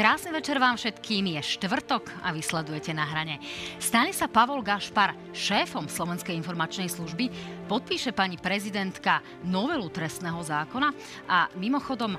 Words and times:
Krásny 0.00 0.32
večer 0.32 0.56
vám 0.56 0.80
všetkým. 0.80 1.36
Je 1.36 1.60
štvrtok 1.60 2.24
a 2.24 2.32
vysledujete 2.32 2.88
na 2.96 3.04
hrane. 3.04 3.36
Stane 3.76 4.16
sa 4.16 4.32
Pavol 4.32 4.64
Gašpar 4.64 5.12
šéfom 5.36 5.92
Slovenskej 5.92 6.32
informačnej 6.40 6.88
služby, 6.88 7.28
podpíše 7.68 8.16
pani 8.16 8.40
prezidentka 8.40 9.20
novelu 9.44 9.92
trestného 9.92 10.40
zákona 10.40 10.96
a 11.28 11.52
mimochodom 11.52 12.16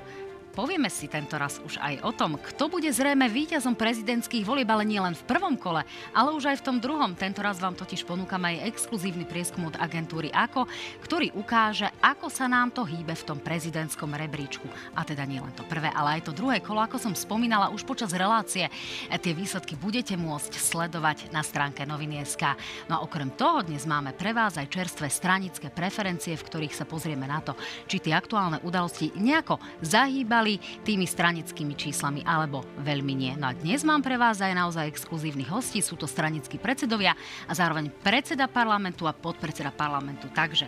Povieme 0.52 0.92
si 0.92 1.08
tento 1.08 1.40
raz 1.40 1.64
už 1.64 1.80
aj 1.80 2.04
o 2.04 2.12
tom, 2.12 2.36
kto 2.36 2.68
bude 2.68 2.92
zrejme 2.92 3.24
víťazom 3.24 3.72
prezidentských 3.72 4.44
volieb, 4.44 4.68
ale 4.68 4.84
nie 4.84 5.00
len 5.00 5.16
v 5.16 5.24
prvom 5.24 5.56
kole, 5.56 5.80
ale 6.12 6.28
už 6.36 6.52
aj 6.52 6.60
v 6.60 6.66
tom 6.68 6.76
druhom. 6.76 7.16
Tento 7.16 7.40
raz 7.40 7.56
vám 7.56 7.72
totiž 7.72 8.04
ponúkam 8.04 8.44
aj 8.44 8.68
exkluzívny 8.68 9.24
prieskum 9.24 9.72
od 9.72 9.80
agentúry 9.80 10.28
AKO, 10.28 10.68
ktorý 11.00 11.32
ukáže, 11.40 11.88
ako 12.04 12.28
sa 12.28 12.52
nám 12.52 12.68
to 12.68 12.84
hýbe 12.84 13.16
v 13.16 13.24
tom 13.24 13.40
prezidentskom 13.40 14.12
rebríčku. 14.12 14.68
A 14.92 15.08
teda 15.08 15.24
nie 15.24 15.40
len 15.40 15.56
to 15.56 15.64
prvé, 15.64 15.88
ale 15.88 16.20
aj 16.20 16.28
to 16.28 16.36
druhé 16.36 16.60
kolo, 16.60 16.84
ako 16.84 17.00
som 17.00 17.16
spomínala 17.16 17.72
už 17.72 17.88
počas 17.88 18.12
relácie. 18.12 18.68
Tie 19.08 19.32
výsledky 19.32 19.72
budete 19.72 20.20
môcť 20.20 20.52
sledovať 20.52 21.32
na 21.32 21.40
stránke 21.40 21.88
noviny.sk. 21.88 22.60
No 22.92 23.00
a 23.00 23.02
okrem 23.08 23.32
toho 23.32 23.64
dnes 23.64 23.88
máme 23.88 24.12
pre 24.12 24.36
vás 24.36 24.60
aj 24.60 24.68
čerstvé 24.68 25.08
stranické 25.08 25.72
preferencie, 25.72 26.36
v 26.36 26.44
ktorých 26.44 26.76
sa 26.76 26.84
pozrieme 26.84 27.24
na 27.24 27.40
to, 27.40 27.56
či 27.88 28.04
tie 28.04 28.12
aktuálne 28.12 28.60
udalosti 28.60 29.16
nejako 29.16 29.56
zahýbali 29.80 30.41
zaujali 30.42 30.58
tými 30.82 31.06
stranickými 31.06 31.78
číslami 31.78 32.26
alebo 32.26 32.66
veľmi 32.82 33.14
nie. 33.14 33.32
No 33.38 33.46
a 33.46 33.54
dnes 33.54 33.86
mám 33.86 34.02
pre 34.02 34.18
vás 34.18 34.42
aj 34.42 34.50
naozaj 34.58 34.90
exkluzívnych 34.90 35.46
hostí. 35.46 35.78
Sú 35.78 35.94
to 35.94 36.10
stranickí 36.10 36.58
predsedovia 36.58 37.14
a 37.46 37.52
zároveň 37.54 37.94
predseda 38.02 38.50
parlamentu 38.50 39.06
a 39.06 39.14
podpredseda 39.14 39.70
parlamentu. 39.70 40.26
Takže 40.34 40.66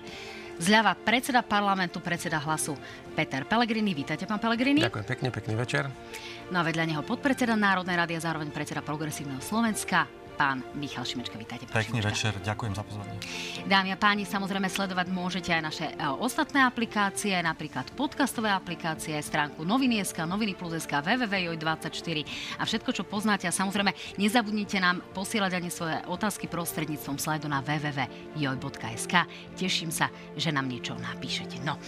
Zľava 0.54 0.94
predseda 0.94 1.42
parlamentu, 1.42 1.98
predseda 1.98 2.38
hlasu 2.38 2.78
Peter 3.18 3.42
Pellegrini. 3.42 3.90
Vítajte, 3.90 4.22
pán 4.22 4.38
Pellegrini. 4.38 4.86
Ďakujem 4.86 5.08
pekne, 5.10 5.28
pekný 5.34 5.58
večer. 5.58 5.90
No 6.54 6.62
a 6.62 6.66
vedľa 6.70 6.94
neho 6.94 7.02
podpredseda 7.02 7.58
Národnej 7.58 7.98
rady 7.98 8.14
a 8.14 8.22
zároveň 8.22 8.54
predseda 8.54 8.78
Progresívneho 8.78 9.42
Slovenska 9.42 10.06
pán 10.34 10.66
Michal 10.74 11.06
Šimečka. 11.06 11.38
Vítajte. 11.38 11.70
Pekný 11.70 12.02
Šimečka. 12.02 12.10
večer, 12.10 12.32
ďakujem 12.42 12.74
za 12.74 12.82
pozvanie. 12.82 13.16
Dámy 13.64 13.94
a 13.94 13.98
páni, 13.98 14.26
samozrejme 14.26 14.66
sledovať 14.66 15.06
môžete 15.14 15.50
aj 15.54 15.62
naše 15.62 15.86
e, 15.88 15.94
ostatné 16.18 16.66
aplikácie, 16.66 17.32
napríklad 17.38 17.94
podcastové 17.94 18.50
aplikácie, 18.50 19.14
stránku 19.22 19.62
noviny.sk, 19.62 20.26
noviny 20.26 20.58
plus.sk, 20.58 20.90
www.joj24 20.90 22.18
a 22.58 22.62
všetko, 22.66 22.90
čo 22.90 23.02
poznáte. 23.06 23.46
A 23.46 23.54
samozrejme, 23.54 23.94
nezabudnite 24.18 24.82
nám 24.82 25.00
posielať 25.14 25.52
ani 25.56 25.70
svoje 25.70 25.96
otázky 26.10 26.50
prostredníctvom 26.50 27.16
slajdu 27.16 27.46
na 27.46 27.62
www.joj.sk. 27.62 29.14
Teším 29.54 29.94
sa, 29.94 30.10
že 30.34 30.50
nám 30.50 30.66
niečo 30.66 30.98
napíšete. 30.98 31.62
No, 31.62 31.78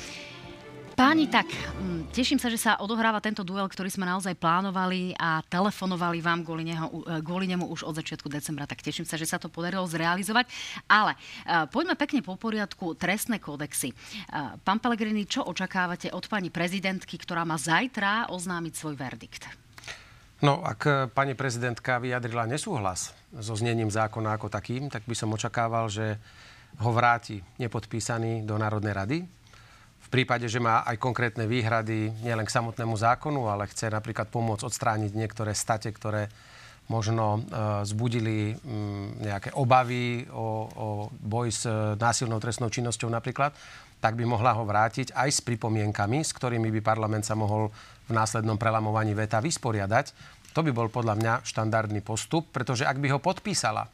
Páni, 0.97 1.29
tak 1.29 1.45
mm, 1.53 2.09
teším 2.09 2.41
sa, 2.41 2.49
že 2.49 2.57
sa 2.57 2.81
odohráva 2.81 3.21
tento 3.21 3.45
duel, 3.45 3.69
ktorý 3.69 3.93
sme 3.93 4.09
naozaj 4.09 4.33
plánovali 4.41 5.13
a 5.21 5.45
telefonovali 5.45 6.25
vám 6.25 6.41
kvôli, 6.41 6.73
neho, 6.73 6.89
e, 7.05 7.21
kvôli 7.21 7.45
nemu 7.53 7.69
už 7.69 7.85
od 7.85 8.01
začiatku 8.01 8.33
decembra, 8.33 8.65
tak 8.65 8.81
teším 8.81 9.05
sa, 9.05 9.21
že 9.21 9.29
sa 9.29 9.37
to 9.37 9.53
podarilo 9.53 9.85
zrealizovať. 9.85 10.49
Ale 10.89 11.13
uh, 11.13 11.69
poďme 11.69 12.01
pekne 12.01 12.25
po 12.25 12.41
poriadku 12.41 12.97
trestné 12.97 13.37
kódexy. 13.37 13.93
Uh, 13.93 14.57
pán 14.65 14.81
Pellegrini, 14.81 15.29
čo 15.29 15.45
očakávate 15.45 16.09
od 16.17 16.25
pani 16.33 16.49
prezidentky, 16.49 17.21
ktorá 17.21 17.45
má 17.45 17.61
zajtra 17.61 18.33
oznámiť 18.33 18.73
svoj 18.73 18.97
verdikt? 18.97 19.45
No, 20.41 20.65
ak 20.65 21.13
pani 21.13 21.37
prezidentka 21.37 22.01
vyjadrila 22.01 22.49
nesúhlas 22.49 23.13
so 23.37 23.53
znením 23.53 23.93
zákona 23.93 24.41
ako 24.41 24.49
takým, 24.49 24.89
tak 24.89 25.05
by 25.05 25.13
som 25.13 25.29
očakával, 25.37 25.93
že 25.93 26.17
ho 26.81 26.89
vráti 26.89 27.45
nepodpísaný 27.61 28.49
do 28.49 28.57
Národnej 28.57 28.97
rady 28.97 29.19
v 30.07 30.23
prípade, 30.23 30.47
že 30.47 30.63
má 30.63 30.87
aj 30.87 31.03
konkrétne 31.03 31.51
výhrady 31.51 32.15
nielen 32.23 32.47
k 32.47 32.55
samotnému 32.55 32.95
zákonu, 32.95 33.51
ale 33.51 33.67
chce 33.67 33.91
napríklad 33.91 34.31
pomôcť 34.31 34.63
odstrániť 34.63 35.11
niektoré 35.19 35.51
state, 35.51 35.91
ktoré 35.91 36.31
možno 36.87 37.43
e, 37.43 37.51
zbudili 37.83 38.55
m, 38.55 39.19
nejaké 39.19 39.51
obavy 39.59 40.23
o, 40.31 40.71
o 40.71 40.89
boj 41.11 41.51
s 41.51 41.67
e, 41.67 41.99
násilnou 41.99 42.39
trestnou 42.39 42.71
činnosťou 42.71 43.11
napríklad, 43.11 43.51
tak 43.99 44.15
by 44.15 44.23
mohla 44.23 44.55
ho 44.55 44.63
vrátiť 44.63 45.11
aj 45.11 45.29
s 45.35 45.41
pripomienkami, 45.43 46.23
s 46.23 46.31
ktorými 46.31 46.71
by 46.79 46.81
parlament 46.87 47.27
sa 47.27 47.35
mohol 47.35 47.75
v 48.07 48.13
následnom 48.15 48.55
prelamovaní 48.55 49.19
veta 49.19 49.43
vysporiadať. 49.43 50.15
To 50.55 50.63
by 50.63 50.71
bol 50.71 50.87
podľa 50.87 51.19
mňa 51.19 51.33
štandardný 51.43 51.99
postup, 52.07 52.47
pretože 52.55 52.87
ak 52.87 53.03
by 53.03 53.11
ho 53.11 53.19
podpísala 53.19 53.91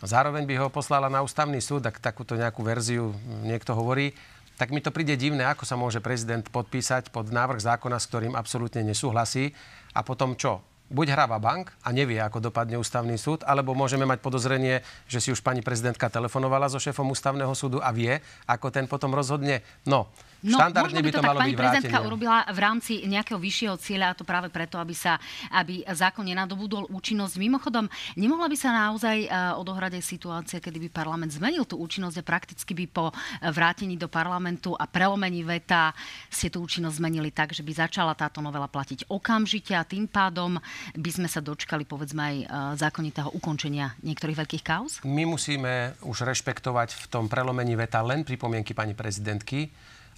zároveň 0.00 0.48
by 0.48 0.54
ho 0.56 0.68
poslala 0.72 1.12
na 1.12 1.20
ústavný 1.20 1.60
súd, 1.60 1.84
ak 1.84 2.00
takúto 2.00 2.32
nejakú 2.32 2.64
verziu 2.64 3.12
niekto 3.44 3.76
hovorí, 3.76 4.16
tak 4.60 4.76
mi 4.76 4.84
to 4.84 4.92
príde 4.92 5.16
divné, 5.16 5.48
ako 5.48 5.64
sa 5.64 5.80
môže 5.80 6.04
prezident 6.04 6.44
podpísať 6.44 7.08
pod 7.08 7.32
návrh 7.32 7.64
zákona, 7.64 7.96
s 7.96 8.12
ktorým 8.12 8.36
absolútne 8.36 8.84
nesúhlasí 8.84 9.56
a 9.96 10.04
potom 10.04 10.36
čo? 10.36 10.60
buď 10.90 11.14
hráva 11.14 11.38
bank 11.38 11.70
a 11.86 11.94
nevie, 11.94 12.18
ako 12.18 12.50
dopadne 12.50 12.74
ústavný 12.74 13.14
súd, 13.14 13.46
alebo 13.46 13.78
môžeme 13.78 14.02
mať 14.02 14.18
podozrenie, 14.18 14.82
že 15.06 15.22
si 15.22 15.30
už 15.30 15.38
pani 15.38 15.62
prezidentka 15.62 16.10
telefonovala 16.10 16.66
so 16.66 16.82
šéfom 16.82 17.06
ústavného 17.14 17.54
súdu 17.54 17.78
a 17.78 17.94
vie, 17.94 18.18
ako 18.50 18.74
ten 18.74 18.90
potom 18.90 19.14
rozhodne. 19.14 19.62
No, 19.86 20.10
No, 20.40 20.56
Štandardne 20.56 21.04
by 21.04 21.12
to, 21.12 21.20
to 21.20 21.26
malo 21.26 21.40
pani 21.44 21.52
prezidentka 21.52 22.00
urobila 22.00 22.48
v 22.48 22.58
rámci 22.58 22.92
nejakého 23.04 23.36
vyššieho 23.36 23.76
cieľa, 23.76 24.12
a 24.12 24.16
to 24.16 24.24
práve 24.24 24.48
preto, 24.48 24.80
aby 24.80 24.96
sa 24.96 25.20
aby 25.52 25.84
zákon 25.84 26.24
nenadobudol 26.24 26.88
účinnosť. 26.88 27.36
Mimochodom, 27.36 27.84
nemohla 28.16 28.48
by 28.48 28.56
sa 28.56 28.70
naozaj 28.72 29.28
uh, 29.28 29.60
odohrať 29.60 30.00
aj 30.00 30.04
situácia, 30.04 30.58
kedy 30.62 30.88
by 30.88 30.88
parlament 30.88 31.36
zmenil 31.36 31.68
tú 31.68 31.76
účinnosť 31.76 32.16
a 32.20 32.24
prakticky 32.24 32.72
by 32.72 32.84
po 32.88 33.12
vrátení 33.52 34.00
do 34.00 34.08
parlamentu 34.08 34.72
a 34.72 34.88
prelomení 34.88 35.44
veta 35.44 35.92
ste 36.32 36.48
tú 36.48 36.64
účinnosť 36.64 36.96
zmenili 36.96 37.28
tak, 37.34 37.52
že 37.52 37.60
by 37.60 37.72
začala 37.76 38.16
táto 38.16 38.40
novela 38.40 38.70
platiť 38.70 39.12
okamžite 39.12 39.76
a 39.76 39.84
tým 39.84 40.08
pádom 40.08 40.56
by 40.96 41.10
sme 41.12 41.28
sa 41.28 41.44
dočkali 41.44 41.84
povedzme 41.84 42.22
aj 42.22 42.36
uh, 42.40 42.46
zákonitého 42.80 43.28
ukončenia 43.36 43.92
niektorých 44.00 44.40
veľkých 44.40 44.64
kauz? 44.64 45.04
My 45.04 45.28
musíme 45.28 45.98
už 46.00 46.24
rešpektovať 46.24 46.96
v 46.96 47.04
tom 47.12 47.28
prelomení 47.28 47.76
veta 47.76 48.00
len 48.00 48.24
pripomienky 48.24 48.72
pani 48.72 48.96
prezidentky 48.96 49.68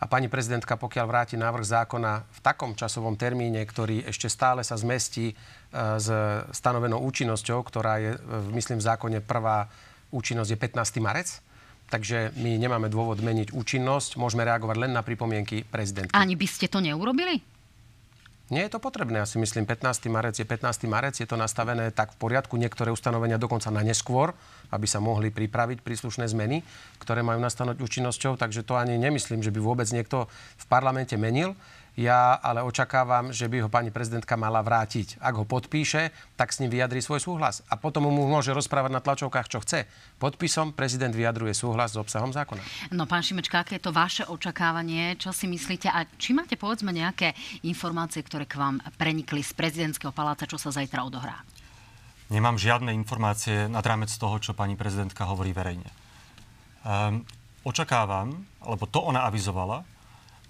a 0.02 0.04
pani 0.10 0.26
prezidentka, 0.26 0.74
pokiaľ 0.74 1.06
vráti 1.06 1.38
návrh 1.38 1.62
zákona 1.62 2.26
v 2.26 2.40
takom 2.42 2.74
časovom 2.74 3.14
termíne, 3.14 3.62
ktorý 3.62 4.02
ešte 4.10 4.26
stále 4.26 4.66
sa 4.66 4.74
zmestí 4.74 5.30
e, 5.30 5.34
s 5.78 6.10
stanovenou 6.50 6.98
účinnosťou, 7.06 7.62
ktorá 7.62 8.02
je, 8.02 8.18
e, 8.18 8.18
myslím, 8.58 8.82
v 8.82 8.88
zákone 8.90 9.18
prvá 9.22 9.70
účinnosť 10.10 10.50
je 10.50 10.58
15. 10.58 10.98
marec, 10.98 11.38
takže 11.86 12.34
my 12.34 12.58
nemáme 12.58 12.90
dôvod 12.90 13.22
meniť 13.22 13.54
účinnosť, 13.54 14.18
môžeme 14.18 14.42
reagovať 14.42 14.76
len 14.82 14.90
na 14.90 15.06
pripomienky 15.06 15.62
prezidentky. 15.62 16.18
Ani 16.18 16.34
by 16.34 16.46
ste 16.50 16.66
to 16.66 16.82
neurobili? 16.82 17.51
Nie 18.52 18.68
je 18.68 18.76
to 18.76 18.84
potrebné. 18.84 19.24
Ja 19.24 19.24
si 19.24 19.40
myslím, 19.40 19.64
15. 19.64 20.12
marec 20.12 20.36
je 20.36 20.44
15. 20.44 20.84
marec, 20.84 21.16
je 21.16 21.24
to 21.24 21.40
nastavené 21.40 21.88
tak 21.88 22.12
v 22.12 22.20
poriadku, 22.20 22.60
niektoré 22.60 22.92
ustanovenia 22.92 23.40
dokonca 23.40 23.72
na 23.72 23.80
neskôr, 23.80 24.36
aby 24.68 24.84
sa 24.84 25.00
mohli 25.00 25.32
pripraviť 25.32 25.80
príslušné 25.80 26.28
zmeny, 26.28 26.60
ktoré 27.00 27.24
majú 27.24 27.40
nastanúť 27.40 27.80
účinnosťou, 27.80 28.36
takže 28.36 28.60
to 28.60 28.76
ani 28.76 29.00
nemyslím, 29.00 29.40
že 29.40 29.48
by 29.48 29.56
vôbec 29.56 29.88
niekto 29.88 30.28
v 30.60 30.64
parlamente 30.68 31.16
menil. 31.16 31.56
Ja 31.92 32.40
ale 32.40 32.64
očakávam, 32.64 33.36
že 33.36 33.52
by 33.52 33.64
ho 33.64 33.68
pani 33.68 33.92
prezidentka 33.92 34.32
mala 34.40 34.64
vrátiť. 34.64 35.20
Ak 35.20 35.36
ho 35.36 35.44
podpíše, 35.44 36.08
tak 36.40 36.48
s 36.48 36.64
ním 36.64 36.72
vyjadrí 36.72 37.04
svoj 37.04 37.20
súhlas. 37.20 37.60
A 37.68 37.76
potom 37.76 38.08
mu 38.08 38.24
môže 38.24 38.56
rozprávať 38.56 38.96
na 38.96 39.04
tlačovkách, 39.04 39.52
čo 39.52 39.60
chce. 39.60 39.84
Podpisom 40.16 40.72
prezident 40.72 41.12
vyjadruje 41.12 41.52
súhlas 41.52 41.92
s 41.92 42.00
obsahom 42.00 42.32
zákona. 42.32 42.64
No, 42.96 43.04
pán 43.04 43.20
Šimečka, 43.20 43.60
aké 43.60 43.76
je 43.76 43.84
to 43.84 43.92
vaše 43.92 44.24
očakávanie? 44.24 45.20
Čo 45.20 45.36
si 45.36 45.44
myslíte? 45.44 45.92
A 45.92 46.08
či 46.16 46.32
máte, 46.32 46.56
povedzme, 46.56 46.96
nejaké 46.96 47.36
informácie, 47.68 48.24
ktoré 48.24 48.48
k 48.48 48.56
vám 48.56 48.80
prenikli 48.96 49.44
z 49.44 49.52
prezidentského 49.52 50.16
paláca, 50.16 50.48
čo 50.48 50.56
sa 50.56 50.72
zajtra 50.72 51.04
odohrá? 51.04 51.44
Nemám 52.32 52.56
žiadne 52.56 52.96
informácie 52.96 53.68
nad 53.68 53.84
rámec 53.84 54.08
toho, 54.08 54.40
čo 54.40 54.56
pani 54.56 54.80
prezidentka 54.80 55.28
hovorí 55.28 55.52
verejne. 55.52 55.92
Um, 56.88 57.20
očakávam, 57.68 58.48
alebo 58.64 58.88
to 58.88 59.04
ona 59.04 59.28
avizovala, 59.28 59.84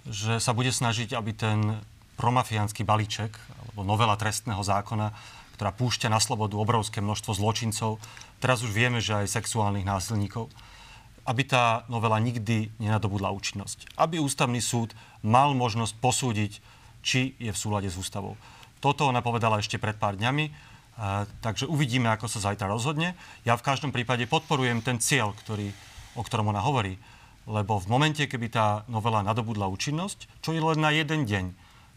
že 0.09 0.43
sa 0.43 0.53
bude 0.55 0.75
snažiť, 0.75 1.15
aby 1.15 1.31
ten 1.35 1.79
promafiánsky 2.19 2.83
balíček, 2.83 3.35
alebo 3.63 3.87
novela 3.87 4.19
trestného 4.19 4.61
zákona, 4.63 5.15
ktorá 5.59 5.71
púšťa 5.71 6.11
na 6.11 6.19
slobodu 6.19 6.59
obrovské 6.59 6.99
množstvo 6.99 7.39
zločincov, 7.39 8.03
teraz 8.43 8.67
už 8.67 8.75
vieme, 8.75 8.99
že 8.99 9.15
aj 9.15 9.31
sexuálnych 9.31 9.87
násilníkov, 9.87 10.51
aby 11.23 11.43
tá 11.47 11.87
novela 11.87 12.19
nikdy 12.19 12.75
nenadobudla 12.83 13.31
účinnosť. 13.31 13.95
Aby 13.95 14.19
ústavný 14.19 14.59
súd 14.59 14.91
mal 15.23 15.55
možnosť 15.55 15.95
posúdiť, 16.03 16.53
či 17.03 17.39
je 17.39 17.51
v 17.55 17.59
súlade 17.59 17.87
s 17.87 17.95
ústavou. 17.95 18.35
Toto 18.83 19.07
ona 19.07 19.23
povedala 19.23 19.63
ešte 19.63 19.79
pred 19.79 19.95
pár 19.95 20.19
dňami, 20.19 20.51
a, 20.99 21.25
takže 21.41 21.71
uvidíme, 21.71 22.11
ako 22.11 22.27
sa 22.27 22.43
zajtra 22.51 22.67
rozhodne. 22.67 23.15
Ja 23.47 23.55
v 23.55 23.65
každom 23.65 23.95
prípade 23.95 24.27
podporujem 24.27 24.83
ten 24.83 24.99
cieľ, 24.99 25.31
ktorý, 25.33 25.71
o 26.19 26.23
ktorom 26.27 26.51
ona 26.51 26.61
hovorí 26.61 26.99
lebo 27.47 27.79
v 27.83 27.91
momente, 27.91 28.23
keby 28.27 28.49
tá 28.53 28.87
novela 28.87 29.25
nadobudla 29.27 29.67
účinnosť, 29.71 30.43
čo 30.43 30.55
je 30.55 30.63
len 30.63 30.79
na 30.79 30.95
jeden 30.95 31.27
deň, 31.27 31.45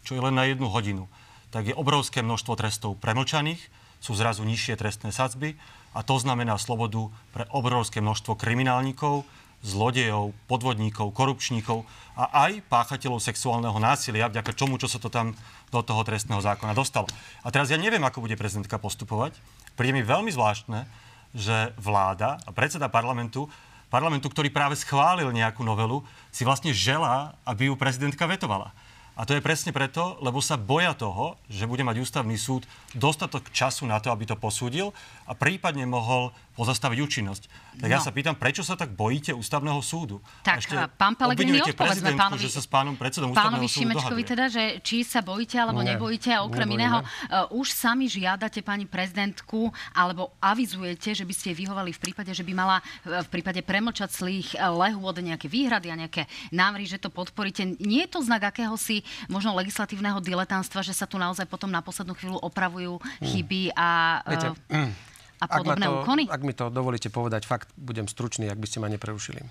čo 0.06 0.18
je 0.18 0.22
len 0.22 0.34
na 0.34 0.50
jednu 0.50 0.70
hodinu, 0.70 1.06
tak 1.54 1.70
je 1.70 1.78
obrovské 1.78 2.26
množstvo 2.26 2.54
trestov 2.58 2.98
premlčaných, 2.98 3.62
sú 4.02 4.14
zrazu 4.14 4.46
nižšie 4.46 4.78
trestné 4.78 5.10
sadzby 5.10 5.58
a 5.96 6.04
to 6.06 6.20
znamená 6.20 6.60
slobodu 6.60 7.10
pre 7.34 7.50
obrovské 7.54 8.04
množstvo 8.04 8.38
kriminálnikov 8.38 9.26
zlodejov, 9.66 10.38
podvodníkov, 10.46 11.10
korupčníkov 11.10 11.90
a 12.14 12.48
aj 12.48 12.62
páchateľov 12.70 13.18
sexuálneho 13.18 13.76
násilia, 13.82 14.30
vďaka 14.30 14.54
čomu, 14.54 14.78
čo 14.78 14.86
sa 14.86 15.02
to 15.02 15.10
tam 15.10 15.34
do 15.74 15.82
toho 15.82 16.06
trestného 16.06 16.38
zákona 16.38 16.78
dostalo. 16.78 17.10
A 17.42 17.50
teraz 17.50 17.74
ja 17.74 17.82
neviem, 17.82 18.04
ako 18.06 18.22
bude 18.22 18.38
prezidentka 18.38 18.78
postupovať. 18.78 19.34
Príde 19.74 19.98
mi 19.98 20.04
veľmi 20.06 20.30
zvláštne, 20.30 20.86
že 21.34 21.74
vláda 21.82 22.38
a 22.46 22.50
predseda 22.54 22.94
parlamentu 22.94 23.50
parlamentu, 23.90 24.28
ktorý 24.30 24.52
práve 24.52 24.76
schválil 24.78 25.30
nejakú 25.32 25.62
novelu, 25.62 26.02
si 26.34 26.44
vlastne 26.44 26.76
želá, 26.76 27.38
aby 27.48 27.70
ju 27.70 27.76
prezidentka 27.80 28.26
vetovala. 28.26 28.76
A 29.16 29.24
to 29.24 29.32
je 29.32 29.40
presne 29.40 29.72
preto, 29.72 30.20
lebo 30.20 30.44
sa 30.44 30.60
boja 30.60 30.92
toho, 30.92 31.40
že 31.48 31.64
bude 31.64 31.88
mať 31.88 32.04
ústavný 32.04 32.36
súd 32.36 32.68
dostatok 32.92 33.48
času 33.48 33.88
na 33.88 34.04
to, 34.04 34.12
aby 34.12 34.28
to 34.28 34.36
posúdil 34.36 34.92
a 35.24 35.32
prípadne 35.32 35.88
mohol 35.88 36.36
pozastaviť 36.56 36.98
účinnosť. 37.04 37.44
Tak 37.84 37.90
no. 37.92 37.94
ja 37.94 38.00
sa 38.00 38.16
pýtam, 38.16 38.40
prečo 38.40 38.63
sa 38.63 38.80
tak 38.80 38.96
bojíte 38.96 39.36
ústavného 39.36 39.78
súdu? 39.84 40.24
Tak, 40.42 40.63
ešte 40.63 40.75
pán 40.96 41.19
Pelegrini, 41.19 41.60
odpovedzme 41.60 42.16
pánovi, 42.16 42.48
že 42.48 42.56
sa 42.56 42.62
s 42.63 42.69
pánom 42.72 42.96
predsedom 42.96 43.36
pánovi 43.36 43.68
Šimečkovi 43.68 44.24
teda, 44.24 44.48
že 44.48 44.63
či 44.80 45.04
sa 45.04 45.19
bojíte 45.19 45.60
alebo 45.60 45.84
ne, 45.84 45.94
nebojíte 45.94 46.31
a 46.31 46.48
okrem 46.48 46.80
iného, 46.80 47.04
uh, 47.04 47.52
už 47.52 47.75
sami 47.75 48.07
žiadate 48.07 48.63
pani 48.63 48.88
prezidentku 48.88 49.68
alebo 49.92 50.31
avizujete, 50.40 51.12
že 51.12 51.28
by 51.28 51.34
ste 51.36 51.52
jej 51.52 51.68
vyhovali 51.68 51.92
v 51.92 52.00
prípade, 52.00 52.31
že 52.31 52.48
by 52.48 52.54
mala 52.56 52.80
uh, 52.80 53.19
v 53.28 53.30
prípade 53.30 53.60
premlčaclých 53.60 54.56
uh, 54.56 54.72
lehôd 54.72 55.19
nejaké 55.19 55.51
výhrady 55.51 55.92
a 55.92 56.00
nejaké 56.00 56.24
návrhy, 56.56 56.88
že 56.88 57.04
to 57.04 57.12
podporíte. 57.12 57.68
Nie 57.84 58.08
je 58.08 58.16
to 58.16 58.24
znak 58.24 58.56
akéhosi 58.56 59.04
možno 59.28 59.51
legislatívneho 59.60 60.24
diletánstva, 60.24 60.88
že 60.88 60.96
sa 60.96 61.04
tu 61.04 61.19
naozaj 61.19 61.44
potom 61.51 61.68
na 61.68 61.84
poslednú 61.84 62.16
chvíľu 62.16 62.40
opravujú 62.40 63.04
chyby 63.19 63.75
a... 63.75 64.24
Uh, 64.24 64.31
Viete, 64.31 64.50
mm 64.72 65.15
a 65.48 65.58
podobné 65.62 65.86
ak 65.86 65.92
to, 65.92 65.98
úkony? 66.02 66.24
Ak 66.28 66.42
mi 66.42 66.54
to 66.54 66.66
dovolíte 66.74 67.10
povedať, 67.14 67.46
fakt 67.46 67.70
budem 67.78 68.10
stručný, 68.10 68.50
ak 68.50 68.60
by 68.60 68.68
ste 68.68 68.82
ma 68.82 68.90
neprerušili. 68.90 69.42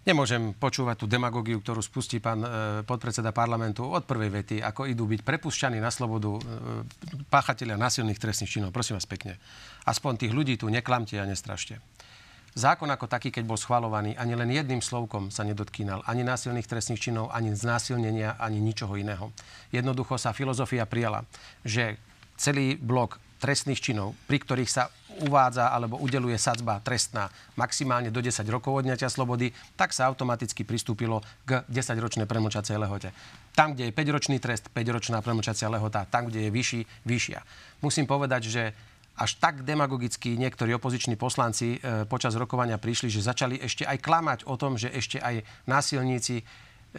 Nemôžem 0.00 0.56
počúvať 0.56 1.04
tú 1.04 1.06
demagogiu, 1.06 1.60
ktorú 1.60 1.84
spustí 1.84 2.24
pán 2.24 2.40
e, 2.40 2.48
podpredseda 2.88 3.36
parlamentu 3.36 3.84
od 3.84 4.08
prvej 4.08 4.32
vety, 4.32 4.56
ako 4.64 4.88
idú 4.88 5.04
byť 5.04 5.20
prepušťaní 5.20 5.76
na 5.76 5.92
slobodu 5.92 6.40
e, 6.40 6.42
páchatelia 7.28 7.76
násilných 7.76 8.16
trestných 8.16 8.48
činov. 8.48 8.72
Prosím 8.72 8.96
vás 8.96 9.04
pekne. 9.04 9.36
Aspoň 9.84 10.24
tých 10.24 10.32
ľudí 10.32 10.56
tu 10.56 10.72
neklamte 10.72 11.20
a 11.20 11.28
nestrašte. 11.28 11.84
Zákon 12.56 12.88
ako 12.90 13.06
taký, 13.06 13.30
keď 13.30 13.44
bol 13.46 13.60
schvalovaný, 13.60 14.16
ani 14.18 14.34
len 14.34 14.50
jedným 14.50 14.82
slovkom 14.82 15.30
sa 15.30 15.46
nedotkínal 15.46 16.02
ani 16.08 16.26
násilných 16.26 16.66
trestných 16.66 16.98
činov, 16.98 17.30
ani 17.30 17.54
znásilnenia, 17.54 18.40
ani 18.40 18.58
ničoho 18.58 18.96
iného. 18.98 19.30
Jednoducho 19.70 20.18
sa 20.18 20.34
filozofia 20.34 20.82
prijala, 20.88 21.28
že 21.62 22.00
celý 22.34 22.74
blok 22.74 23.22
trestných 23.40 23.80
činov, 23.80 24.12
pri 24.28 24.38
ktorých 24.44 24.70
sa 24.70 24.92
uvádza 25.24 25.72
alebo 25.72 25.98
udeluje 25.98 26.38
sadzba 26.38 26.78
trestná 26.84 27.32
maximálne 27.56 28.12
do 28.12 28.20
10 28.22 28.44
rokov 28.46 28.84
odňatia 28.84 29.10
slobody, 29.10 29.50
tak 29.74 29.90
sa 29.96 30.06
automaticky 30.06 30.62
pristúpilo 30.62 31.24
k 31.48 31.64
10-ročnej 31.66 32.28
premlčacej 32.28 32.76
lehote. 32.78 33.10
Tam, 33.56 33.74
kde 33.74 33.90
je 33.90 33.96
5-ročný 33.96 34.38
trest, 34.38 34.70
5-ročná 34.70 35.24
premlčacia 35.24 35.66
lehota, 35.66 36.06
tam, 36.06 36.30
kde 36.30 36.46
je 36.46 36.50
vyšší, 36.54 36.80
vyššia. 37.08 37.40
Musím 37.82 38.06
povedať, 38.06 38.42
že 38.46 38.62
až 39.20 39.36
tak 39.36 39.66
demagogicky 39.68 40.40
niektorí 40.40 40.72
opoziční 40.80 41.20
poslanci 41.20 41.76
e, 41.76 42.08
počas 42.08 42.32
rokovania 42.40 42.80
prišli, 42.80 43.12
že 43.12 43.20
začali 43.20 43.60
ešte 43.60 43.84
aj 43.84 44.00
klamať 44.00 44.38
o 44.48 44.56
tom, 44.56 44.80
že 44.80 44.88
ešte 44.88 45.20
aj 45.20 45.44
násilníci 45.68 46.40
e, 46.40 46.44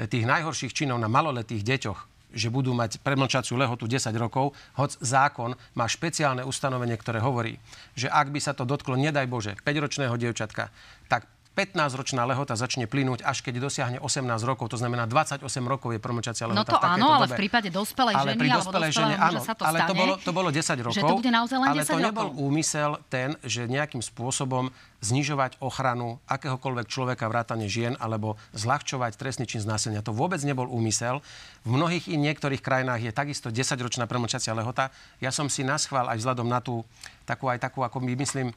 tých 0.06 0.30
najhorších 0.30 0.76
činov 0.76 1.02
na 1.02 1.10
maloletých 1.10 1.66
deťoch 1.66 2.00
že 2.32 2.52
budú 2.52 2.72
mať 2.72 3.04
premlčaciu 3.04 3.60
lehotu 3.60 3.88
10 3.88 4.12
rokov, 4.16 4.56
hoď 4.80 4.92
zákon 5.04 5.52
má 5.76 5.86
špeciálne 5.88 6.48
ustanovenie, 6.48 6.96
ktoré 6.96 7.20
hovorí, 7.20 7.60
že 7.96 8.08
ak 8.08 8.32
by 8.32 8.40
sa 8.40 8.56
to 8.56 8.64
dotklo, 8.64 8.96
nedaj 8.96 9.28
Bože, 9.28 9.56
5-ročného 9.64 10.16
dievčatka, 10.16 10.72
tak 11.12 11.28
15-ročná 11.52 12.24
lehota 12.24 12.56
začne 12.56 12.88
plynúť, 12.88 13.28
až 13.28 13.44
keď 13.44 13.60
dosiahne 13.60 14.00
18 14.00 14.24
rokov, 14.48 14.72
to 14.72 14.80
znamená 14.80 15.04
28 15.04 15.44
rokov 15.68 15.92
je 15.92 16.00
promlčacia 16.00 16.48
lehota. 16.48 16.64
No 16.64 16.64
to 16.64 16.78
áno, 16.80 17.08
ale 17.12 17.28
dobe. 17.28 17.36
v 17.36 17.40
prípade 17.44 17.68
dospelej 17.68 18.16
ale 18.16 18.32
ženy 18.32 18.40
pri 18.40 18.50
dospelej 18.56 18.92
žene, 18.96 19.16
áno, 19.20 19.40
sa 19.44 19.54
to 19.60 19.64
ale 19.68 19.84
stane, 19.84 19.90
to 19.92 19.96
bolo, 20.00 20.14
to 20.16 20.32
bolo 20.32 20.48
10 20.48 20.80
rokov. 20.80 20.96
Že 20.96 21.04
to 21.04 21.20
bude 21.20 21.32
naozaj 21.36 21.58
len 21.60 21.68
10 21.68 21.76
ale 21.76 21.84
to 21.84 21.92
rokov. 21.92 22.08
nebol 22.08 22.28
úmysel 22.40 22.92
ten, 23.12 23.36
že 23.44 23.68
nejakým 23.68 24.00
spôsobom 24.00 24.72
znižovať 25.02 25.60
ochranu 25.60 26.22
akéhokoľvek 26.30 26.88
človeka 26.88 27.26
vrátane 27.26 27.66
žien 27.66 27.98
alebo 27.98 28.38
zľahčovať 28.54 29.18
trestný 29.18 29.50
čin 29.50 29.60
znásilnia. 29.60 30.06
To 30.06 30.14
vôbec 30.14 30.40
nebol 30.46 30.70
úmysel. 30.70 31.26
V 31.66 31.74
mnohých 31.74 32.06
i 32.08 32.16
niektorých 32.22 32.62
krajinách 32.62 33.02
je 33.02 33.12
takisto 33.12 33.50
10-ročná 33.50 34.06
premlčacia 34.06 34.54
lehota. 34.54 34.94
Ja 35.18 35.34
som 35.34 35.50
si 35.50 35.66
naschval 35.66 36.06
aj 36.06 36.22
vzhľadom 36.22 36.46
na 36.46 36.62
tú 36.62 36.86
takú 37.26 37.50
aj 37.50 37.64
takú, 37.64 37.82
ako 37.82 38.02
my 38.04 38.14
myslím, 38.20 38.52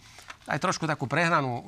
aj 0.45 0.59
trošku 0.61 0.85
takú 0.85 1.09
prehnanú 1.09 1.53
um, 1.53 1.63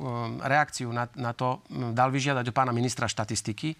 reakciu 0.44 0.93
na, 0.93 1.08
na 1.17 1.32
to 1.32 1.64
dal 1.96 2.12
vyžiadať 2.12 2.44
od 2.50 2.56
pána 2.56 2.73
ministra 2.76 3.08
štatistiky. 3.08 3.76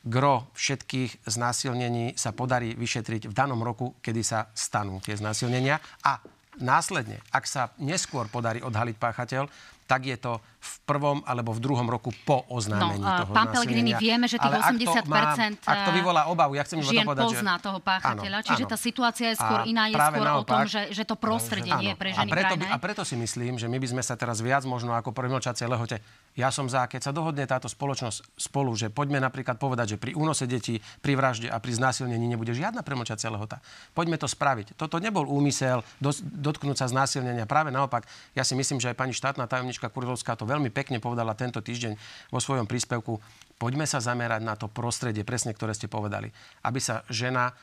Gro 0.00 0.48
všetkých 0.56 1.28
znásilnení 1.28 2.16
sa 2.16 2.32
podarí 2.32 2.72
vyšetriť 2.72 3.28
v 3.28 3.36
danom 3.36 3.60
roku, 3.60 3.92
kedy 4.00 4.22
sa 4.24 4.48
stanú 4.56 4.96
tie 5.04 5.12
znásilnenia. 5.12 5.76
A 6.08 6.16
následne, 6.56 7.20
ak 7.28 7.44
sa 7.44 7.68
neskôr 7.76 8.24
podarí 8.32 8.64
odhaliť 8.64 8.96
páchateľ, 8.96 9.44
tak 9.84 10.08
je 10.08 10.16
to 10.16 10.40
v 10.60 10.74
prvom 10.84 11.18
alebo 11.24 11.56
v 11.56 11.60
druhom 11.64 11.88
roku 11.88 12.12
po 12.28 12.44
oznámení 12.52 13.00
no, 13.00 13.24
toho 13.24 13.32
Pán 13.32 13.48
Pellegrini, 13.48 13.96
vieme, 13.96 14.28
že 14.28 14.36
tých 14.36 14.52
80% 14.52 14.92
ak 14.92 15.04
to, 15.08 15.08
má, 15.08 15.22
ak 15.64 15.78
to 15.88 15.90
vyvolá 15.96 16.22
obavu, 16.28 16.52
ja 16.60 16.62
chcem 16.68 16.84
žien 16.84 17.02
to 17.02 17.08
povedať, 17.08 17.24
pozná 17.24 17.54
že... 17.56 17.62
toho 17.64 17.78
páchateľa, 17.80 18.38
áno, 18.44 18.46
čiže 18.46 18.64
áno. 18.68 18.70
tá 18.70 18.76
situácia 18.76 19.26
je 19.32 19.36
skôr 19.40 19.60
a 19.60 19.64
iná, 19.64 19.88
je 19.88 19.96
skôr 19.96 20.20
naopak, 20.20 20.44
o 20.44 20.44
tom, 20.44 20.60
že, 20.68 20.82
že 20.92 21.02
to 21.08 21.16
prostredie 21.16 21.72
áno, 21.72 21.80
nie 21.80 21.90
je 21.92 21.96
pre 21.96 22.10
ženy 22.12 22.28
a 22.28 22.34
preto, 22.36 22.54
a 22.60 22.76
preto 22.76 23.02
si 23.08 23.16
myslím, 23.16 23.56
že 23.56 23.66
my 23.72 23.80
by 23.80 23.88
sme 23.88 24.02
sa 24.04 24.14
teraz 24.20 24.44
viac 24.44 24.68
možno 24.68 24.92
ako 24.92 25.16
pri 25.16 25.32
mlčacej 25.32 25.64
lehote 25.64 25.96
ja 26.38 26.54
som 26.54 26.70
za, 26.70 26.86
keď 26.86 27.10
sa 27.10 27.12
dohodne 27.12 27.42
táto 27.42 27.66
spoločnosť 27.66 28.38
spolu, 28.38 28.70
že 28.78 28.86
poďme 28.86 29.18
napríklad 29.18 29.58
povedať, 29.58 29.96
že 29.96 29.96
pri 29.98 30.14
únose 30.14 30.46
detí, 30.46 30.78
pri 31.02 31.18
vražde 31.18 31.50
a 31.50 31.58
pri 31.58 31.74
znásilnení 31.74 32.22
nebude 32.22 32.54
žiadna 32.54 32.86
premlčacia 32.86 33.34
lehota. 33.34 33.58
Poďme 33.98 34.14
to 34.14 34.30
spraviť. 34.30 34.78
Toto 34.78 35.02
nebol 35.02 35.26
úmysel 35.26 35.82
dos, 35.98 36.22
dotknúť 36.22 36.78
sa 36.78 36.86
znásilnenia. 36.86 37.50
Práve 37.50 37.74
naopak, 37.74 38.06
ja 38.38 38.46
si 38.46 38.54
myslím, 38.54 38.78
že 38.78 38.94
aj 38.94 38.96
pani 38.96 39.10
štátna 39.10 39.50
tajomnička 39.50 39.90
Kurilovská 39.90 40.38
to 40.38 40.46
veľmi 40.50 40.74
pekne 40.74 40.98
povedala 40.98 41.38
tento 41.38 41.62
týždeň 41.62 41.94
vo 42.34 42.42
svojom 42.42 42.66
príspevku. 42.66 43.22
Poďme 43.54 43.86
sa 43.86 44.02
zamerať 44.02 44.42
na 44.42 44.58
to 44.58 44.66
prostredie, 44.66 45.22
presne 45.22 45.54
ktoré 45.54 45.70
ste 45.70 45.86
povedali. 45.86 46.26
Aby 46.66 46.82
sa 46.82 47.06
žena 47.06 47.54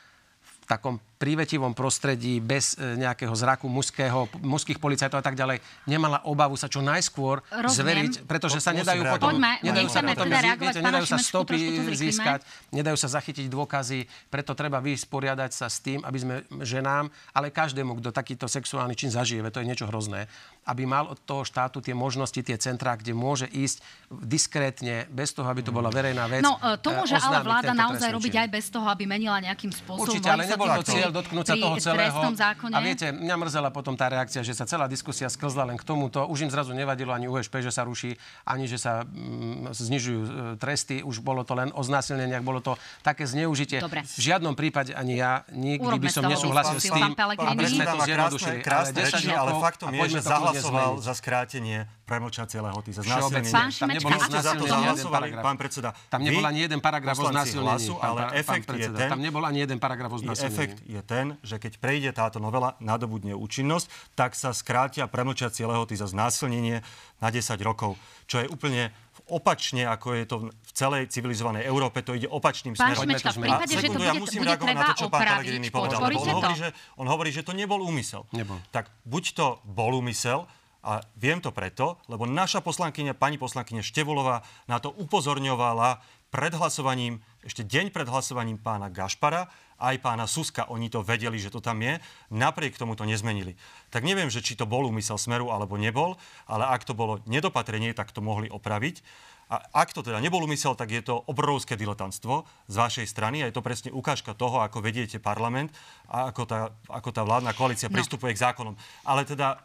takom 0.64 1.00
prívetivom 1.18 1.74
prostredí, 1.74 2.38
bez 2.38 2.78
e, 2.78 2.94
nejakého 2.94 3.34
zraku 3.34 3.66
mužského, 3.66 4.30
mužských 4.38 4.78
policajtov 4.78 5.18
a 5.18 5.24
tak 5.26 5.34
ďalej, 5.34 5.58
nemala 5.90 6.22
obavu 6.22 6.54
sa 6.54 6.70
čo 6.70 6.78
najskôr 6.78 7.42
Rozumiem. 7.50 7.74
zveriť, 7.74 8.12
pretože 8.24 8.62
sa 8.62 8.70
nedajú 8.70 9.02
potom, 9.02 9.34
Poďme, 9.34 9.58
nedajú 9.66 9.88
sa 9.90 10.00
potom 10.06 10.30
teda 10.30 10.54
viete, 10.54 10.78
nedajú 10.78 11.06
sa 11.10 11.18
stopy 11.18 11.58
získať, 11.90 12.46
nedajú 12.70 12.94
sa 12.94 13.10
zachytiť 13.10 13.50
dôkazy, 13.50 14.06
preto 14.30 14.54
treba 14.54 14.78
vysporiadať 14.78 15.50
sa 15.50 15.66
s 15.66 15.82
tým, 15.82 16.06
aby 16.06 16.18
sme 16.22 16.34
ženám, 16.62 17.10
ale 17.34 17.50
každému, 17.50 17.98
kto 17.98 18.14
takýto 18.14 18.46
sexuálny 18.46 18.94
čin 18.94 19.10
zažije, 19.10 19.42
to 19.50 19.58
je 19.58 19.66
niečo 19.66 19.90
hrozné, 19.90 20.30
aby 20.70 20.86
mal 20.86 21.10
od 21.10 21.18
toho 21.26 21.42
štátu 21.42 21.82
tie 21.82 21.98
možnosti, 21.98 22.38
tie 22.38 22.54
centrá, 22.60 22.94
kde 22.94 23.16
môže 23.16 23.50
ísť 23.50 23.82
diskrétne, 24.22 25.10
bez 25.10 25.34
toho, 25.34 25.48
aby 25.50 25.66
to 25.66 25.74
bola 25.74 25.90
verejná 25.90 26.30
vec. 26.30 26.46
No, 26.46 26.60
e, 26.60 26.78
to 26.78 26.94
môže 26.94 27.18
ale 27.18 27.42
vláda 27.42 27.72
naozaj 27.74 28.12
robiť 28.14 28.34
aj 28.46 28.48
bez 28.52 28.70
toho, 28.70 28.86
aby 28.86 29.08
menila 29.08 29.40
nejakým 29.40 29.72
spôsobom. 29.72 30.06
Určite, 30.06 30.28
ale 30.28 30.44
nebol 30.46 30.68
to 30.78 30.84
cieľ 30.86 31.07
dotknúť 31.10 31.46
sa 31.46 31.54
toho 31.56 31.76
celého. 31.80 32.18
Zákone. 32.28 32.74
A 32.74 32.78
viete, 32.84 33.10
mňa 33.10 33.36
mrzela 33.40 33.70
potom 33.72 33.96
tá 33.96 34.06
reakcia, 34.06 34.44
že 34.44 34.54
sa 34.54 34.68
celá 34.68 34.86
diskusia 34.86 35.26
sklzla 35.26 35.68
len 35.68 35.76
k 35.80 35.84
tomuto. 35.84 36.24
Už 36.28 36.46
im 36.46 36.50
zrazu 36.52 36.76
nevadilo 36.76 37.10
ani 37.10 37.26
USP, 37.26 37.64
že 37.64 37.72
sa 37.72 37.84
ruší, 37.84 38.14
ani 38.44 38.68
že 38.68 38.78
sa 38.78 39.02
mm, 39.04 39.72
znižujú 39.72 40.20
e, 40.20 40.30
tresty. 40.60 41.00
Už 41.02 41.20
bolo 41.24 41.42
to 41.42 41.56
len 41.56 41.72
o 41.74 41.82
znásilneniach, 41.82 42.44
bolo 42.44 42.60
to 42.60 42.76
také 43.00 43.24
zneužitie. 43.24 43.80
Dobre. 43.80 44.04
V 44.04 44.20
žiadnom 44.20 44.54
prípade 44.54 44.92
ani 44.92 45.18
ja 45.18 45.42
nikdy 45.50 45.84
Urobme 45.84 46.04
by 46.04 46.08
som 46.12 46.24
nesúhlasil 46.28 46.78
s 46.78 46.86
tým, 46.92 47.12
aby 47.18 47.64
sme 47.64 47.84
to 47.84 47.98
zjednodušili. 48.04 48.58
Ale, 48.68 48.88
ale 49.34 49.52
faktom 49.58 49.88
je, 49.94 50.18
že 50.18 50.20
zahlasoval 50.24 51.00
za 51.00 51.14
skrátenie 51.16 51.88
premlčacie 52.08 52.56
lehoty 52.64 52.90
za 52.96 53.04
znásilnenie. 53.04 53.52
Pán 53.52 53.68
Tam 53.68 53.88
nebolo 53.92 54.16
za 54.16 54.52
to 54.56 54.64
zahlasovali, 54.64 55.28
pán 55.44 55.56
predseda. 55.60 55.92
Tam 56.08 56.24
nebol 56.24 56.40
ani 56.40 56.64
jeden 56.64 56.80
paragraf 56.80 57.20
o 57.20 57.28
znásilnení. 57.28 57.92
Ale 58.00 58.20
efekt 58.32 58.68
je 58.72 58.88
ten... 58.88 59.08
Tam 59.12 59.20
nebol 59.20 59.44
ani 59.44 59.60
jeden 59.60 59.76
paragraf 59.76 60.08
o 60.08 60.18
znásilnení. 60.18 60.56
Efekt 60.56 60.76
je 60.88 60.97
ten, 61.04 61.36
že 61.42 61.60
keď 61.60 61.82
prejde 61.82 62.10
táto 62.14 62.38
novela, 62.38 62.78
nadobudne 62.78 63.34
účinnosť, 63.36 63.86
tak 64.14 64.38
sa 64.38 64.54
skrátia 64.54 65.10
premlčacie 65.10 65.66
lehoty 65.66 65.98
za 65.98 66.06
znásilnenie 66.10 66.80
na 67.18 67.28
10 67.28 67.58
rokov, 67.60 67.98
čo 68.30 68.42
je 68.42 68.46
úplne 68.46 68.94
opačne, 69.28 69.84
ako 69.84 70.16
je 70.16 70.24
to 70.24 70.36
v 70.48 70.72
celej 70.72 71.02
civilizovanej 71.12 71.68
Európe, 71.68 72.00
to 72.00 72.16
ide 72.16 72.30
opačným 72.30 72.78
pán 72.78 72.96
smerom. 72.96 73.04
Šimečka, 73.04 73.30
v 73.36 73.44
prípade, 73.44 73.74
že 73.76 73.88
to 73.90 74.00
bude, 74.00 74.08
ja 74.08 74.14
musím 74.16 74.40
bude 74.40 74.50
reagovať 74.56 74.74
na 74.74 74.84
to, 74.88 74.94
čo 74.96 75.06
pán 75.12 75.20
Pellegrini 75.26 75.68
povedal. 75.68 75.98
On 76.00 76.08
hovorí, 76.08 76.54
že, 76.56 76.68
on 76.96 77.06
hovorí, 77.06 77.30
že 77.34 77.42
to 77.44 77.52
nebol 77.52 77.80
úmysel. 77.84 78.24
Nebol. 78.32 78.56
Tak 78.72 78.88
buď 79.04 79.24
to 79.36 79.46
bol 79.68 79.92
úmysel, 79.98 80.48
a 80.78 81.02
viem 81.18 81.42
to 81.42 81.50
preto, 81.50 81.98
lebo 82.06 82.24
naša 82.24 82.62
poslankyňa, 82.62 83.18
pani 83.18 83.36
poslankyňa 83.36 83.82
Števulová 83.82 84.46
na 84.70 84.78
to 84.78 84.94
upozorňovala 84.94 86.00
pred 86.30 86.52
hlasovaním, 86.54 87.20
ešte 87.42 87.66
deň 87.66 87.90
pred 87.90 88.06
hlasovaním 88.06 88.56
pána 88.56 88.86
Gašpara, 88.88 89.50
aj 89.78 89.96
pána 90.02 90.26
Suska, 90.26 90.66
oni 90.68 90.90
to 90.90 91.06
vedeli, 91.06 91.38
že 91.38 91.54
to 91.54 91.62
tam 91.62 91.78
je, 91.80 92.02
napriek 92.34 92.74
tomu 92.74 92.98
to 92.98 93.06
nezmenili. 93.06 93.54
Tak 93.94 94.02
neviem, 94.02 94.28
že 94.28 94.42
či 94.42 94.58
to 94.58 94.66
bol 94.66 94.84
úmysel 94.84 95.16
Smeru 95.16 95.54
alebo 95.54 95.78
nebol, 95.78 96.18
ale 96.50 96.66
ak 96.66 96.82
to 96.82 96.98
bolo 96.98 97.22
nedopatrenie, 97.30 97.94
tak 97.94 98.10
to 98.10 98.18
mohli 98.18 98.50
opraviť. 98.50 99.00
A 99.48 99.64
ak 99.80 99.96
to 99.96 100.04
teda 100.04 100.20
nebol 100.20 100.44
úmysel, 100.44 100.76
tak 100.76 100.92
je 100.92 101.00
to 101.00 101.24
obrovské 101.24 101.72
diletantstvo 101.72 102.44
z 102.68 102.74
vašej 102.76 103.06
strany 103.08 103.40
a 103.40 103.48
je 103.48 103.56
to 103.56 103.64
presne 103.64 103.88
ukážka 103.88 104.36
toho, 104.36 104.60
ako 104.60 104.84
vediete 104.84 105.16
parlament 105.16 105.72
a 106.04 106.28
ako 106.28 106.42
tá, 106.44 106.60
ako 106.92 107.08
tá 107.16 107.24
vládna 107.24 107.56
koalícia 107.56 107.88
no. 107.88 107.96
pristupuje 107.96 108.36
k 108.36 108.44
zákonom. 108.44 108.76
Ale 109.08 109.24
teda 109.24 109.56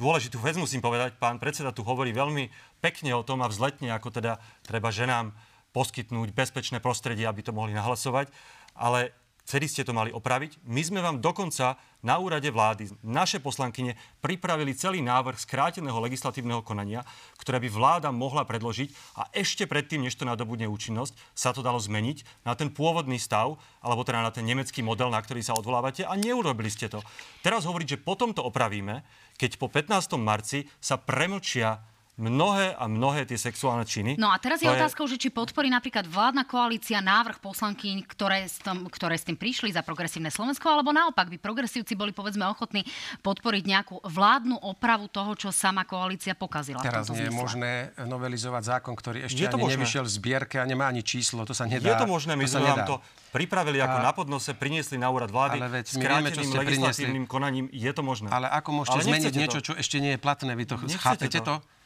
dôležitú 0.00 0.40
vec 0.40 0.56
musím 0.56 0.80
povedať, 0.80 1.20
pán 1.20 1.36
predseda 1.36 1.76
tu 1.76 1.84
hovorí 1.84 2.08
veľmi 2.16 2.48
pekne 2.80 3.12
o 3.12 3.26
tom 3.26 3.44
a 3.44 3.52
vzletne, 3.52 3.92
ako 3.92 4.16
teda 4.16 4.40
treba 4.64 4.88
ženám 4.88 5.36
poskytnúť 5.76 6.32
bezpečné 6.32 6.80
prostredie, 6.80 7.28
aby 7.28 7.44
to 7.44 7.52
mohli 7.52 7.76
nahlasovať. 7.76 8.32
Ale 8.78 9.12
Vtedy 9.48 9.64
ste 9.64 9.80
to 9.80 9.96
mali 9.96 10.12
opraviť. 10.12 10.60
My 10.68 10.84
sme 10.84 11.00
vám 11.00 11.24
dokonca 11.24 11.80
na 12.04 12.20
úrade 12.20 12.52
vlády, 12.52 12.92
naše 13.00 13.40
poslankyne, 13.40 13.96
pripravili 14.20 14.76
celý 14.76 15.00
návrh 15.00 15.40
skráteného 15.40 15.96
legislatívneho 16.04 16.60
konania, 16.60 17.00
ktoré 17.40 17.56
by 17.56 17.72
vláda 17.72 18.12
mohla 18.12 18.44
predložiť 18.44 19.16
a 19.16 19.32
ešte 19.32 19.64
predtým, 19.64 20.04
než 20.04 20.20
to 20.20 20.28
nadobudne 20.28 20.68
účinnosť, 20.68 21.16
sa 21.32 21.56
to 21.56 21.64
dalo 21.64 21.80
zmeniť 21.80 22.44
na 22.44 22.52
ten 22.60 22.68
pôvodný 22.68 23.16
stav, 23.16 23.56
alebo 23.80 24.04
teda 24.04 24.20
na 24.20 24.28
ten 24.28 24.44
nemecký 24.44 24.84
model, 24.84 25.08
na 25.08 25.24
ktorý 25.24 25.40
sa 25.40 25.56
odvolávate 25.56 26.04
a 26.04 26.12
neurobili 26.12 26.68
ste 26.68 26.92
to. 26.92 27.00
Teraz 27.40 27.64
hovoriť, 27.64 27.96
že 27.96 28.04
potom 28.04 28.36
to 28.36 28.44
opravíme, 28.44 29.00
keď 29.40 29.56
po 29.56 29.72
15. 29.72 30.12
marci 30.20 30.68
sa 30.76 31.00
premlčia 31.00 31.80
mnohé 32.18 32.74
a 32.74 32.84
mnohé 32.90 33.22
tie 33.24 33.38
sexuálne 33.38 33.86
činy. 33.86 34.18
No 34.18 34.28
a 34.28 34.36
teraz 34.42 34.58
je 34.58 34.66
otázkou, 34.66 35.06
že 35.06 35.16
či 35.16 35.30
podporí 35.30 35.70
napríklad 35.70 36.04
vládna 36.10 36.44
koalícia 36.50 36.98
návrh 36.98 37.38
poslankyň, 37.38 38.02
ktoré 38.10 38.42
s, 38.44 38.58
tom, 38.58 38.90
ktoré 38.90 39.14
s 39.14 39.22
tým 39.22 39.38
prišli 39.38 39.70
za 39.70 39.86
progresívne 39.86 40.28
Slovensko, 40.28 40.66
alebo 40.66 40.90
naopak 40.90 41.30
by 41.30 41.38
progresívci 41.38 41.94
boli 41.94 42.10
povedzme 42.10 42.42
ochotní 42.50 42.82
podporiť 43.22 43.64
nejakú 43.64 43.96
vládnu 44.02 44.58
opravu 44.66 45.06
toho, 45.06 45.30
čo 45.38 45.54
sama 45.54 45.86
koalícia 45.86 46.34
pokazila. 46.34 46.82
Teraz 46.82 47.06
nie 47.14 47.30
je 47.30 47.32
možné 47.32 47.94
novelizovať 48.02 48.82
zákon, 48.82 48.98
ktorý 48.98 49.30
ešte 49.30 49.46
ani 49.46 49.54
možné. 49.54 49.72
nevyšiel 49.78 50.02
v 50.02 50.10
zbierke 50.10 50.56
a 50.58 50.66
nemá 50.66 50.90
ani 50.90 51.06
číslo. 51.06 51.46
To 51.46 51.54
sa 51.54 51.70
nedá. 51.70 51.86
Je 51.86 51.94
to 51.94 52.10
možné, 52.10 52.34
my 52.34 52.44
sme 52.50 52.66
vám 52.66 52.82
to 52.82 52.96
pripravili 53.30 53.78
ako 53.78 53.98
a... 54.00 54.04
na 54.04 54.12
podnose, 54.12 54.50
priniesli 54.58 54.98
na 54.98 55.06
úrad 55.06 55.30
vlády 55.30 55.62
ale 55.62 55.70
veď, 55.80 55.86
skráteným 55.86 56.50
vieme, 56.50 56.58
legislatívnym 56.66 57.24
priniesli. 57.24 57.30
konaním. 57.30 57.66
Je 57.70 57.90
to 57.94 58.02
možné. 58.02 58.26
Ale 58.32 58.50
ako 58.50 58.82
môžete 58.82 58.98
ale 58.98 59.06
zmeniť 59.06 59.34
niečo, 59.38 59.58
to. 59.62 59.66
čo 59.70 59.72
ešte 59.78 60.02
nie 60.02 60.16
je 60.16 60.20
platné? 60.20 60.52
Vy 60.58 60.64
to 60.66 60.74
chápete 60.98 61.38
to? 61.38 61.62
to? 61.62 61.77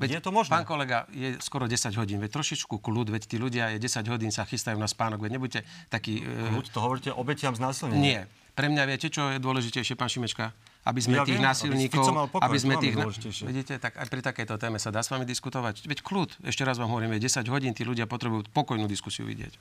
Veď, 0.00 0.18
je 0.18 0.22
to 0.24 0.32
možné. 0.32 0.56
Pán 0.56 0.64
kolega, 0.64 1.04
je 1.12 1.36
skoro 1.44 1.68
10 1.68 1.92
hodín. 2.00 2.24
Veď 2.24 2.40
trošičku 2.40 2.80
kľud, 2.80 3.12
veď 3.12 3.28
tí 3.28 3.36
ľudia 3.36 3.76
je 3.76 3.78
10 3.84 4.08
hodín 4.08 4.32
sa 4.32 4.48
chystajú 4.48 4.80
na 4.80 4.88
spánok. 4.88 5.20
Veď 5.20 5.36
nebuďte 5.36 5.60
taký... 5.92 6.24
Kľud, 6.24 6.72
to 6.72 6.78
hovoríte 6.80 7.10
obetiam 7.12 7.52
znásilnenia. 7.52 8.00
Nie. 8.00 8.20
Pre 8.56 8.66
mňa 8.72 8.82
viete, 8.88 9.12
čo 9.12 9.28
je 9.30 9.38
dôležitejšie, 9.38 9.94
pán 10.00 10.08
Šimečka? 10.08 10.56
Aby 10.88 11.00
sme 11.04 11.20
ja 11.20 11.28
tých 11.28 11.36
viem, 11.36 11.44
násilníkov... 11.44 12.32
Aby, 12.32 12.48
aby 12.48 12.58
sme 12.58 12.74
tých... 12.80 12.96
Vidíte, 13.44 13.76
tak 13.76 14.00
aj 14.00 14.08
pri 14.08 14.20
takejto 14.24 14.56
téme 14.56 14.80
sa 14.80 14.88
dá 14.88 15.04
s 15.04 15.12
vami 15.12 15.28
diskutovať. 15.28 15.84
Veď 15.84 16.00
kľud, 16.00 16.40
ešte 16.48 16.64
raz 16.64 16.80
vám 16.80 16.88
hovorím, 16.88 17.20
10 17.20 17.44
hodín 17.52 17.76
tí 17.76 17.84
ľudia 17.84 18.08
potrebujú 18.08 18.48
pokojnú 18.56 18.88
diskusiu 18.88 19.28
vidieť. 19.28 19.54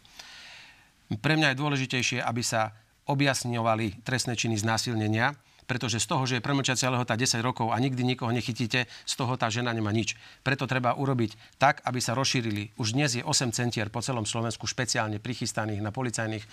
Pre 1.20 1.34
mňa 1.36 1.52
je 1.52 1.58
dôležitejšie, 1.60 2.20
aby 2.24 2.40
sa 2.40 2.72
objasňovali 3.12 4.06
trestné 4.08 4.40
činy 4.40 4.56
znásilnenia, 4.56 5.36
pretože 5.70 6.02
z 6.02 6.10
toho, 6.10 6.26
že 6.26 6.42
je 6.42 6.44
premlčacia 6.44 6.90
lehota 6.90 7.14
10 7.14 7.46
rokov 7.46 7.70
a 7.70 7.78
nikdy 7.78 8.02
nikoho 8.02 8.34
nechytíte, 8.34 8.90
z 8.90 9.14
toho 9.14 9.38
tá 9.38 9.54
žena 9.54 9.70
nemá 9.70 9.94
nič. 9.94 10.18
Preto 10.42 10.66
treba 10.66 10.98
urobiť 10.98 11.62
tak, 11.62 11.86
aby 11.86 12.02
sa 12.02 12.18
rozšírili. 12.18 12.74
Už 12.82 12.98
dnes 12.98 13.14
je 13.14 13.22
8 13.22 13.54
centier 13.54 13.94
po 13.94 14.02
celom 14.02 14.26
Slovensku 14.26 14.66
špeciálne 14.66 15.22
prichystaných 15.22 15.86
na 15.86 15.94
policajných 15.94 16.42
e, 16.42 16.48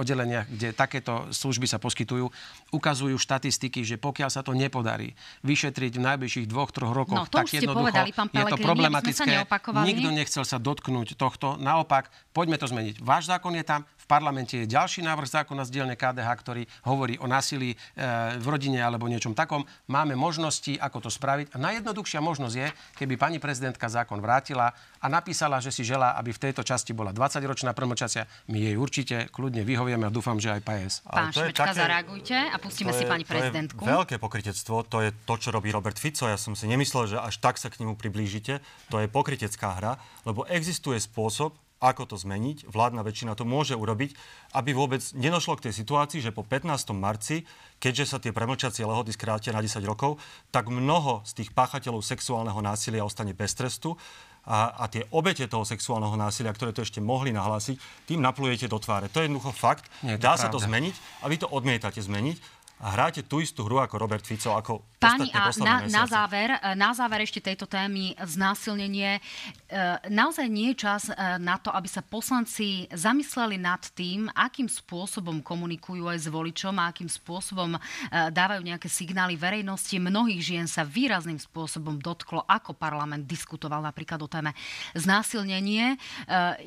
oddeleniach, 0.00 0.48
kde 0.48 0.72
takéto 0.72 1.28
služby 1.28 1.68
sa 1.68 1.76
poskytujú. 1.76 2.32
Ukazujú 2.72 3.20
štatistiky, 3.20 3.84
že 3.84 4.00
pokiaľ 4.00 4.32
sa 4.32 4.40
to 4.40 4.56
nepodarí 4.56 5.12
vyšetriť 5.44 6.00
v 6.00 6.02
najbližších 6.08 6.46
dvoch, 6.48 6.72
troch 6.72 6.96
rokoch, 6.96 7.20
no, 7.20 7.28
to 7.28 7.44
tak 7.44 7.52
jednoducho 7.52 7.92
povedali, 7.92 8.10
pán 8.16 8.28
je 8.32 8.44
to 8.48 8.56
problematické. 8.56 9.32
Nikto 9.84 10.08
nechcel 10.16 10.44
sa 10.48 10.56
dotknúť 10.56 11.20
tohto. 11.20 11.60
Naopak, 11.60 12.08
poďme 12.32 12.56
to 12.56 12.64
zmeniť. 12.64 13.04
Váš 13.04 13.28
zákon 13.28 13.52
je 13.52 13.64
tam, 13.66 13.84
parlamente 14.10 14.58
je 14.58 14.66
ďalší 14.66 15.06
návrh 15.06 15.30
zákona 15.30 15.62
z 15.62 15.70
dielne 15.70 15.94
KDH, 15.94 16.26
ktorý 16.42 16.62
hovorí 16.82 17.14
o 17.22 17.30
násilí 17.30 17.70
e, 17.70 17.76
v 18.42 18.46
rodine 18.50 18.82
alebo 18.82 19.06
niečom 19.06 19.38
takom. 19.38 19.62
Máme 19.86 20.18
možnosti, 20.18 20.74
ako 20.82 21.06
to 21.06 21.10
spraviť. 21.14 21.54
A 21.54 21.62
najjednoduchšia 21.62 22.18
možnosť 22.18 22.54
je, 22.58 22.66
keby 22.98 23.14
pani 23.14 23.38
prezidentka 23.38 23.86
zákon 23.86 24.18
vrátila 24.18 24.74
a 24.98 25.06
napísala, 25.06 25.62
že 25.62 25.70
si 25.70 25.86
želá, 25.86 26.18
aby 26.18 26.34
v 26.34 26.50
tejto 26.50 26.66
časti 26.66 26.90
bola 26.90 27.14
20-ročná 27.14 27.70
promlčacia. 27.70 28.26
My 28.50 28.58
jej 28.58 28.74
určite 28.74 29.30
kľudne 29.30 29.62
vyhovieme 29.62 30.02
a 30.02 30.10
dúfam, 30.10 30.42
že 30.42 30.50
aj 30.50 30.60
PS. 30.66 30.94
Pán 31.06 31.30
Šmečka, 31.30 31.70
také, 31.70 31.78
zareagujte 31.78 32.36
a 32.50 32.56
pustíme 32.58 32.90
si 32.90 33.06
pani 33.06 33.22
prezidentku. 33.22 33.86
To 33.86 33.90
je 33.94 33.98
veľké 34.02 34.16
pokritectvo, 34.18 34.74
to 34.90 35.06
je 35.06 35.14
to, 35.22 35.34
čo 35.38 35.54
robí 35.54 35.70
Robert 35.70 35.96
Fico. 36.02 36.26
Ja 36.26 36.34
som 36.34 36.58
si 36.58 36.66
nemyslel, 36.66 37.14
že 37.14 37.16
až 37.22 37.38
tak 37.38 37.62
sa 37.62 37.70
k 37.70 37.78
nemu 37.78 37.94
priblížite. 37.94 38.58
To 38.90 38.98
je 38.98 39.06
pokritecká 39.06 39.78
hra, 39.78 39.92
lebo 40.26 40.42
existuje 40.50 40.98
spôsob, 40.98 41.54
ako 41.80 42.12
to 42.12 42.16
zmeniť. 42.20 42.68
Vládna 42.68 43.00
väčšina 43.00 43.32
to 43.32 43.48
môže 43.48 43.72
urobiť, 43.72 44.12
aby 44.52 44.70
vôbec 44.76 45.00
nedošlo 45.16 45.56
k 45.56 45.68
tej 45.68 45.80
situácii, 45.80 46.20
že 46.20 46.30
po 46.30 46.44
15. 46.44 46.92
marci, 46.92 47.48
keďže 47.80 48.04
sa 48.04 48.16
tie 48.20 48.36
premlčacie 48.36 48.84
lehody 48.84 49.16
skrátia 49.16 49.56
na 49.56 49.64
10 49.64 49.80
rokov, 49.88 50.20
tak 50.52 50.68
mnoho 50.68 51.24
z 51.24 51.40
tých 51.40 51.50
páchateľov 51.56 52.04
sexuálneho 52.04 52.60
násilia 52.60 53.00
ostane 53.00 53.32
bez 53.32 53.56
trestu 53.56 53.96
a, 54.44 54.72
a 54.76 54.84
tie 54.88 55.04
obete 55.12 55.44
toho 55.48 55.64
sexuálneho 55.64 56.16
násilia, 56.16 56.52
ktoré 56.52 56.72
to 56.72 56.84
ešte 56.84 57.00
mohli 57.00 57.32
nahlásiť, 57.32 58.08
tým 58.08 58.20
naplujete 58.24 58.68
do 58.68 58.80
tváre. 58.80 59.12
To 59.12 59.20
je 59.20 59.28
jednoducho 59.28 59.52
fakt. 59.52 59.88
Nie, 60.04 60.16
Dá 60.16 60.36
pravda. 60.36 60.42
sa 60.44 60.48
to 60.48 60.60
zmeniť 60.60 60.94
a 61.24 61.28
vy 61.28 61.36
to 61.36 61.48
odmietate 61.48 62.00
zmeniť 62.00 62.59
a 62.80 62.96
hráte 62.96 63.20
tú 63.20 63.44
istú 63.44 63.68
hru 63.68 63.76
ako 63.76 64.00
Robert 64.00 64.24
Fico, 64.24 64.56
ako 64.56 64.90
Pani, 65.00 65.32
a 65.32 65.48
na, 65.64 65.88
na, 65.88 66.04
záver, 66.04 66.60
e, 66.60 66.76
na 66.76 66.92
záver 66.92 67.24
ešte 67.24 67.40
tejto 67.40 67.64
témy 67.64 68.12
znásilnenie. 68.20 69.16
E, 69.16 69.20
naozaj 70.12 70.44
nie 70.44 70.76
je 70.76 70.84
čas 70.84 71.08
e, 71.08 71.16
na 71.40 71.56
to, 71.56 71.72
aby 71.72 71.88
sa 71.88 72.04
poslanci 72.04 72.84
zamysleli 72.92 73.56
nad 73.56 73.80
tým, 73.96 74.28
akým 74.28 74.68
spôsobom 74.68 75.40
komunikujú 75.40 76.04
aj 76.04 76.18
s 76.20 76.28
voličom 76.28 76.76
a 76.76 76.92
akým 76.92 77.08
spôsobom 77.08 77.80
dávajú 78.12 78.60
nejaké 78.60 78.92
signály 78.92 79.40
verejnosti. 79.40 79.96
Mnohých 79.96 80.42
žien 80.44 80.66
sa 80.68 80.84
výrazným 80.84 81.40
spôsobom 81.40 81.96
dotklo, 81.96 82.44
ako 82.44 82.76
parlament 82.76 83.24
diskutoval 83.24 83.80
napríklad 83.80 84.20
o 84.20 84.28
téme 84.28 84.52
znásilnenie. 84.92 85.96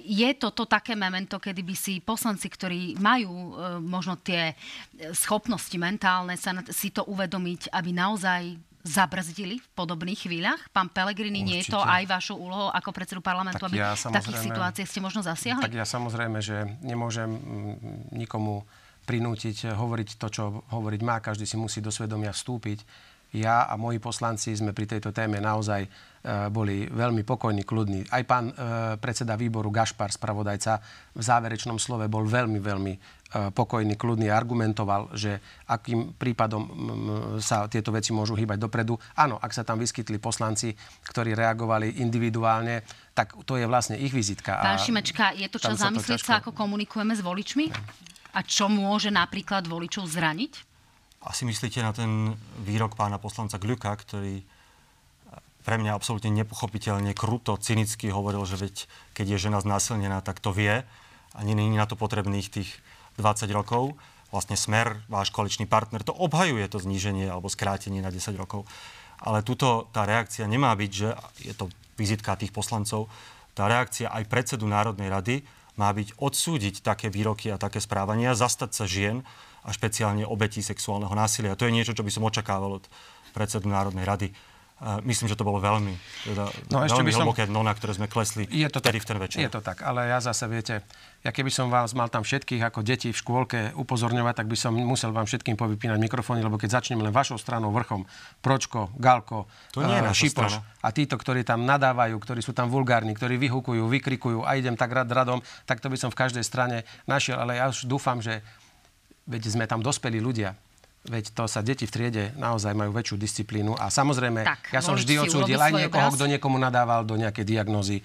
Je 0.01 0.29
to 0.41 0.49
to 0.55 0.65
také 0.65 0.97
memento, 0.97 1.37
kedy 1.37 1.61
by 1.61 1.75
si 1.77 2.01
poslanci, 2.01 2.49
ktorí 2.49 2.97
majú 2.97 3.57
možno 3.83 4.17
tie 4.17 4.57
schopnosti 5.13 5.75
momentálne 6.03 6.35
sa 6.35 6.51
si 6.75 6.91
to 6.91 7.07
uvedomiť, 7.07 7.71
aby 7.71 7.95
naozaj 7.95 8.59
zabrzdili 8.83 9.63
v 9.63 9.67
podobných 9.71 10.27
chvíľach? 10.27 10.59
Pán 10.75 10.91
Pelegrini, 10.91 11.39
Určite. 11.39 11.47
nie 11.47 11.57
je 11.63 11.71
to 11.71 11.79
aj 11.79 12.03
vašou 12.03 12.35
úlohou 12.35 12.67
ako 12.75 12.91
predsedu 12.91 13.21
parlamentu, 13.23 13.63
tak 13.63 13.71
aby 13.71 13.79
ja 13.79 13.95
v 13.95 14.11
takých 14.11 14.39
situáciách 14.51 14.89
ste 14.91 14.99
možno 14.99 15.23
zasiahli? 15.23 15.63
Tak 15.63 15.71
ja 15.71 15.87
samozrejme, 15.87 16.43
že 16.43 16.67
nemôžem 16.83 17.31
nikomu 18.11 18.67
prinútiť 19.07 19.71
hovoriť 19.71 20.19
to, 20.19 20.27
čo 20.27 20.43
hovoriť 20.67 21.01
má. 21.03 21.23
Každý 21.23 21.47
si 21.47 21.55
musí 21.55 21.79
do 21.79 21.91
svedomia 21.95 22.35
vstúpiť. 22.35 22.83
Ja 23.33 23.65
a 23.65 23.73
moji 23.75 23.97
poslanci 23.97 24.53
sme 24.53 24.77
pri 24.77 24.85
tejto 24.85 25.09
téme 25.09 25.41
naozaj 25.41 25.89
Eh, 26.23 26.47
boli 26.47 26.87
veľmi 26.87 27.27
pokojní, 27.27 27.67
kľudní. 27.67 28.07
Aj 28.07 28.23
pán 28.23 28.47
eh, 28.47 28.95
predseda 28.95 29.35
výboru 29.35 29.67
Gašpar, 29.67 30.07
spravodajca, 30.07 30.79
v 31.11 31.19
záverečnom 31.19 31.75
slove 31.75 32.07
bol 32.07 32.23
veľmi, 32.23 32.63
veľmi 32.63 32.93
eh, 32.95 33.51
pokojný, 33.51 33.99
kľudný 33.99 34.31
a 34.31 34.39
argumentoval, 34.39 35.11
že 35.11 35.43
akým 35.67 36.15
prípadom 36.15 36.63
sa 37.43 37.67
tieto 37.67 37.91
veci 37.91 38.15
môžu 38.15 38.39
hýbať 38.39 38.55
dopredu. 38.55 38.95
Áno, 39.19 39.35
ak 39.35 39.51
sa 39.51 39.67
tam 39.67 39.83
vyskytli 39.83 40.15
poslanci, 40.15 40.71
ktorí 41.11 41.35
reagovali 41.35 41.99
individuálne, 41.99 42.87
tak 43.11 43.35
to 43.43 43.59
je 43.59 43.67
vlastne 43.67 43.99
ich 43.99 44.15
vizitka. 44.15 44.63
Pán 44.63 44.79
Šimečka, 44.79 45.35
je 45.35 45.51
to 45.51 45.59
čas 45.59 45.75
zamyslieť 45.75 46.23
sa, 46.23 46.39
ako 46.39 46.55
komunikujeme 46.55 47.11
s 47.11 47.19
voličmi? 47.19 47.67
A 48.31 48.39
čo 48.47 48.71
môže 48.71 49.11
napríklad 49.11 49.67
voličov 49.67 50.07
zraniť? 50.07 50.72
Asi 51.23 51.47
myslíte 51.47 51.79
na 51.79 51.95
ten 51.95 52.35
výrok 52.59 52.99
pána 52.99 53.15
poslanca 53.15 53.55
Gľuka, 53.55 53.95
ktorý 53.95 54.43
pre 55.63 55.79
mňa 55.79 55.95
absolútne 55.95 56.29
nepochopiteľne, 56.43 57.15
kruto, 57.15 57.55
cynicky 57.55 58.11
hovoril, 58.11 58.43
že 58.43 58.59
veď, 58.59 58.75
keď 59.15 59.25
je 59.35 59.43
žena 59.47 59.63
znásilnená, 59.63 60.19
tak 60.19 60.43
to 60.43 60.51
vie 60.51 60.83
a 61.33 61.39
je 61.39 61.55
na 61.55 61.87
to 61.87 61.95
potrebných 61.95 62.51
tých 62.51 62.69
20 63.17 63.47
rokov. 63.55 63.95
Vlastne 64.35 64.59
smer, 64.59 64.99
váš 65.07 65.31
koaličný 65.31 65.63
partner, 65.63 66.03
to 66.03 66.11
obhajuje 66.11 66.67
to 66.67 66.83
zníženie 66.83 67.31
alebo 67.31 67.47
skrátenie 67.47 68.03
na 68.03 68.11
10 68.11 68.35
rokov. 68.35 68.67
Ale 69.23 69.39
tuto 69.39 69.87
tá 69.95 70.03
reakcia 70.03 70.43
nemá 70.49 70.75
byť, 70.75 70.91
že 70.91 71.09
je 71.39 71.53
to 71.55 71.71
vizitka 71.95 72.35
tých 72.35 72.51
poslancov. 72.51 73.07
Tá 73.55 73.71
reakcia 73.71 74.11
aj 74.11 74.27
predsedu 74.27 74.67
Národnej 74.67 75.07
rady 75.07 75.35
má 75.79 75.89
byť 75.93 76.19
odsúdiť 76.19 76.83
také 76.83 77.07
výroky 77.07 77.49
a 77.53 77.61
také 77.61 77.79
správania, 77.79 78.35
zastať 78.35 78.71
sa 78.73 78.85
žien 78.85 79.23
a 79.63 79.69
špeciálne 79.71 80.27
obetí 80.27 80.59
sexuálneho 80.59 81.11
násilia. 81.15 81.55
To 81.55 81.65
je 81.67 81.75
niečo, 81.75 81.95
čo 81.95 82.03
by 82.03 82.11
som 82.11 82.27
očakával 82.27 82.83
od 82.83 82.85
predsedu 83.31 83.71
Národnej 83.71 84.05
rady 84.05 84.27
myslím, 84.83 85.31
že 85.31 85.39
to 85.39 85.47
bolo 85.47 85.63
veľmi, 85.63 85.95
teda, 86.27 86.43
no, 86.73 86.83
ešte 86.83 86.99
veľmi 86.99 87.07
by 87.07 87.13
som... 87.15 87.21
hlboké 87.23 87.43
dno, 87.47 87.61
na 87.63 87.71
ktoré 87.71 87.95
sme 87.95 88.11
klesli 88.11 88.43
je 88.51 88.67
to 88.67 88.83
vtedy 88.83 88.99
tak, 88.99 89.03
v 89.03 89.07
ten 89.07 89.17
večer. 89.21 89.39
Je 89.39 89.51
to 89.51 89.61
tak, 89.63 89.79
ale 89.79 90.11
ja 90.11 90.19
zase, 90.19 90.43
viete, 90.51 90.83
ja 91.23 91.31
keby 91.31 91.47
som 91.47 91.71
vás 91.71 91.95
mal 91.95 92.11
tam 92.11 92.27
všetkých 92.27 92.59
ako 92.67 92.83
deti 92.83 93.15
v 93.15 93.17
škôlke 93.17 93.59
upozorňovať, 93.79 94.43
tak 94.43 94.47
by 94.51 94.57
som 94.59 94.75
musel 94.75 95.15
vám 95.15 95.23
všetkým 95.23 95.55
povypínať 95.55 95.97
mikrofóny, 96.03 96.43
lebo 96.43 96.59
keď 96.59 96.83
začneme 96.83 96.99
len 96.99 97.15
vašou 97.15 97.39
stranou 97.39 97.71
vrchom, 97.71 98.03
Pročko, 98.43 98.91
Galko, 98.99 99.47
to 99.71 99.87
nie 99.87 100.03
uh, 100.03 100.11
Šipoš 100.11 100.59
a 100.83 100.87
títo, 100.91 101.15
ktorí 101.15 101.47
tam 101.47 101.63
nadávajú, 101.63 102.19
ktorí 102.19 102.43
sú 102.43 102.51
tam 102.51 102.67
vulgárni, 102.67 103.15
ktorí 103.15 103.39
vyhukujú, 103.39 103.87
vykrikujú 103.87 104.43
a 104.43 104.59
idem 104.59 104.75
tak 104.75 104.91
rad 104.91 105.07
radom, 105.07 105.39
tak 105.63 105.79
to 105.79 105.87
by 105.87 105.95
som 105.95 106.11
v 106.11 106.19
každej 106.19 106.43
strane 106.43 106.83
našiel, 107.07 107.39
ale 107.39 107.55
ja 107.55 107.71
už 107.71 107.87
dúfam, 107.87 108.19
že 108.19 108.43
veď 109.27 109.41
sme 109.49 109.65
tam 109.67 109.79
dospelí 109.79 110.19
ľudia 110.19 110.55
Veď 111.03 111.35
to 111.35 111.51
sa 111.51 111.59
deti 111.59 111.83
v 111.83 111.91
triede 111.91 112.23
naozaj 112.39 112.71
majú 112.71 112.95
väčšiu 112.95 113.19
disciplínu. 113.19 113.75
A 113.75 113.91
samozrejme, 113.91 114.47
tak, 114.47 114.71
ja 114.71 114.79
som 114.79 114.95
vždy 114.95 115.19
odsúdil 115.19 115.59
aj 115.59 115.75
niekoho, 115.75 116.07
kto 116.15 116.31
niekomu 116.31 116.55
nadával 116.55 117.03
do 117.03 117.19
nejakej 117.19 117.43
diagnózy 117.43 117.99
e, 117.99 118.03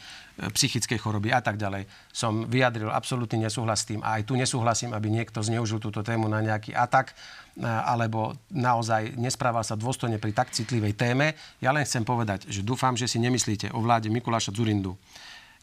psychickej 0.51 0.99
choroby 0.99 1.31
a 1.31 1.39
tak 1.39 1.63
ďalej. 1.63 1.87
Som 2.11 2.51
vyjadril 2.51 2.91
absolútny 2.91 3.47
nesúhlas 3.47 3.87
s 3.87 3.95
tým. 3.95 4.03
A 4.03 4.19
aj 4.19 4.27
tu 4.27 4.35
nesúhlasím, 4.35 4.91
aby 4.99 5.15
niekto 5.15 5.39
zneužil 5.39 5.79
túto 5.79 6.03
tému 6.03 6.27
na 6.27 6.43
nejaký 6.43 6.75
atak 6.75 7.15
e, 7.15 7.63
alebo 7.63 8.35
naozaj 8.51 9.15
nesprával 9.15 9.63
sa 9.63 9.79
dôstojne 9.79 10.19
pri 10.19 10.35
tak 10.35 10.51
citlivej 10.51 10.99
téme. 10.99 11.39
Ja 11.63 11.71
len 11.71 11.87
chcem 11.87 12.03
povedať, 12.03 12.51
že 12.51 12.67
dúfam, 12.67 12.99
že 12.99 13.07
si 13.07 13.23
nemyslíte 13.23 13.71
o 13.71 13.79
vláde 13.79 14.11
Mikuláša 14.11 14.51
Zurindu, 14.51 14.99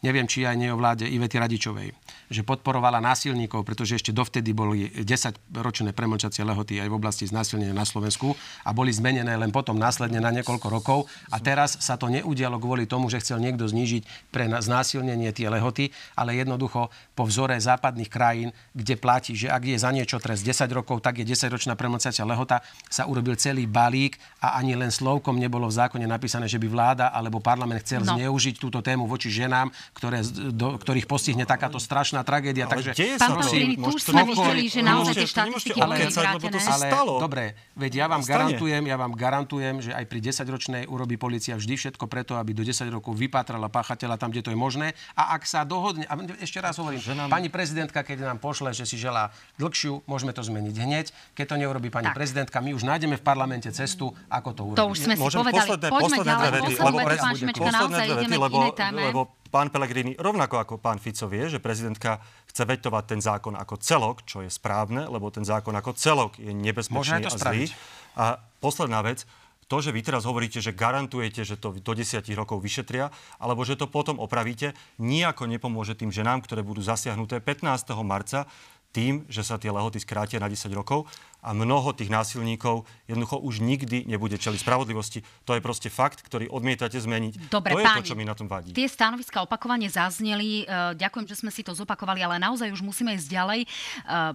neviem, 0.04 0.28
či 0.28 0.44
aj 0.44 0.56
nie 0.58 0.68
o 0.68 0.76
vláde 0.76 1.08
Ivety 1.08 1.40
Radičovej, 1.40 1.94
že 2.28 2.42
podporovala 2.42 3.00
násilníkov, 3.00 3.64
pretože 3.64 3.96
ešte 3.96 4.12
dovtedy 4.12 4.52
boli 4.52 4.90
10-ročné 4.92 5.96
premlčacie 5.96 6.44
lehoty 6.44 6.82
aj 6.82 6.88
v 6.90 6.96
oblasti 6.98 7.24
znásilnenia 7.24 7.72
na 7.72 7.86
Slovensku 7.86 8.34
a 8.66 8.70
boli 8.76 8.92
zmenené 8.92 9.32
len 9.38 9.54
potom 9.54 9.78
následne 9.78 10.20
na 10.20 10.34
niekoľko 10.34 10.66
rokov. 10.68 10.98
A 11.32 11.40
teraz 11.40 11.78
sa 11.80 11.96
to 11.96 12.10
neudialo 12.10 12.60
kvôli 12.60 12.84
tomu, 12.84 13.08
že 13.08 13.22
chcel 13.22 13.40
niekto 13.40 13.64
znížiť 13.64 14.32
pre 14.34 14.50
znásilnenie 14.50 15.30
tie 15.32 15.48
lehoty, 15.48 15.94
ale 16.18 16.36
jednoducho 16.36 16.92
po 17.14 17.24
vzore 17.24 17.56
západných 17.56 18.10
krajín, 18.10 18.50
kde 18.74 18.94
platí, 18.98 19.32
že 19.32 19.48
ak 19.48 19.62
je 19.64 19.76
za 19.78 19.90
niečo 19.94 20.20
trest 20.20 20.44
10 20.44 20.68
rokov, 20.72 21.00
tak 21.00 21.22
je 21.22 21.24
10-ročná 21.24 21.78
premlčacia 21.78 22.26
lehota, 22.26 22.60
sa 22.90 23.08
urobil 23.08 23.38
celý 23.38 23.64
balík 23.68 24.18
a 24.42 24.58
ani 24.58 24.76
len 24.76 24.92
slovkom 24.92 25.38
nebolo 25.38 25.68
v 25.70 25.78
zákone 25.78 26.06
napísané, 26.08 26.50
že 26.50 26.60
by 26.60 26.68
vláda 26.68 27.06
alebo 27.12 27.40
parlament 27.40 27.82
chcel 27.82 28.02
no. 28.02 28.16
zneužiť 28.16 28.58
túto 28.58 28.80
tému 28.82 29.06
voči 29.06 29.28
ženám, 29.28 29.70
ktoré, 29.94 30.24
do, 30.50 30.80
ktorých 30.80 31.06
postihne 31.06 31.44
takáto 31.46 31.78
strašná 31.78 32.26
tragédia. 32.26 32.66
Ale 32.66 32.82
takže, 32.82 33.20
Pán 33.20 33.38
Pellegrini, 33.38 33.76
tu 33.78 33.90
už 33.92 34.02
sme 34.02 34.22
videli, 34.26 34.64
že 34.66 34.80
naozaj 34.82 35.14
tie 35.14 35.28
štatistiky 35.28 35.78
boli 35.78 36.08
vyvrátené. 36.08 36.58
Ale 36.66 36.86
dobre, 37.20 37.44
veď 37.78 37.92
ja 38.02 38.06
vám 38.10 38.22
garantujem, 38.24 38.82
ja 38.88 38.96
vám 38.98 39.12
garantujem, 39.14 39.74
že 39.84 39.90
aj 39.94 40.04
pri 40.08 40.18
10-ročnej 40.24 40.82
urobí 40.88 41.20
policia 41.20 41.54
vždy 41.54 41.74
všetko 41.76 42.04
preto, 42.10 42.34
aby 42.40 42.56
do 42.56 42.64
10 42.64 42.88
rokov 42.90 43.14
vypatrala 43.14 43.68
páchateľa 43.68 44.16
tam, 44.16 44.32
kde 44.32 44.42
to 44.42 44.50
je 44.50 44.58
možné. 44.58 44.96
A 45.14 45.36
ak 45.36 45.44
sa 45.44 45.62
dohodne, 45.62 46.08
a 46.08 46.14
ešte 46.40 46.58
raz 46.58 46.80
hovorím, 46.80 47.02
nám... 47.14 47.28
pani 47.28 47.52
prezidentka, 47.52 48.02
keď 48.02 48.32
nám 48.34 48.38
pošle, 48.40 48.72
že 48.72 48.88
si 48.88 48.96
želá 48.96 49.30
dlhšiu, 49.60 50.06
môžeme 50.08 50.32
to 50.32 50.40
zmeniť 50.40 50.76
hneď. 50.76 51.06
Keď 51.36 51.46
to 51.46 51.56
neurobí 51.60 51.88
pani 51.92 52.10
tak. 52.10 52.16
prezidentka, 52.16 52.58
my 52.62 52.72
už 52.72 52.82
nájdeme 52.86 53.16
v 53.20 53.24
parlamente 53.24 53.68
cestu, 53.70 54.12
ako 54.32 54.50
to 54.54 54.62
urobiť. 54.72 54.80
To 54.80 54.86
už 54.90 54.98
sme 55.04 55.14
si 55.14 55.22
Môžem 55.22 55.38
povedali. 55.42 55.68
Posledné, 55.68 55.88
Poďme 55.90 56.02
posledné 56.06 56.32
ďalej. 56.32 56.46
Posledné 56.46 56.46
dve 56.46 56.50
vety, 56.56 56.74
lebo, 56.76 56.98
pán 57.16 57.34
Šimečka, 57.36 57.70
naozaj 57.70 58.06
ideme 58.06 58.36
lebo, 58.36 58.58
lebo 58.94 59.20
pán 59.56 59.72
Pellegrini, 59.72 60.12
rovnako 60.20 60.60
ako 60.60 60.74
pán 60.76 61.00
Fico 61.00 61.24
vie, 61.32 61.48
že 61.48 61.64
prezidentka 61.64 62.20
chce 62.52 62.68
vetovať 62.68 63.04
ten 63.08 63.20
zákon 63.24 63.56
ako 63.56 63.80
celok, 63.80 64.20
čo 64.28 64.44
je 64.44 64.52
správne, 64.52 65.08
lebo 65.08 65.32
ten 65.32 65.48
zákon 65.48 65.72
ako 65.72 65.96
celok 65.96 66.36
je 66.36 66.52
nebezpečný 66.52 67.24
a 67.24 67.32
zlý. 67.32 67.72
A 68.20 68.36
posledná 68.60 69.00
vec, 69.00 69.24
to, 69.64 69.80
že 69.80 69.96
vy 69.96 70.04
teraz 70.04 70.28
hovoríte, 70.28 70.60
že 70.60 70.76
garantujete, 70.76 71.40
že 71.40 71.56
to 71.56 71.72
do 71.72 71.92
desiatich 71.96 72.36
rokov 72.36 72.60
vyšetria, 72.60 73.08
alebo 73.40 73.64
že 73.64 73.80
to 73.80 73.88
potom 73.88 74.20
opravíte, 74.20 74.76
nijako 75.00 75.48
nepomôže 75.48 75.96
tým 75.96 76.12
ženám, 76.12 76.44
ktoré 76.44 76.60
budú 76.60 76.84
zasiahnuté 76.84 77.40
15. 77.40 77.96
marca 78.04 78.44
tým, 78.92 79.24
že 79.32 79.40
sa 79.40 79.56
tie 79.56 79.72
lehoty 79.72 80.00
skrátia 80.04 80.36
na 80.36 80.52
10 80.52 80.68
rokov 80.76 81.08
a 81.44 81.54
mnoho 81.54 81.94
tých 81.94 82.10
násilníkov 82.10 82.84
jednoducho 83.06 83.38
už 83.38 83.62
nikdy 83.62 84.04
nebude 84.08 84.34
čeliť 84.34 84.60
spravodlivosti. 84.60 85.22
To 85.46 85.54
je 85.54 85.62
proste 85.62 85.88
fakt, 85.88 86.20
ktorý 86.26 86.50
odmietate 86.50 86.98
zmeniť. 86.98 87.48
Dobre, 87.48 87.72
to 87.74 87.80
je 87.80 87.86
páni, 87.86 87.98
to, 88.02 88.08
čo 88.12 88.18
mi 88.18 88.26
na 88.26 88.34
tom 88.34 88.50
vadí. 88.50 88.74
Tie 88.74 88.90
stanoviska 88.90 89.46
opakovane 89.46 89.86
zazneli. 89.86 90.66
E, 90.66 90.98
ďakujem, 90.98 91.26
že 91.30 91.38
sme 91.38 91.54
si 91.54 91.62
to 91.62 91.70
zopakovali, 91.70 92.20
ale 92.26 92.42
naozaj 92.42 92.74
už 92.74 92.82
musíme 92.82 93.14
ísť 93.14 93.28
ďalej. 93.30 93.60
E, 93.62 93.68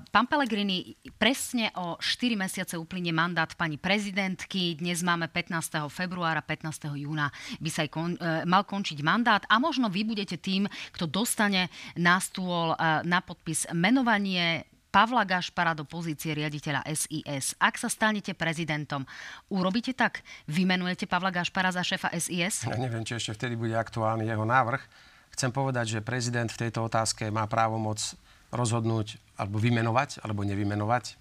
pán 0.07 0.25
Pelegrini, 0.25 0.95
presne 1.19 1.75
o 1.75 1.99
4 1.99 2.39
mesiace 2.39 2.79
uplynie 2.79 3.11
mandát 3.11 3.51
pani 3.59 3.75
prezidentky. 3.75 4.79
Dnes 4.79 5.03
máme 5.03 5.27
15. 5.27 5.91
februára, 5.91 6.39
15. 6.39 6.95
júna 6.95 7.27
by 7.59 7.69
sa 7.69 7.83
aj 7.83 7.89
kon, 7.91 8.15
e, 8.15 8.47
mal 8.47 8.63
končiť 8.63 9.03
mandát 9.03 9.43
a 9.51 9.59
možno 9.59 9.91
vy 9.91 10.07
budete 10.07 10.39
tým, 10.39 10.65
kto 10.95 11.11
dostane 11.11 11.67
na 11.99 12.23
stôl 12.23 12.73
na 13.03 13.19
podpis 13.19 13.67
menovanie 13.75 14.70
Pavla 14.91 15.23
Gašpara 15.23 15.71
do 15.71 15.87
pozície 15.87 16.35
riaditeľa 16.35 16.83
SIS. 16.83 17.55
Ak 17.55 17.79
sa 17.79 17.87
stanete 17.87 18.35
prezidentom, 18.35 19.07
urobíte 19.47 19.95
tak? 19.95 20.19
Vymenujete 20.51 21.07
Pavla 21.07 21.31
Gašpara 21.31 21.71
za 21.71 21.79
šéfa 21.79 22.11
SIS? 22.11 22.67
Ja 22.67 22.75
neviem, 22.75 23.07
či 23.07 23.15
ešte 23.15 23.31
vtedy 23.39 23.55
bude 23.55 23.71
aktuálny 23.71 24.27
jeho 24.27 24.43
návrh. 24.43 24.83
Chcem 25.31 25.47
povedať, 25.55 25.95
že 25.95 25.99
prezident 26.03 26.51
v 26.51 26.67
tejto 26.67 26.91
otázke 26.91 27.31
má 27.31 27.47
právomoc 27.47 28.03
rozhodnúť 28.51 29.15
alebo 29.39 29.63
vymenovať, 29.63 30.19
alebo 30.27 30.43
nevymenovať. 30.43 31.15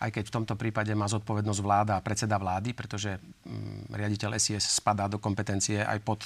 Aj 0.00 0.08
keď 0.08 0.32
v 0.32 0.34
tomto 0.40 0.56
prípade 0.56 0.88
má 0.96 1.04
zodpovednosť 1.04 1.60
vláda 1.60 2.00
a 2.00 2.04
predseda 2.04 2.40
vlády, 2.40 2.72
pretože 2.72 3.20
mm, 3.20 3.92
riaditeľ 3.92 4.40
SIS 4.40 4.80
spadá 4.80 5.04
do 5.04 5.20
kompetencie 5.20 5.84
aj 5.84 6.00
pod, 6.00 6.24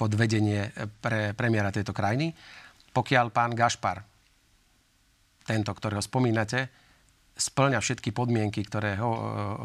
pod 0.00 0.08
vedenie 0.16 0.72
pre 1.04 1.36
premiéra 1.36 1.68
tejto 1.68 1.92
krajiny. 1.92 2.32
Pokiaľ 2.96 3.28
pán 3.28 3.52
Gašpar 3.52 4.07
tento, 5.48 5.72
ktorého 5.72 6.04
spomínate, 6.04 6.68
splňa 7.38 7.78
všetky 7.78 8.10
podmienky, 8.10 8.66
ktoré 8.66 8.98
ho, 8.98 9.14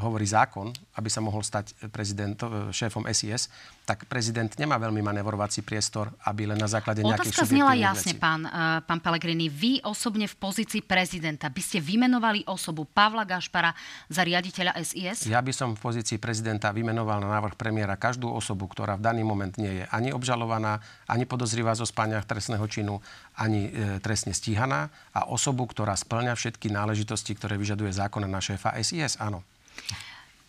hovorí 0.06 0.30
zákon, 0.30 0.70
aby 0.94 1.10
sa 1.10 1.26
mohol 1.26 1.42
stať 1.42 1.74
prezident, 1.90 2.38
šéfom 2.70 3.10
SIS, 3.10 3.50
tak 3.84 4.06
prezident 4.06 4.48
nemá 4.62 4.78
veľmi 4.78 5.02
manevrovací 5.02 5.66
priestor, 5.66 6.14
aby 6.30 6.48
len 6.48 6.62
na 6.62 6.70
základe 6.70 7.02
nejakých 7.02 7.34
Otázka 7.34 7.50
znela 7.50 7.74
jasne, 7.74 8.14
pán, 8.16 8.46
uh, 8.46 8.80
pán 8.86 9.02
Pellegrini. 9.02 9.50
Vy 9.50 9.82
osobne 9.84 10.30
v 10.30 10.38
pozícii 10.38 10.86
prezidenta 10.86 11.50
by 11.50 11.62
ste 11.66 11.82
vymenovali 11.82 12.46
osobu 12.46 12.86
Pavla 12.86 13.26
Gašpara 13.26 13.74
za 14.08 14.22
riaditeľa 14.22 14.78
SIS? 14.86 15.26
Ja 15.28 15.42
by 15.42 15.52
som 15.52 15.74
v 15.74 15.82
pozícii 15.82 16.22
prezidenta 16.22 16.70
vymenoval 16.70 17.26
na 17.26 17.42
návrh 17.42 17.58
premiéra 17.58 17.98
každú 17.98 18.30
osobu, 18.30 18.70
ktorá 18.70 18.96
v 18.96 19.04
daný 19.04 19.26
moment 19.26 19.52
nie 19.58 19.82
je 19.82 19.86
ani 19.90 20.14
obžalovaná, 20.14 20.78
ani 21.10 21.26
podozrivá 21.26 21.74
zo 21.74 21.90
spáňa 21.90 22.22
trestného 22.24 22.64
činu, 22.70 23.02
ani 23.38 23.70
e, 23.70 23.98
trestne 24.00 24.34
stíhaná 24.34 24.94
a 25.14 25.26
osobu, 25.26 25.66
ktorá 25.66 25.98
splňa 25.98 26.38
všetky 26.38 26.70
náležitosti, 26.70 27.34
ktoré 27.34 27.58
vyžaduje 27.58 27.90
zákon 27.90 28.22
na 28.26 28.40
šéfa 28.42 28.78
SIS, 28.78 29.18
áno. 29.18 29.42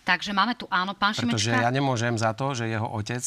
Takže 0.04 0.36
máme 0.36 0.52
tu 0.52 0.68
áno, 0.68 0.92
pán 0.92 1.16
Šimečka. 1.16 1.32
Pretože 1.32 1.64
ja 1.64 1.72
nemôžem 1.72 2.12
za 2.20 2.36
to, 2.36 2.52
že 2.52 2.68
jeho 2.68 2.84
otec 2.84 3.24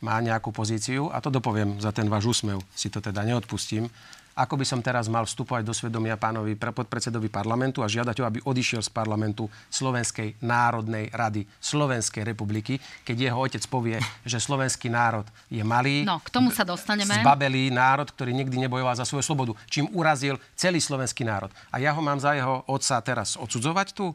má 0.00 0.16
nejakú 0.22 0.54
pozíciu, 0.54 1.10
a 1.10 1.18
to 1.18 1.28
dopoviem 1.28 1.82
za 1.82 1.90
ten 1.90 2.06
váš 2.06 2.38
úsmev, 2.38 2.62
si 2.72 2.88
to 2.88 3.02
teda 3.02 3.26
neodpustím, 3.26 3.90
ako 4.34 4.54
by 4.60 4.66
som 4.66 4.80
teraz 4.80 5.10
mal 5.10 5.26
vstupovať 5.26 5.62
do 5.66 5.74
svedomia 5.74 6.14
pánovi 6.14 6.54
podpredsedovi 6.56 7.28
parlamentu 7.28 7.82
a 7.82 7.90
žiadať 7.90 8.16
ho, 8.22 8.24
aby 8.26 8.38
odišiel 8.44 8.80
z 8.80 8.90
parlamentu 8.90 9.50
Slovenskej 9.68 10.38
národnej 10.40 11.10
rady 11.10 11.44
Slovenskej 11.58 12.24
republiky, 12.24 12.78
keď 13.02 13.16
jeho 13.30 13.38
otec 13.38 13.62
povie, 13.66 13.98
že 14.22 14.38
slovenský 14.38 14.88
národ 14.88 15.26
je 15.50 15.60
malý, 15.60 16.06
no, 16.06 16.22
k 16.22 16.28
tomu 16.30 16.54
sa 16.54 16.62
dostaneme. 16.62 17.20
zbabelý 17.20 17.74
národ, 17.74 18.08
ktorý 18.08 18.32
nikdy 18.32 18.66
nebojoval 18.66 18.94
za 18.96 19.06
svoju 19.08 19.24
slobodu, 19.24 19.52
čím 19.66 19.90
urazil 19.92 20.38
celý 20.54 20.78
slovenský 20.78 21.26
národ. 21.26 21.50
A 21.70 21.82
ja 21.82 21.90
ho 21.94 22.00
mám 22.00 22.18
za 22.20 22.34
jeho 22.36 22.62
otca 22.70 23.00
teraz 23.02 23.36
odsudzovať 23.36 23.94
tu? 23.94 24.14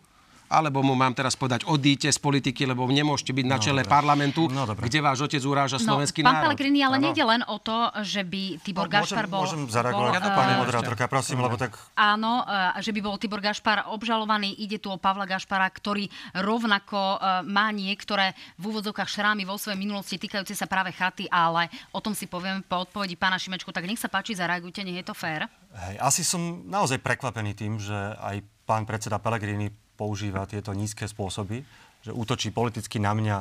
Alebo 0.49 0.85
mu 0.85 0.93
mám 0.93 1.13
teraz 1.17 1.33
povedať, 1.33 1.65
odíte 1.65 2.09
z 2.09 2.19
politiky, 2.21 2.69
lebo 2.69 2.85
nemôžete 2.85 3.33
byť 3.33 3.45
na 3.45 3.57
no, 3.57 3.63
čele 3.63 3.81
no, 3.81 3.89
parlamentu, 3.89 4.45
no, 4.47 4.69
kde 4.69 4.99
váš 5.01 5.25
otec 5.25 5.41
uráža 5.41 5.81
no, 5.81 5.85
slovenský 5.89 6.21
pán 6.21 6.37
národ. 6.37 6.37
Pán 6.37 6.45
Pellegrini, 6.53 6.79
ale 6.85 6.97
nejde 7.01 7.23
len 7.25 7.41
o 7.49 7.57
to, 7.57 7.89
že 8.05 8.21
by 8.21 8.61
Tibor 8.61 8.87
no, 8.87 8.93
Gašpar 8.93 9.25
bol... 9.25 9.43
Môžem 9.43 9.65
zareagovať, 9.65 10.21
bol, 10.21 10.31
pani 10.37 10.53
uh, 10.53 10.59
moderátorka, 10.61 11.03
prosím, 11.09 11.41
lebo 11.41 11.57
tak... 11.57 11.73
Áno, 11.97 12.45
uh, 12.45 12.77
že 12.77 12.93
by 12.93 12.99
bol 13.01 13.15
Tibor 13.17 13.41
Gašpar 13.41 13.89
obžalovaný. 13.89 14.53
Ide 14.61 14.77
tu 14.77 14.93
o 14.93 15.01
Pavla 15.01 15.25
Gašpara, 15.25 15.65
ktorý 15.69 16.05
rovnako 16.37 17.17
uh, 17.17 17.41
má 17.41 17.73
niektoré 17.73 18.37
v 18.61 18.69
úvodzovkách 18.69 19.09
šrámy 19.09 19.43
vo 19.49 19.57
svojej 19.57 19.79
minulosti 19.79 20.21
týkajúce 20.21 20.53
sa 20.53 20.69
práve 20.69 20.93
chaty, 20.93 21.25
ale 21.29 21.67
o 21.89 21.99
tom 21.99 22.13
si 22.13 22.29
poviem 22.29 22.61
po 22.65 22.85
odpovedi 22.85 23.17
pána 23.17 23.41
Šimečku. 23.41 23.73
Tak 23.73 23.85
nech 23.85 24.01
sa 24.01 24.09
páči, 24.09 24.37
zareagujte, 24.37 24.85
nech 24.85 25.01
je 25.01 25.05
to 25.05 25.15
fér. 25.17 25.49
Hej, 25.75 25.95
asi 25.99 26.21
som 26.23 26.63
naozaj 26.65 27.03
prekvapený 27.03 27.51
tým, 27.51 27.81
že 27.81 27.95
aj 28.21 28.39
pán 28.65 28.87
predseda 28.87 29.21
Pellegrini 29.21 29.84
používa 29.95 30.43
tieto 30.45 30.75
nízke 30.75 31.07
spôsoby, 31.07 31.63
že 32.03 32.11
útočí 32.11 32.51
politicky 32.51 33.01
na 33.01 33.15
mňa 33.15 33.37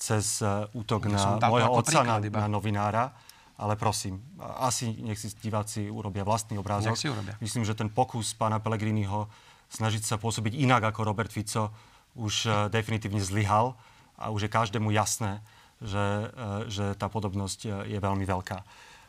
cez 0.00 0.40
e, 0.40 0.48
útok 0.72 1.10
na 1.10 1.36
môjho 1.42 1.70
otca, 1.72 2.00
na, 2.06 2.16
na 2.22 2.46
novinára. 2.48 3.12
Ale 3.56 3.72
prosím, 3.80 4.20
asi 4.60 4.92
nech 5.00 5.16
si 5.16 5.32
diváci 5.40 5.88
urobia 5.88 6.28
vlastný 6.28 6.60
obrázok. 6.60 6.92
si 6.92 7.08
urobia. 7.08 7.40
Myslím, 7.40 7.64
že 7.64 7.72
ten 7.72 7.88
pokus 7.88 8.36
pána 8.36 8.60
Pellegriniho 8.60 9.32
snažiť 9.72 10.04
sa 10.04 10.20
pôsobiť 10.20 10.60
inak 10.60 10.92
ako 10.92 11.08
Robert 11.08 11.32
Fico 11.32 11.72
už 12.20 12.34
uh, 12.44 12.54
definitívne 12.68 13.24
zlyhal 13.24 13.72
a 14.20 14.28
už 14.28 14.44
je 14.44 14.50
každému 14.52 14.92
jasné, 14.92 15.40
že, 15.80 16.32
že 16.72 16.96
tá 16.96 17.08
podobnosť 17.12 17.88
je 17.88 17.98
veľmi 18.00 18.24
veľká. 18.24 18.64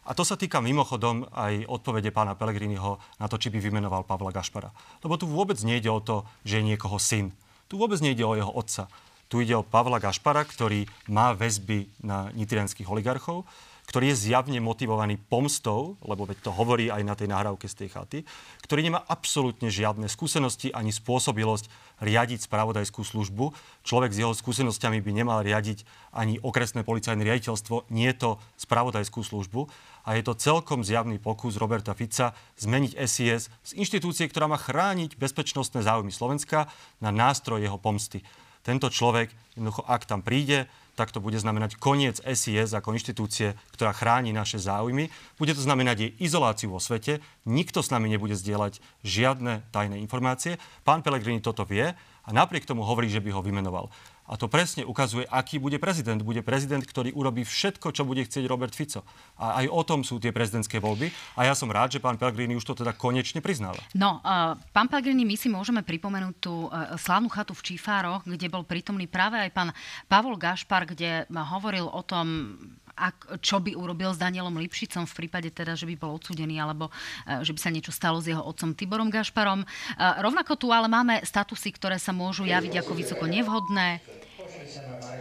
A 0.07 0.15
to 0.15 0.23
sa 0.23 0.39
týka 0.39 0.63
mimochodom 0.63 1.27
aj 1.35 1.67
odpovede 1.67 2.15
pána 2.15 2.31
Pelegriniho 2.31 2.95
na 3.19 3.27
to, 3.27 3.35
či 3.35 3.51
by 3.51 3.59
vymenoval 3.59 4.07
Pavla 4.07 4.31
Gašpara. 4.31 4.71
Lebo 5.03 5.19
tu 5.19 5.27
vôbec 5.27 5.59
nejde 5.67 5.91
o 5.91 5.99
to, 5.99 6.23
že 6.47 6.63
je 6.63 6.67
niekoho 6.71 6.95
syn. 6.95 7.35
Tu 7.67 7.75
vôbec 7.75 7.99
nejde 7.99 8.23
o 8.23 8.31
jeho 8.31 8.47
otca. 8.47 8.87
Tu 9.27 9.43
ide 9.43 9.59
o 9.59 9.67
Pavla 9.67 9.99
Gašpara, 9.99 10.47
ktorý 10.47 10.87
má 11.11 11.35
väzby 11.35 11.91
na 11.99 12.31
nitrianských 12.31 12.87
oligarchov, 12.87 13.43
ktorý 13.87 14.11
je 14.11 14.31
zjavne 14.31 14.59
motivovaný 14.59 15.15
pomstou, 15.15 15.95
lebo 16.03 16.27
veď 16.27 16.43
to 16.43 16.51
hovorí 16.51 16.91
aj 16.91 17.03
na 17.07 17.15
tej 17.15 17.31
nahrávke 17.31 17.67
z 17.67 17.75
tej 17.83 17.89
chaty, 17.91 18.19
ktorý 18.63 18.83
nemá 18.83 18.99
absolútne 19.07 19.71
žiadne 19.71 20.11
skúsenosti 20.11 20.75
ani 20.75 20.91
spôsobilosť 20.91 21.71
riadiť 21.97 22.45
spravodajskú 22.45 23.01
službu. 23.01 23.53
Človek 23.81 24.11
s 24.13 24.21
jeho 24.21 24.33
skúsenosťami 24.33 25.01
by 25.01 25.11
nemal 25.13 25.39
riadiť 25.41 25.83
ani 26.13 26.37
okresné 26.41 26.85
policajné 26.85 27.21
riaditeľstvo, 27.25 27.89
nie 27.89 28.09
to 28.13 28.37
spravodajskú 28.57 29.21
službu. 29.25 29.69
A 30.07 30.15
je 30.15 30.23
to 30.23 30.39
celkom 30.39 30.87
zjavný 30.87 31.19
pokus 31.19 31.59
Roberta 31.59 31.91
Fica 31.91 32.31
zmeniť 32.61 32.95
SIS 32.95 33.51
z 33.51 33.71
inštitúcie, 33.75 34.29
ktorá 34.31 34.47
má 34.47 34.55
chrániť 34.55 35.19
bezpečnostné 35.19 35.83
záujmy 35.83 36.13
Slovenska 36.13 36.71
na 37.03 37.11
nástroj 37.11 37.59
jeho 37.59 37.75
pomsty. 37.81 38.23
Tento 38.63 38.87
človek, 38.87 39.31
jednoducho, 39.55 39.83
ak 39.87 40.07
tam 40.07 40.23
príde, 40.23 40.67
tak 40.97 41.13
to 41.13 41.21
bude 41.21 41.37
znamenať 41.37 41.77
koniec 41.77 42.17
SIS 42.17 42.73
ako 42.73 42.97
inštitúcie, 42.97 43.53
ktorá 43.77 43.93
chráni 43.93 44.33
naše 44.33 44.57
záujmy. 44.57 45.13
Bude 45.37 45.53
to 45.53 45.61
znamenať 45.61 45.97
jej 46.01 46.11
izoláciu 46.25 46.73
vo 46.73 46.81
svete. 46.81 47.21
Nikto 47.45 47.85
s 47.85 47.93
nami 47.93 48.09
nebude 48.09 48.33
zdieľať 48.33 48.81
žiadne 49.05 49.69
tajné 49.69 50.01
informácie. 50.01 50.57
Pán 50.81 51.05
Pelegrini 51.05 51.37
toto 51.37 51.69
vie 51.69 51.93
a 52.25 52.29
napriek 52.33 52.65
tomu 52.65 52.81
hovorí, 52.81 53.13
že 53.13 53.21
by 53.21 53.29
ho 53.29 53.45
vymenoval. 53.45 53.93
A 54.27 54.35
to 54.35 54.51
presne 54.51 54.83
ukazuje, 54.83 55.23
aký 55.31 55.55
bude 55.57 55.79
prezident. 55.79 56.19
Bude 56.19 56.43
prezident, 56.43 56.83
ktorý 56.83 57.15
urobí 57.15 57.47
všetko, 57.47 57.95
čo 57.95 58.03
bude 58.03 58.27
chcieť 58.27 58.43
Robert 58.43 58.75
Fico. 58.75 59.07
A 59.39 59.63
aj 59.63 59.71
o 59.71 59.81
tom 59.87 60.03
sú 60.03 60.19
tie 60.19 60.35
prezidentské 60.35 60.83
voľby. 60.83 61.07
A 61.39 61.47
ja 61.47 61.55
som 61.55 61.71
rád, 61.71 61.95
že 61.95 62.03
pán 62.03 62.19
Pellegrini 62.19 62.59
už 62.59 62.67
to 62.67 62.75
teda 62.75 62.91
konečne 62.91 63.39
priznáva. 63.39 63.79
No, 63.95 64.19
uh, 64.21 64.59
pán 64.75 64.91
Pellegrini, 64.91 65.23
my 65.23 65.39
si 65.39 65.47
môžeme 65.47 65.79
pripomenúť 65.79 66.35
tú 66.43 66.67
uh, 66.67 66.99
slávnu 66.99 67.31
chatu 67.31 67.55
v 67.55 67.73
Čífároch, 67.73 68.27
kde 68.27 68.51
bol 68.51 68.67
prítomný 68.67 69.07
práve 69.07 69.39
aj 69.39 69.49
pán 69.55 69.69
Pavol 70.11 70.35
Gašpar, 70.35 70.83
kde 70.83 71.23
hovoril 71.31 71.87
o 71.87 72.03
tom, 72.03 72.59
ak, 72.97 73.39
čo 73.45 73.61
by 73.61 73.77
urobil 73.77 74.09
s 74.11 74.17
Danielom 74.17 74.57
Lipšicom 74.57 75.05
v 75.05 75.13
prípade 75.13 75.53
teda, 75.53 75.77
že 75.77 75.85
by 75.85 75.95
bol 75.95 76.17
odsudený 76.17 76.57
alebo 76.57 76.89
uh, 76.89 77.45
že 77.45 77.53
by 77.53 77.59
sa 77.61 77.69
niečo 77.69 77.93
stalo 77.93 78.17
s 78.17 78.25
jeho 78.25 78.41
otcom 78.41 78.73
Tiborom 78.73 79.13
Gašparom. 79.13 79.61
Uh, 79.63 80.17
rovnako 80.25 80.57
tu 80.57 80.73
ale 80.73 80.89
máme 80.89 81.21
statusy, 81.21 81.71
ktoré 81.77 82.01
sa 82.01 82.11
môžu 82.11 82.49
javiť 82.49 82.81
ako 82.81 82.91
vysoko 82.97 83.29
nevhodné. 83.29 84.01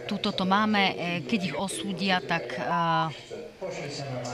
Tuto 0.07 0.31
to 0.31 0.47
máme, 0.47 0.95
keď 1.27 1.41
ich 1.51 1.57
osúdia, 1.59 2.23
tak 2.23 2.47
uh, 2.63 3.11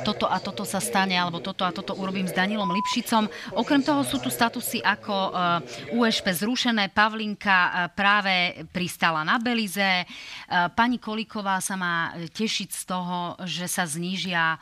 toto 0.05 0.29
a 0.29 0.37
toto 0.37 0.69
sa 0.69 0.85
stane, 0.85 1.17
alebo 1.17 1.41
toto 1.41 1.65
a 1.65 1.73
toto 1.73 1.97
urobím 1.97 2.29
s 2.29 2.37
Danielom 2.37 2.69
Lipšicom. 2.69 3.25
Okrem 3.57 3.81
toho 3.81 4.05
sú 4.05 4.21
tu 4.21 4.29
statusy 4.29 4.85
ako 4.85 5.17
uh, 5.33 5.97
USP 5.97 6.29
zrušené, 6.33 6.93
Pavlinka 6.93 7.57
uh, 7.57 7.73
práve 7.89 8.65
pristala 8.69 9.25
na 9.25 9.41
Belize, 9.41 10.05
pani 10.77 11.01
Kolíková 11.01 11.57
sa 11.65 11.75
má 11.81 12.13
tešiť 12.17 12.69
z 12.69 12.83
toho, 12.85 13.41
že 13.49 13.65
sa 13.65 13.89
znížia 13.89 14.61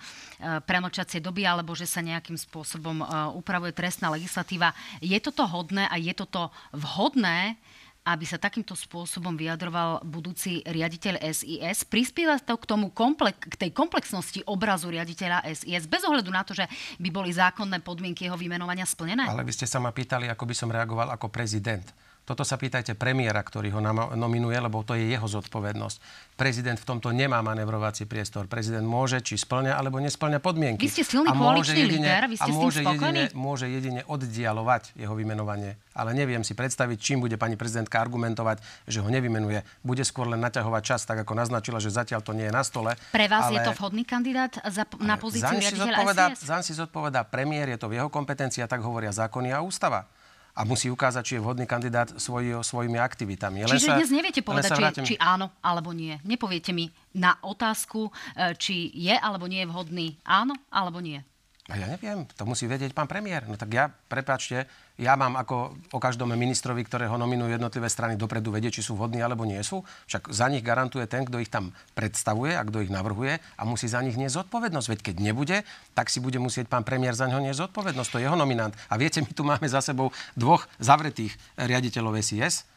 premočacie 0.65 1.19
doby 1.21 1.45
alebo 1.45 1.75
že 1.75 1.85
sa 1.85 2.01
nejakým 2.01 2.39
spôsobom 2.39 3.03
upravuje 3.37 3.75
trestná 3.75 4.09
legislatíva. 4.09 4.73
Je 5.03 5.19
toto 5.19 5.45
hodné 5.45 5.91
a 5.91 5.99
je 5.99 6.15
toto 6.15 6.49
vhodné 6.73 7.59
aby 8.01 8.25
sa 8.25 8.41
takýmto 8.41 8.73
spôsobom 8.73 9.37
vyjadroval 9.37 10.01
budúci 10.09 10.65
riaditeľ 10.65 11.21
SIS. 11.21 11.85
Prispieva 11.85 12.41
to 12.41 12.57
k, 12.57 12.65
tomu 12.65 12.89
komplek- 12.89 13.45
k 13.53 13.55
tej 13.67 13.71
komplexnosti 13.77 14.41
obrazu 14.49 14.89
riaditeľa 14.89 15.45
SIS, 15.53 15.85
bez 15.85 16.03
ohľadu 16.09 16.31
na 16.33 16.43
to, 16.43 16.57
že 16.57 16.65
by 16.97 17.09
boli 17.13 17.29
zákonné 17.31 17.85
podmienky 17.85 18.25
jeho 18.25 18.41
vymenovania 18.41 18.89
splnené? 18.89 19.29
Ale 19.29 19.45
vy 19.45 19.53
ste 19.53 19.69
sa 19.69 19.79
ma 19.79 19.93
pýtali, 19.93 20.33
ako 20.33 20.45
by 20.49 20.55
som 20.57 20.73
reagoval 20.73 21.13
ako 21.13 21.29
prezident. 21.29 21.85
Toto 22.31 22.47
sa 22.47 22.55
pýtajte 22.55 22.95
premiéra, 22.95 23.43
ktorý 23.43 23.75
ho 23.75 23.83
nominuje, 24.15 24.55
lebo 24.55 24.87
to 24.87 24.95
je 24.95 25.03
jeho 25.03 25.27
zodpovednosť. 25.27 25.99
Prezident 26.39 26.79
v 26.79 26.87
tomto 26.87 27.11
nemá 27.11 27.43
manevrovací 27.43 28.07
priestor. 28.07 28.47
Prezident 28.47 28.87
môže, 28.87 29.19
či 29.19 29.35
splňa, 29.35 29.75
alebo 29.75 29.99
nesplňa 29.99 30.39
podmienky. 30.39 30.87
Vy 30.87 30.95
ste 30.95 31.03
silný 31.03 31.27
koaličný 31.27 31.91
líder, 31.91 32.31
vy 32.31 32.39
ste 32.39 32.47
a 32.47 32.55
môže 32.55 32.81
s 32.81 32.87
tým 32.87 33.03
jedine, 33.03 33.23
môže 33.35 33.67
jedine 33.67 34.01
oddialovať 34.07 34.95
jeho 34.95 35.11
vymenovanie. 35.19 35.75
Ale 35.91 36.15
neviem 36.15 36.47
si 36.47 36.55
predstaviť, 36.55 37.03
čím 37.03 37.19
bude 37.19 37.35
pani 37.35 37.59
prezidentka 37.59 37.99
argumentovať, 37.99 38.63
že 38.87 39.03
ho 39.03 39.11
nevymenuje. 39.11 39.67
Bude 39.83 40.07
skôr 40.07 40.31
len 40.31 40.39
naťahovať 40.39 40.83
čas, 40.87 41.03
tak 41.11 41.27
ako 41.27 41.35
naznačila, 41.35 41.83
že 41.83 41.91
zatiaľ 41.91 42.23
to 42.23 42.31
nie 42.31 42.47
je 42.47 42.55
na 42.55 42.63
stole. 42.63 42.95
Pre 43.11 43.27
vás 43.27 43.51
ale... 43.51 43.59
je 43.59 43.67
to 43.67 43.75
vhodný 43.75 44.07
kandidát 44.07 44.55
za, 44.71 44.87
na 45.03 45.19
pozíciu 45.19 45.59
riaditeľa? 45.59 46.39
Zaň 46.39 46.63
si 46.63 46.79
zodpovedá 46.79 47.27
premiér, 47.27 47.75
je 47.75 47.79
to 47.83 47.91
v 47.91 47.99
jeho 47.99 48.07
kompetencii 48.07 48.63
tak 48.71 48.87
hovoria 48.87 49.11
zákony 49.11 49.51
a 49.51 49.67
ústava 49.67 50.07
a 50.61 50.69
musí 50.69 50.93
ukázať, 50.93 51.23
či 51.25 51.33
je 51.37 51.41
vhodný 51.41 51.65
kandidát 51.65 52.13
svoj, 52.21 52.61
svojimi 52.61 53.01
aktivitami. 53.01 53.65
Len 53.65 53.73
Čiže 53.73 53.89
sa, 53.89 53.97
dnes 53.97 54.13
neviete 54.13 54.45
povedať, 54.45 54.77
či, 54.77 54.83
vrátim... 54.85 55.05
či 55.09 55.17
áno 55.17 55.57
alebo 55.65 55.97
nie. 55.97 56.21
Nepoviete 56.21 56.77
mi 56.77 56.93
na 57.17 57.41
otázku, 57.41 58.13
e, 58.37 58.53
či 58.61 58.93
je 58.93 59.17
alebo 59.17 59.49
nie 59.49 59.65
je 59.65 59.69
vhodný 59.73 60.07
áno 60.21 60.53
alebo 60.69 61.01
nie. 61.01 61.25
A 61.71 61.79
ja 61.79 61.87
neviem, 61.87 62.27
to 62.35 62.45
musí 62.45 62.67
vedieť 62.69 62.93
pán 62.93 63.09
premiér. 63.09 63.47
No 63.47 63.57
tak 63.57 63.71
ja, 63.73 63.89
prepáčte, 63.89 64.69
ja 65.01 65.17
mám 65.17 65.41
ako 65.41 65.73
o 65.97 65.99
každom 65.99 66.29
ministrovi, 66.37 66.85
ktorého 66.85 67.17
nominujú 67.17 67.57
jednotlivé 67.57 67.89
strany 67.89 68.21
dopredu 68.21 68.53
vedieť, 68.53 68.79
či 68.79 68.85
sú 68.85 69.01
vhodní 69.01 69.25
alebo 69.25 69.49
nie 69.49 69.59
sú. 69.65 69.81
Však 70.13 70.29
za 70.29 70.47
nich 70.53 70.61
garantuje 70.61 71.09
ten, 71.09 71.25
kto 71.25 71.41
ich 71.41 71.49
tam 71.49 71.73
predstavuje 71.97 72.53
a 72.53 72.61
kto 72.61 72.85
ich 72.85 72.93
navrhuje 72.93 73.41
a 73.41 73.63
musí 73.65 73.89
za 73.89 74.05
nich 74.05 74.21
niesť 74.21 74.45
zodpovednosť. 74.45 74.89
Veď 74.93 75.01
keď 75.01 75.17
nebude, 75.25 75.57
tak 75.97 76.13
si 76.13 76.21
bude 76.21 76.37
musieť 76.37 76.69
pán 76.69 76.85
premiér 76.85 77.17
za 77.17 77.25
neho 77.25 77.41
niesť 77.41 77.73
zodpovednosť. 77.73 78.11
To 78.13 78.19
je 78.21 78.25
jeho 78.29 78.37
nominant. 78.37 78.77
A 78.93 79.01
viete, 79.01 79.25
my 79.25 79.33
tu 79.33 79.41
máme 79.41 79.65
za 79.65 79.81
sebou 79.81 80.13
dvoch 80.37 80.69
zavretých 80.77 81.33
riaditeľov 81.57 82.21
SIS, 82.21 82.69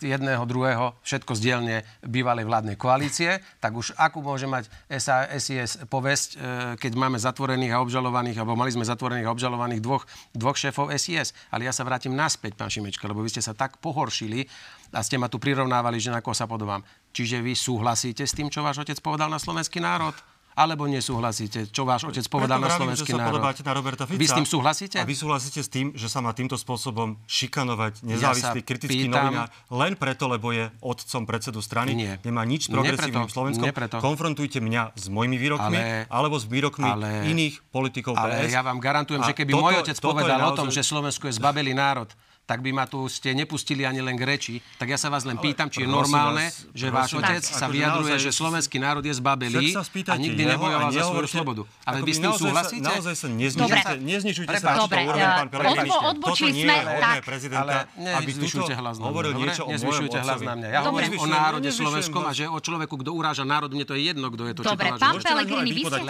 jedného, 0.00 0.42
druhého, 0.48 0.96
všetko 1.04 1.32
z 1.36 1.40
dielne 1.40 1.76
bývalej 2.00 2.48
vládnej 2.48 2.76
koalície, 2.80 3.44
tak 3.60 3.76
už 3.76 3.92
akú 4.00 4.24
môže 4.24 4.48
mať 4.48 4.72
SA, 4.96 5.28
SIS 5.36 5.84
povesť, 5.92 6.28
e, 6.32 6.36
keď 6.80 6.92
máme 6.96 7.20
zatvorených 7.20 7.76
a 7.76 7.82
obžalovaných, 7.84 8.40
alebo 8.40 8.56
mali 8.56 8.72
sme 8.72 8.88
zatvorených 8.88 9.28
a 9.28 9.34
obžalovaných 9.36 9.84
dvoch, 9.84 10.08
dvoch 10.32 10.56
šéfov 10.56 10.88
SIS. 10.96 11.36
Ale 11.52 11.68
ja 11.68 11.72
sa 11.76 11.84
vrátim 11.84 12.16
naspäť, 12.16 12.56
pán 12.56 12.72
Šimečka, 12.72 13.04
lebo 13.04 13.20
vy 13.20 13.28
ste 13.28 13.44
sa 13.44 13.52
tak 13.52 13.76
pohoršili 13.84 14.48
a 14.96 15.04
ste 15.04 15.20
ma 15.20 15.28
tu 15.28 15.36
prirovnávali, 15.36 16.00
že 16.00 16.08
na 16.08 16.24
koho 16.24 16.32
sa 16.32 16.48
podobám. 16.48 16.80
Čiže 17.12 17.44
vy 17.44 17.52
súhlasíte 17.52 18.24
s 18.24 18.32
tým, 18.32 18.48
čo 18.48 18.64
váš 18.64 18.80
otec 18.80 18.96
povedal 19.04 19.28
na 19.28 19.36
slovenský 19.36 19.84
národ? 19.84 20.16
Alebo 20.52 20.84
nesúhlasíte, 20.84 21.72
čo 21.72 21.88
váš 21.88 22.04
otec 22.04 22.24
povedal 22.28 22.60
Preto 22.60 22.68
na 22.68 22.76
slovenský 22.76 23.12
národ? 23.16 23.40
na 23.42 23.72
Roberta 23.72 24.04
Fica. 24.04 24.20
Vy 24.20 24.26
s 24.28 24.34
tým 24.36 24.48
súhlasíte? 24.48 24.96
A 25.00 25.08
vy 25.08 25.16
súhlasíte 25.16 25.60
s 25.64 25.68
tým, 25.72 25.96
že 25.96 26.12
sa 26.12 26.20
má 26.20 26.36
týmto 26.36 26.60
spôsobom 26.60 27.16
šikanovať 27.24 28.04
nezávislý 28.04 28.60
ja 28.60 28.66
kritický 28.66 29.08
pýtam... 29.08 29.32
novinár 29.32 29.48
len 29.72 29.92
preto, 29.96 30.28
lebo 30.28 30.52
je 30.52 30.68
otcom 30.84 31.22
predsedu 31.24 31.64
strany? 31.64 31.96
Nie. 31.96 32.20
Nemá 32.20 32.44
nič 32.44 32.68
s 32.68 32.70
progresívnym 32.72 33.28
Slovenskom? 33.32 33.66
Konfrontujte 34.00 34.60
mňa 34.60 34.92
s 34.92 35.06
mojimi 35.08 35.40
výrokmi 35.40 35.78
ale, 35.78 36.04
alebo 36.12 36.36
s 36.36 36.44
výrokmi 36.44 36.90
ale, 36.90 37.28
iných 37.32 37.64
politikov 37.72 38.18
PS. 38.18 38.22
Ale 38.22 38.34
ja 38.52 38.60
vám 38.60 38.76
garantujem, 38.76 39.24
že 39.24 39.32
keby 39.32 39.52
toto, 39.56 39.64
môj 39.64 39.74
otec 39.80 39.96
povedal 39.98 40.38
naozaj... 40.38 40.52
o 40.52 40.58
tom, 40.58 40.68
že 40.68 40.80
Slovensko 40.84 41.24
je 41.32 41.34
zbabelý 41.40 41.72
národ, 41.72 42.10
tak 42.52 42.60
by 42.60 42.68
ma 42.76 42.84
tu 42.84 43.08
ste 43.08 43.32
nepustili 43.32 43.88
ani 43.88 44.04
len 44.04 44.12
k 44.12 44.28
reči. 44.28 44.54
Tak 44.76 44.92
ja 44.92 45.00
sa 45.00 45.08
vás 45.08 45.24
len 45.24 45.40
pýtam, 45.40 45.72
či 45.72 45.82
je 45.84 45.88
normálne, 45.88 46.52
vás, 46.52 46.68
že 46.76 46.92
váš 46.92 47.16
otec 47.16 47.40
sa 47.40 47.64
akože 47.64 47.72
vyjadruje, 47.72 48.14
že 48.20 48.28
slovenský 48.28 48.76
národ 48.76 49.00
je 49.00 49.16
zbabelý 49.16 49.72
a 50.12 50.16
nikdy 50.20 50.42
nebojoval 50.44 50.92
za 50.92 51.08
svoju 51.08 51.28
slobodu. 51.32 51.62
Ale 51.88 52.04
vy 52.04 52.12
s 52.12 52.20
tým 52.20 52.32
súhlasíte? 52.36 52.84
Naozaj 52.84 53.14
sa 53.16 53.28
neznižujte, 53.32 54.04
neznižujte 54.04 54.56
sa 54.60 54.76
na 54.76 54.84
toto 54.84 55.00
úroveň, 55.00 55.28
pán 55.32 55.48
Pellegrini. 55.48 55.88
Toto 56.20 56.44
nie 56.52 56.68
je 56.68 56.84
hodné 56.84 57.20
prezidenta, 57.24 57.88
aby 57.96 58.30
tuto 58.36 58.68
hlas 58.76 58.96
na 59.00 59.04
hovoril 59.08 59.32
niečo 59.32 59.62
o 59.64 59.72
mojom 59.72 60.12
hlas 60.12 60.40
na 60.44 60.54
mňa. 60.60 60.68
Ja 60.68 60.80
hovorím 60.84 61.12
o 61.16 61.24
národe 61.24 61.70
slovenskom 61.72 62.22
a 62.28 62.36
že 62.36 62.44
o 62.52 62.58
človeku, 62.60 63.00
kto 63.00 63.16
uráža 63.16 63.48
národ, 63.48 63.72
mne 63.72 63.88
to 63.88 63.96
je 63.96 64.12
jedno, 64.12 64.28
kto 64.28 64.42
je 64.50 64.52
to. 64.58 64.60
Dobre, 64.66 64.92
pán 65.00 65.16
Pellegrini, 65.24 65.72
vy 65.72 65.88
ste... 65.88 66.02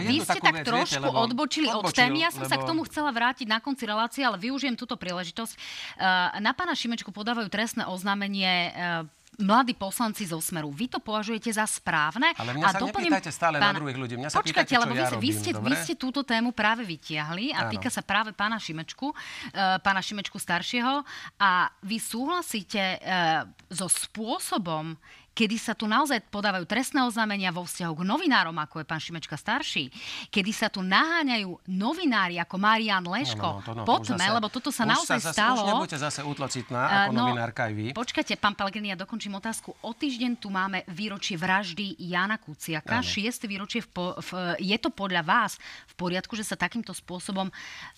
Vy 0.00 0.24
ste 0.24 0.40
tak 0.40 0.64
trošku 0.64 1.04
odbočili 1.06 1.68
od 1.68 1.92
témy. 1.92 2.24
Ja 2.24 2.32
som 2.32 2.48
sa 2.48 2.56
k 2.56 2.64
tomu 2.64 2.88
chcela 2.88 3.12
vrátiť 3.12 3.44
na 3.44 3.60
konci 3.60 3.84
relácie, 3.84 4.24
ale 4.24 4.39
využijem 4.40 4.74
túto 4.74 4.96
príležitosť. 4.96 5.52
Eh, 5.54 6.40
na 6.40 6.56
pána 6.56 6.72
Šimečku 6.72 7.12
podávajú 7.12 7.52
trestné 7.52 7.84
oznámenie 7.84 8.72
eh, 8.72 9.20
mladí 9.40 9.72
poslanci 9.72 10.28
zo 10.28 10.36
Smeru. 10.42 10.68
Vy 10.68 10.90
to 10.92 10.98
považujete 11.00 11.48
za 11.54 11.64
správne? 11.64 12.36
Ale 12.36 12.52
mňa 12.52 12.66
a 12.66 12.72
sa 12.76 12.80
doplním, 12.82 13.14
nepýtajte 13.14 13.32
stále 13.32 13.56
pán, 13.56 13.72
na 13.72 13.78
druhých 13.80 13.98
ľudí. 13.98 14.14
Mňa 14.20 14.28
sa 14.28 14.42
počkajte, 14.42 14.74
pýtajte, 14.74 14.76
lebo 14.76 14.94
vy, 14.94 15.00
ja 15.00 15.08
robím, 15.08 15.22
vy, 15.22 15.30
ste, 15.32 15.50
vy 15.56 15.74
ste 15.80 15.94
túto 15.96 16.20
tému 16.26 16.50
práve 16.52 16.82
vytiahli 16.84 17.56
a 17.56 17.66
Áno. 17.66 17.70
týka 17.72 17.88
sa 17.88 18.04
práve 18.04 18.36
pána 18.36 18.60
Šimečku, 18.60 19.08
uh, 19.08 19.80
pána 19.80 20.04
Šimečku 20.04 20.36
staršieho 20.36 21.06
a 21.40 21.72
vy 21.80 21.96
súhlasíte 21.96 23.00
uh, 23.00 23.48
so 23.72 23.88
spôsobom, 23.88 24.98
kedy 25.40 25.56
sa 25.56 25.72
tu 25.72 25.88
naozaj 25.88 26.20
podávajú 26.28 26.68
trestné 26.68 27.00
oznámenia 27.00 27.48
vo 27.48 27.64
vzťahu 27.64 27.94
k 27.96 28.02
novinárom, 28.04 28.52
ako 28.60 28.84
je 28.84 28.86
pán 28.86 29.00
Šimečka 29.00 29.40
starší, 29.40 29.88
kedy 30.28 30.52
sa 30.52 30.68
tu 30.68 30.84
naháňajú 30.84 31.64
novinári 31.64 32.36
ako 32.36 32.60
Marian 32.60 33.00
Leško, 33.00 33.40
no, 33.40 33.56
no, 33.56 33.64
to, 33.64 33.72
no, 33.72 33.82
poďme, 33.88 34.20
lebo 34.36 34.52
toto 34.52 34.68
sa 34.68 34.84
naozaj 34.84 35.16
sa 35.16 35.32
zase, 35.32 35.40
stalo. 35.40 35.64
Už 35.64 35.68
nebudete 35.72 35.96
zase 35.96 36.20
utlocitná 36.20 37.08
ako 37.08 37.12
no, 37.16 37.20
novinárka 37.32 37.64
aj 37.64 37.72
vy. 37.72 37.86
Počkajte, 37.96 38.36
pán 38.36 38.52
Pellegrini, 38.52 38.92
ja 38.92 39.00
dokončím 39.00 39.32
otázku. 39.40 39.72
O 39.80 39.96
týždeň 39.96 40.36
tu 40.36 40.52
máme 40.52 40.84
výročie 40.92 41.40
vraždy 41.40 41.96
Jana 41.96 42.36
Kuciaka, 42.36 43.00
šieste 43.00 43.48
výročie. 43.48 43.80
V, 43.80 44.12
v, 44.20 44.30
je 44.60 44.76
to 44.76 44.92
podľa 44.92 45.24
vás 45.24 45.56
v 45.88 45.94
poriadku, 45.96 46.36
že 46.36 46.44
sa 46.44 46.60
takýmto 46.60 46.92
spôsobom 46.92 47.48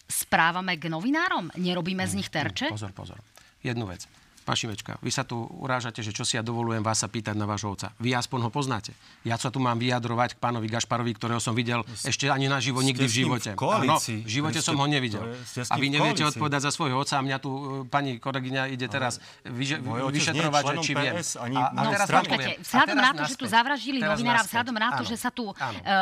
správame 0.07 0.79
k 0.79 0.87
novinárom? 0.87 1.51
Nerobíme 1.59 2.07
z 2.07 2.23
nich 2.23 2.31
terče? 2.31 2.71
Pozor, 2.71 2.95
pozor. 2.95 3.19
Jednu 3.67 3.91
vec. 3.91 4.22
Pán 4.43 4.59
Šimečka, 4.59 4.99
vy 4.99 5.11
sa 5.15 5.23
tu 5.23 5.39
urážate, 5.39 6.03
že 6.03 6.11
čo 6.11 6.27
si 6.27 6.35
ja 6.35 6.43
dovolujem 6.43 6.83
vás 6.83 6.99
sa 6.99 7.07
pýtať 7.07 7.39
na 7.39 7.47
vášho 7.47 7.79
otca. 7.79 7.95
Vy 8.03 8.11
aspoň 8.19 8.47
ho 8.47 8.51
poznáte. 8.51 8.91
Ja 9.23 9.39
sa 9.39 9.55
tu 9.55 9.63
mám 9.63 9.79
vyjadrovať 9.79 10.35
k 10.35 10.39
pánovi 10.43 10.67
Gašparovi, 10.67 11.15
ktorého 11.15 11.39
som 11.39 11.55
videl 11.55 11.87
ešte 12.03 12.27
ani 12.27 12.51
na 12.51 12.59
živo, 12.59 12.83
nikdy 12.83 13.07
v 13.07 13.15
živote. 13.23 13.51
V, 13.55 13.63
Áno, 13.63 14.03
v 14.03 14.27
živote 14.27 14.59
ste, 14.59 14.67
som 14.67 14.75
ho 14.75 14.87
nevidel. 14.91 15.23
Je, 15.55 15.63
a 15.63 15.75
vy 15.79 15.87
neviete 15.95 16.27
odpovedať 16.27 16.67
za 16.67 16.71
svojho 16.75 16.99
otca 16.99 17.19
a 17.19 17.23
mňa 17.23 17.39
tu 17.39 17.51
e, 17.51 17.61
pani 17.87 18.19
kolegyňa 18.19 18.75
ide 18.75 18.91
teraz 18.91 19.23
vyže, 19.47 19.79
vyšetrovať, 19.79 20.63
že 20.63 20.77
či 20.83 20.93
viem. 20.99 21.15
Ani 21.39 21.57
a, 21.57 21.71
a 21.71 21.83
teraz 21.87 22.07
no, 22.11 22.19
počkajte, 22.19 22.51
vzhľadom 22.67 22.99
na 22.99 23.11
to, 23.15 23.23
že 23.31 23.35
tu 23.39 23.47
zavraždili 23.47 23.99
novinára, 24.03 24.43
vzhľadom 24.43 24.77
na 24.77 24.91
to, 24.99 25.03
že 25.07 25.17
sa 25.23 25.31
tu, 25.31 25.55
e, 25.55 25.55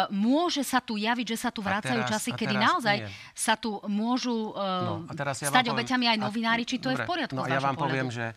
môže 0.09 0.65
sa 0.65 0.81
tu 0.81 0.97
javiť, 0.97 1.27
že 1.37 1.37
sa 1.37 1.51
tu 1.53 1.61
vracajú 1.61 2.09
časy, 2.09 2.33
kedy 2.33 2.57
naozaj 2.57 3.05
sa 3.37 3.61
tu 3.61 3.77
môžu 3.85 4.57
e, 4.57 5.37
stať 5.37 5.77
obeťami 5.77 6.09
aj 6.17 6.19
novinári, 6.19 6.65
či 6.65 6.81
to 6.81 6.89
je 6.89 6.97
v 6.97 7.05
poriadku. 7.05 7.37
No 7.37 7.45
ja 7.45 7.61
vám 7.61 7.77
poviem, 7.77 8.09
že 8.09 8.33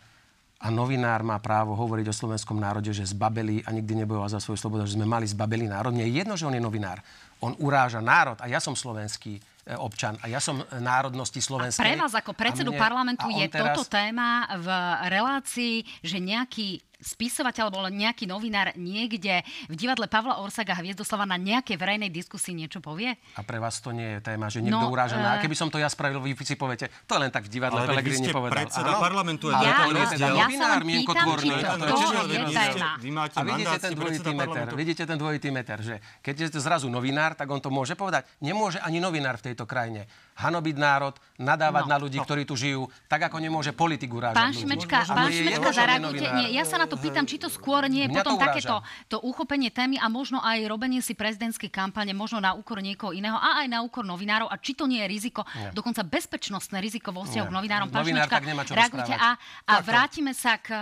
a 0.63 0.71
novinár 0.71 1.27
má 1.27 1.35
právo 1.43 1.75
hovoriť 1.75 2.07
o 2.07 2.15
slovenskom 2.15 2.55
národe, 2.55 2.87
že 2.95 3.03
zbabeli 3.03 3.67
a 3.67 3.69
nikdy 3.75 3.99
nebojoval 4.07 4.31
za 4.31 4.39
svoju 4.39 4.55
slobodu, 4.55 4.87
že 4.87 4.95
sme 4.95 5.03
mali 5.03 5.27
zbabelý 5.27 5.67
národ. 5.67 5.91
Nie 5.91 6.07
je 6.07 6.23
jedno, 6.23 6.39
že 6.39 6.47
on 6.47 6.55
je 6.55 6.63
novinár. 6.63 7.03
On 7.43 7.51
uráža 7.59 7.99
národ 7.99 8.39
a 8.39 8.47
ja 8.47 8.63
som 8.63 8.71
slovenský 8.71 9.43
e, 9.67 9.75
občan 9.75 10.15
a 10.23 10.31
ja 10.31 10.39
som 10.39 10.63
národnosti 10.79 11.43
slovenskej. 11.43 11.83
A 11.83 11.87
pre 11.91 11.99
vás 11.99 12.15
ako 12.15 12.31
predsedu 12.31 12.71
mne, 12.71 12.79
parlamentu 12.79 13.27
je 13.27 13.43
teraz... 13.51 13.75
toto 13.75 13.91
téma 13.91 14.47
v 14.55 14.67
relácii, 15.11 15.75
že 15.99 16.23
nejaký 16.23 16.79
spisovateľ 17.03 17.69
alebo 17.69 17.91
nejaký 17.91 18.25
novinár 18.25 18.71
niekde 18.79 19.43
v 19.67 19.75
divadle 19.75 20.07
Pavla 20.07 20.39
Orsaga 20.39 20.79
Hviezdoslava 20.79 21.27
na 21.27 21.35
nejakej 21.35 21.75
verejnej 21.75 22.09
diskusii 22.09 22.55
niečo 22.55 22.79
povie? 22.79 23.13
A 23.35 23.43
pre 23.43 23.59
vás 23.59 23.83
to 23.83 23.91
nie 23.91 24.17
je 24.17 24.19
téma, 24.23 24.47
že 24.47 24.63
niekto 24.63 24.87
no, 24.87 24.89
uráža. 24.89 25.19
Uh... 25.19 25.37
A 25.37 25.43
keby 25.43 25.55
som 25.59 25.67
to 25.67 25.77
ja 25.77 25.91
spravil, 25.91 26.23
vy 26.23 26.33
si 26.39 26.55
poviete, 26.55 26.87
to 27.05 27.15
je 27.15 27.19
len 27.19 27.31
tak 27.31 27.45
v 27.45 27.59
divadle 27.59 27.83
Pelegrini 27.83 28.31
povedal. 28.31 28.55
predseda 28.63 28.91
Áno? 28.95 29.03
parlamentu. 29.03 29.51
Ja, 29.51 29.59
ja, 29.59 29.71
ja, 30.15 30.29
ja 30.33 30.47
sa 30.47 30.65
len 30.79 30.81
pýtam, 30.87 31.27
či 31.37 31.47
to, 31.51 31.75
to, 31.75 31.85
to 31.93 32.23
je 32.31 32.41
téma. 32.47 32.89
Vy 32.97 33.09
máte 33.11 33.35
a 33.35 33.41
vidíte 33.43 33.77
ten 33.77 33.91
dvojitý 33.93 34.31
meter, 34.31 34.65
vidíte 34.73 35.03
ten 35.03 35.17
dvojitý 35.19 35.49
meter, 35.51 35.77
že 35.83 35.95
keď 36.23 36.35
je 36.47 36.49
to 36.55 36.59
zrazu 36.63 36.87
novinár, 36.87 37.35
tak 37.35 37.51
on 37.51 37.59
to 37.59 37.67
môže 37.67 37.93
povedať. 37.99 38.23
Nemôže 38.39 38.79
ani 38.79 39.03
novinár 39.03 39.35
v 39.43 39.51
tejto 39.51 39.67
krajine 39.67 40.07
hanobiť 40.33 40.75
národ, 40.77 41.15
nadávať 41.37 41.83
no, 41.85 41.91
na 41.93 41.97
ľudí, 42.01 42.17
no. 42.17 42.25
ktorí 42.25 42.43
tu 42.45 42.57
žijú, 42.57 42.89
tak 43.05 43.29
ako 43.29 43.37
nemôže 43.37 43.69
politik 43.73 44.09
urážať 44.09 44.37
Pán 44.37 44.53
Šimečka, 44.53 44.97
pán 45.05 45.29
Šimečka, 45.29 45.69
zareagujte. 45.69 46.25
Nie, 46.41 46.47
ja 46.57 46.63
sa 46.65 46.81
na 46.81 46.87
to 46.89 46.97
pýtam, 46.97 47.25
či 47.29 47.37
to 47.37 47.49
skôr 47.49 47.85
nie 47.85 48.05
je 48.05 48.09
potom 48.13 48.37
to 48.37 48.41
takéto 48.41 48.75
to 49.09 49.17
uchopenie 49.21 49.69
témy 49.69 50.01
a 50.01 50.09
možno 50.09 50.41
aj 50.41 50.65
robenie 50.65 51.01
si 51.05 51.13
prezidentskej 51.13 51.69
kampane, 51.69 52.11
možno 52.17 52.41
na 52.41 52.57
úkor 52.57 52.81
niekoho 52.81 53.13
iného 53.13 53.37
a 53.37 53.61
aj 53.61 53.67
na 53.69 53.85
úkor 53.85 54.01
novinárov. 54.01 54.49
A 54.49 54.57
či 54.57 54.73
to 54.73 54.89
nie 54.89 55.01
je 55.05 55.07
riziko, 55.09 55.45
nie. 55.53 55.73
dokonca 55.73 56.01
bezpečnostné 56.01 56.81
riziko 56.81 57.13
vo 57.13 57.25
vzťahu 57.25 57.45
k 57.49 57.53
novinárom. 57.53 57.87
Pán 57.93 58.01
Novinár 58.01 58.27
Šimečka, 58.29 58.73
reagujte 58.73 59.13
a, 59.13 59.37
a 59.69 59.73
vrátime 59.85 60.33
sa 60.33 60.57
k 60.57 60.73
e, 60.73 60.81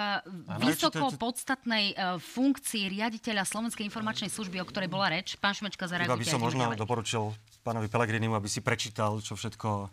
vysoko 0.64 1.12
podstatnej 1.16 1.94
uh, 1.94 2.18
funkcii 2.18 2.88
riaditeľa 2.88 3.44
Slovenskej 3.44 3.84
informačnej 3.86 4.32
služby, 4.32 4.64
o 4.64 4.66
ktorej 4.66 4.88
bola 4.88 5.12
reč. 5.12 5.36
Pán 5.38 5.54
Šimečka, 5.54 5.86
zareagujte. 5.86 6.16
Iba 6.16 6.24
by 6.24 6.28
som 6.28 6.42
možno 6.42 6.64
doporučil 6.74 7.36
pánovi 7.62 7.88
Pelegrinimu, 7.88 8.34
aby 8.34 8.50
si 8.50 8.66
prečítal, 8.66 9.22
čo 9.22 9.38
všetko 9.38 9.70
e, 9.70 9.88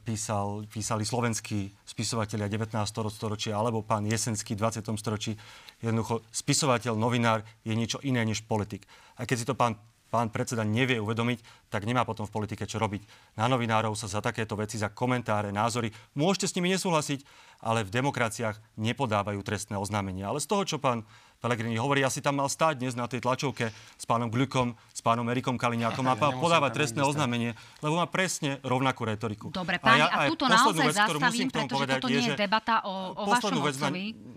písal, 0.00 0.64
písali 0.72 1.04
slovenskí 1.04 1.68
spisovatelia 1.84 2.48
19. 2.48 2.72
storočia 3.12 3.60
alebo 3.60 3.84
pán 3.84 4.08
Jesenský 4.08 4.56
v 4.56 4.64
20. 4.64 4.88
storočí. 4.96 5.36
Jednoducho, 5.84 6.24
spisovateľ, 6.32 6.96
novinár 6.96 7.44
je 7.64 7.76
niečo 7.76 8.00
iné 8.00 8.24
než 8.24 8.44
politik. 8.48 8.88
A 9.20 9.28
keď 9.28 9.36
si 9.36 9.48
to 9.48 9.52
pán, 9.52 9.76
pán 10.10 10.32
predseda 10.32 10.66
nevie 10.66 10.98
uvedomiť, 10.98 11.70
tak 11.70 11.86
nemá 11.86 12.02
potom 12.02 12.26
v 12.26 12.34
politike 12.34 12.66
čo 12.66 12.82
robiť. 12.82 13.06
Na 13.38 13.46
novinárov 13.46 13.94
sa 13.94 14.10
za 14.10 14.18
takéto 14.18 14.58
veci, 14.58 14.80
za 14.80 14.90
komentáre, 14.90 15.54
názory, 15.54 15.94
môžete 16.18 16.50
s 16.50 16.56
nimi 16.58 16.72
nesúhlasiť, 16.74 17.22
ale 17.62 17.86
v 17.86 17.94
demokraciách 17.94 18.58
nepodávajú 18.80 19.38
trestné 19.46 19.78
oznámenia. 19.78 20.28
Ale 20.32 20.42
z 20.42 20.50
toho, 20.50 20.66
čo 20.66 20.82
pán 20.82 21.06
Pelegrini 21.40 21.80
hovorí, 21.80 22.04
asi 22.04 22.20
tam 22.20 22.36
mal 22.42 22.52
stáť 22.52 22.84
dnes 22.84 22.92
na 22.92 23.08
tej 23.08 23.24
tlačovke 23.24 23.72
s 23.72 24.04
pánom 24.04 24.28
Gľukom, 24.28 24.76
s 25.00 25.02
pánom 25.02 25.24
Erikom 25.32 25.56
Kaliňákom 25.56 26.04
a 26.04 26.12
ja 26.12 26.36
podávať 26.36 26.70
trestné 26.76 27.00
oznámenie, 27.00 27.56
lebo 27.80 27.96
má 27.96 28.04
presne 28.04 28.60
rovnakú 28.60 29.08
retoriku. 29.08 29.48
Dobre, 29.48 29.80
páni, 29.80 30.04
a, 30.04 30.06
ja, 30.06 30.06
a 30.12 30.18
túto 30.28 30.44
naozaj 30.44 30.86
vec, 30.92 30.96
zastavím, 31.00 31.48
pretože 31.48 31.72
povedať, 31.72 31.96
toto 32.04 32.08
nie 32.12 32.28
je 32.28 32.36
debata 32.36 32.84
o, 32.84 33.16
o 33.16 33.22
vašom 33.24 33.64
vec 33.64 33.76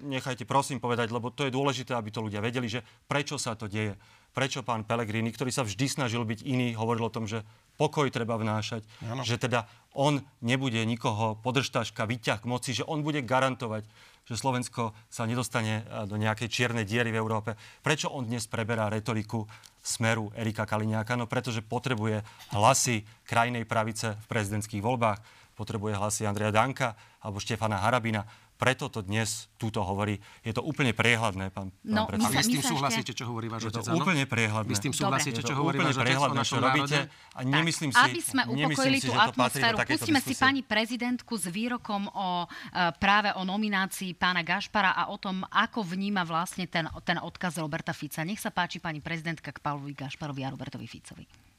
nechajte 0.04 0.44
prosím 0.44 0.84
povedať, 0.84 1.10
lebo 1.10 1.32
to 1.32 1.48
je 1.48 1.52
dôležité, 1.56 1.96
aby 1.96 2.12
to 2.12 2.24
ľudia 2.24 2.44
vedeli, 2.44 2.68
že 2.68 2.84
prečo 3.08 3.40
sa 3.40 3.56
to 3.56 3.72
deje. 3.72 3.96
Prečo 4.34 4.66
pán 4.66 4.82
Pelegrini, 4.82 5.30
ktorý 5.30 5.54
sa 5.54 5.62
vždy 5.62 5.86
snažil 5.86 6.26
byť 6.26 6.42
iný, 6.42 6.74
hovoril 6.74 7.06
o 7.06 7.14
tom, 7.14 7.30
že 7.30 7.46
pokoj 7.78 8.10
treba 8.10 8.34
vnášať, 8.34 8.82
ano. 9.06 9.22
že 9.22 9.38
teda 9.38 9.70
on 9.94 10.26
nebude 10.42 10.82
nikoho 10.90 11.38
podržtaška, 11.38 12.10
vyťah 12.10 12.42
k 12.42 12.50
moci, 12.50 12.74
že 12.74 12.82
on 12.86 13.06
bude 13.06 13.22
garantovať 13.22 13.86
že 14.24 14.40
Slovensko 14.40 14.96
sa 15.12 15.28
nedostane 15.28 15.84
e, 15.84 16.08
do 16.08 16.16
nejakej 16.16 16.48
čiernej 16.48 16.88
diery 16.88 17.12
v 17.12 17.20
Európe. 17.20 17.60
Prečo 17.84 18.12
on 18.12 18.28
dnes 18.28 18.48
preberá 18.48 18.88
retoriku 18.88 19.44
smeru 19.84 20.32
Erika 20.36 20.64
Kaliňáka? 20.64 21.20
No 21.20 21.28
pretože 21.28 21.60
potrebuje 21.60 22.24
hlasy 22.56 23.04
krajnej 23.28 23.68
pravice 23.68 24.16
v 24.16 24.26
prezidentských 24.32 24.84
voľbách, 24.84 25.20
potrebuje 25.54 25.94
hlasy 26.00 26.24
Andreja 26.26 26.56
Danka 26.56 26.96
alebo 27.22 27.38
Štefana 27.40 27.80
Harabina 27.80 28.26
preto 28.64 28.88
to 28.88 29.04
dnes 29.04 29.52
túto 29.60 29.84
hovorí. 29.84 30.24
Je 30.40 30.56
to 30.56 30.64
úplne 30.64 30.96
priehľadné, 30.96 31.52
pán, 31.52 31.76
no, 31.84 32.08
pán 32.08 32.16
predseda. 32.16 32.32
A 32.32 32.40
vy 32.40 32.40
s 32.40 32.48
tým 32.48 32.64
súhlasíte, 32.64 33.12
čo 33.12 33.28
hovorí 33.28 33.52
váš 33.52 33.68
otec? 33.68 33.84
Je 33.84 33.92
to 33.92 34.00
úplne 34.00 34.24
priehľadné. 34.24 34.72
Vy 34.72 34.76
s 34.80 34.84
tým 34.88 34.96
súhlasíte, 34.96 35.44
čo 35.44 35.54
hovorí 35.60 35.84
váš 35.84 36.00
otec 36.00 36.16
o 36.16 36.32
našom 36.32 36.64
robíte? 36.64 37.12
A 37.36 37.44
nemyslím 37.44 37.92
tak, 37.92 38.08
si, 38.08 38.10
aby 38.16 38.22
sme 38.24 38.42
upokojili 38.48 39.00
tú 39.04 39.12
atmosféru, 39.12 39.76
pustíme 39.84 40.24
si 40.24 40.34
pani 40.40 40.64
prezidentku 40.64 41.36
s 41.36 41.52
výrokom 41.52 42.08
o 42.08 42.48
uh, 42.48 42.96
práve 43.04 43.36
o 43.36 43.44
nominácii 43.44 44.16
pána 44.16 44.48
Gašpara 44.48 44.96
a 44.96 45.12
o 45.12 45.20
tom, 45.20 45.44
ako 45.52 45.84
vníma 45.84 46.24
vlastne 46.24 46.64
ten, 46.64 46.88
ten 47.04 47.20
odkaz 47.20 47.60
Roberta 47.60 47.92
Fica. 47.92 48.24
Nech 48.24 48.40
sa 48.40 48.48
páči 48.48 48.80
pani 48.80 49.04
prezidentka 49.04 49.52
k 49.52 49.60
Pavlovi 49.60 49.92
Gašparovi 49.92 50.48
a 50.48 50.54
Robertovi 50.56 50.88
Ficovi 50.88 51.53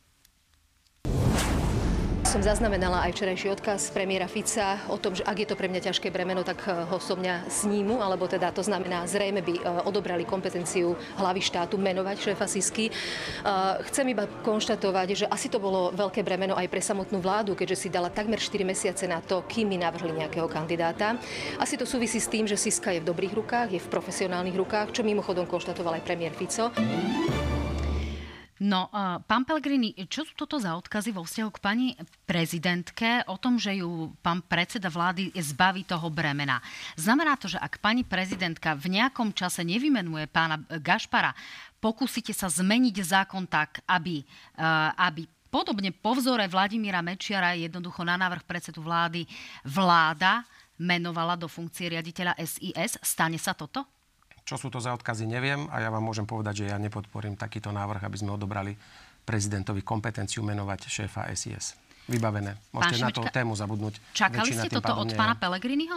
som 2.34 2.42
zaznamenala 2.42 3.06
aj 3.06 3.14
včerajší 3.14 3.46
odkaz 3.54 3.94
premiéra 3.94 4.26
Fica 4.26 4.82
o 4.90 4.98
tom, 4.98 5.14
že 5.14 5.22
ak 5.22 5.38
je 5.38 5.46
to 5.46 5.54
pre 5.54 5.70
mňa 5.70 5.86
ťažké 5.86 6.10
bremeno, 6.10 6.42
tak 6.42 6.66
eh, 6.66 6.82
ho 6.82 6.98
so 6.98 7.14
mňa 7.14 7.46
snímu, 7.46 8.02
alebo 8.02 8.26
teda 8.26 8.50
to 8.50 8.58
znamená, 8.58 9.06
zrejme 9.06 9.38
by 9.38 9.54
eh, 9.54 9.62
odobrali 9.86 10.26
kompetenciu 10.26 10.98
hlavy 11.14 11.38
štátu 11.38 11.78
menovať 11.78 12.16
šéfa 12.18 12.50
Sisky. 12.50 12.90
Eh, 12.90 13.78
chcem 13.86 14.10
iba 14.10 14.26
konštatovať, 14.42 15.08
že 15.14 15.26
asi 15.30 15.46
to 15.46 15.62
bolo 15.62 15.94
veľké 15.94 16.26
bremeno 16.26 16.58
aj 16.58 16.66
pre 16.66 16.82
samotnú 16.82 17.22
vládu, 17.22 17.54
keďže 17.54 17.86
si 17.86 17.88
dala 17.94 18.10
takmer 18.10 18.42
4 18.42 18.66
mesiace 18.66 19.06
na 19.06 19.22
to, 19.22 19.46
kým 19.46 19.70
mi 19.70 19.78
navrhli 19.78 20.26
nejakého 20.26 20.50
kandidáta. 20.50 21.14
Asi 21.62 21.78
to 21.78 21.86
súvisí 21.86 22.18
s 22.18 22.26
tým, 22.26 22.50
že 22.50 22.58
Siska 22.58 22.90
je 22.90 22.98
v 22.98 23.14
dobrých 23.14 23.30
rukách, 23.30 23.70
je 23.70 23.78
v 23.78 23.92
profesionálnych 23.94 24.58
rukách, 24.58 24.90
čo 24.90 25.06
mimochodom 25.06 25.46
konštatoval 25.46 26.02
aj 26.02 26.06
premiér 26.10 26.34
Fico. 26.34 26.74
No, 28.62 28.86
uh, 28.94 29.18
pán 29.26 29.42
Pellegrini, 29.42 29.98
čo 30.06 30.22
sú 30.22 30.38
toto 30.38 30.62
za 30.62 30.78
odkazy 30.78 31.10
vo 31.10 31.26
vzťahu 31.26 31.50
k 31.50 31.58
pani 31.58 31.88
prezidentke 32.22 33.26
o 33.26 33.34
tom, 33.34 33.58
že 33.58 33.82
ju 33.82 34.14
pán 34.22 34.46
predseda 34.46 34.86
vlády 34.86 35.34
zbaví 35.34 35.82
toho 35.82 36.06
bremena? 36.06 36.62
Znamená 36.94 37.34
to, 37.34 37.50
že 37.50 37.58
ak 37.58 37.82
pani 37.82 38.06
prezidentka 38.06 38.78
v 38.78 38.94
nejakom 38.94 39.34
čase 39.34 39.66
nevymenuje 39.66 40.30
pána 40.30 40.62
Gašpara, 40.70 41.34
pokúsite 41.82 42.30
sa 42.30 42.46
zmeniť 42.46 42.94
zákon 43.02 43.50
tak, 43.50 43.82
aby, 43.90 44.22
uh, 44.22 44.94
aby 45.02 45.26
podobne 45.50 45.90
po 45.90 46.14
vzore 46.14 46.46
Vladimíra 46.46 47.02
Mečiara 47.02 47.58
jednoducho 47.58 48.06
na 48.06 48.14
návrh 48.14 48.46
predsedu 48.46 48.86
vlády 48.86 49.26
vláda 49.66 50.46
menovala 50.78 51.34
do 51.34 51.50
funkcie 51.50 51.90
riaditeľa 51.90 52.38
SIS. 52.38 53.02
Stane 53.02 53.38
sa 53.38 53.54
toto? 53.54 53.82
Čo 54.44 54.60
sú 54.60 54.68
to 54.68 54.76
za 54.76 54.92
odkazy, 54.92 55.24
neviem 55.24 55.64
a 55.72 55.80
ja 55.80 55.88
vám 55.88 56.04
môžem 56.04 56.28
povedať, 56.28 56.64
že 56.64 56.64
ja 56.68 56.76
nepodporím 56.76 57.32
takýto 57.32 57.72
návrh, 57.72 58.04
aby 58.04 58.16
sme 58.20 58.36
odobrali 58.36 58.76
prezidentovi 59.24 59.80
kompetenciu 59.80 60.44
menovať 60.44 60.84
šéfa 60.84 61.32
SIS. 61.32 61.80
Vybavené. 62.04 62.60
Môžete 62.68 63.00
Pán 63.00 63.04
na 63.08 63.16
tú 63.16 63.22
tému 63.32 63.56
zabudnúť. 63.56 63.96
Čakali 64.12 64.52
ste 64.52 64.68
toto 64.68 64.92
od 65.00 65.16
pána 65.16 65.32
Pelegriniho? 65.40 65.96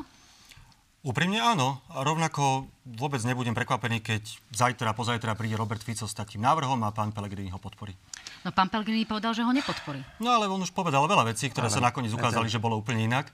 Úprimne 1.04 1.44
áno. 1.44 1.84
A 1.92 2.08
rovnako 2.08 2.72
vôbec 2.88 3.20
nebudem 3.28 3.52
prekvapený, 3.52 4.00
keď 4.00 4.24
zajtra, 4.56 4.96
pozajtra 4.96 5.36
príde 5.36 5.60
Robert 5.60 5.84
Fico 5.84 6.08
s 6.08 6.16
takým 6.16 6.44
návrhom 6.44 6.80
a 6.88 6.96
pán 6.96 7.12
Pelegrini 7.12 7.52
ho 7.52 7.60
podporí. 7.60 7.92
No 8.48 8.56
pán 8.56 8.72
Pelegrini 8.72 9.04
povedal, 9.04 9.36
že 9.36 9.44
ho 9.44 9.52
nepodporí. 9.52 10.00
No 10.24 10.32
ale 10.32 10.48
on 10.48 10.64
už 10.64 10.72
povedal 10.72 11.04
veľa 11.04 11.28
vecí, 11.28 11.52
ktoré 11.52 11.68
ale, 11.68 11.76
sa 11.76 11.84
nakoniec 11.84 12.16
ukázali, 12.16 12.48
že 12.48 12.64
bolo 12.64 12.80
úplne 12.80 13.04
inak. 13.04 13.28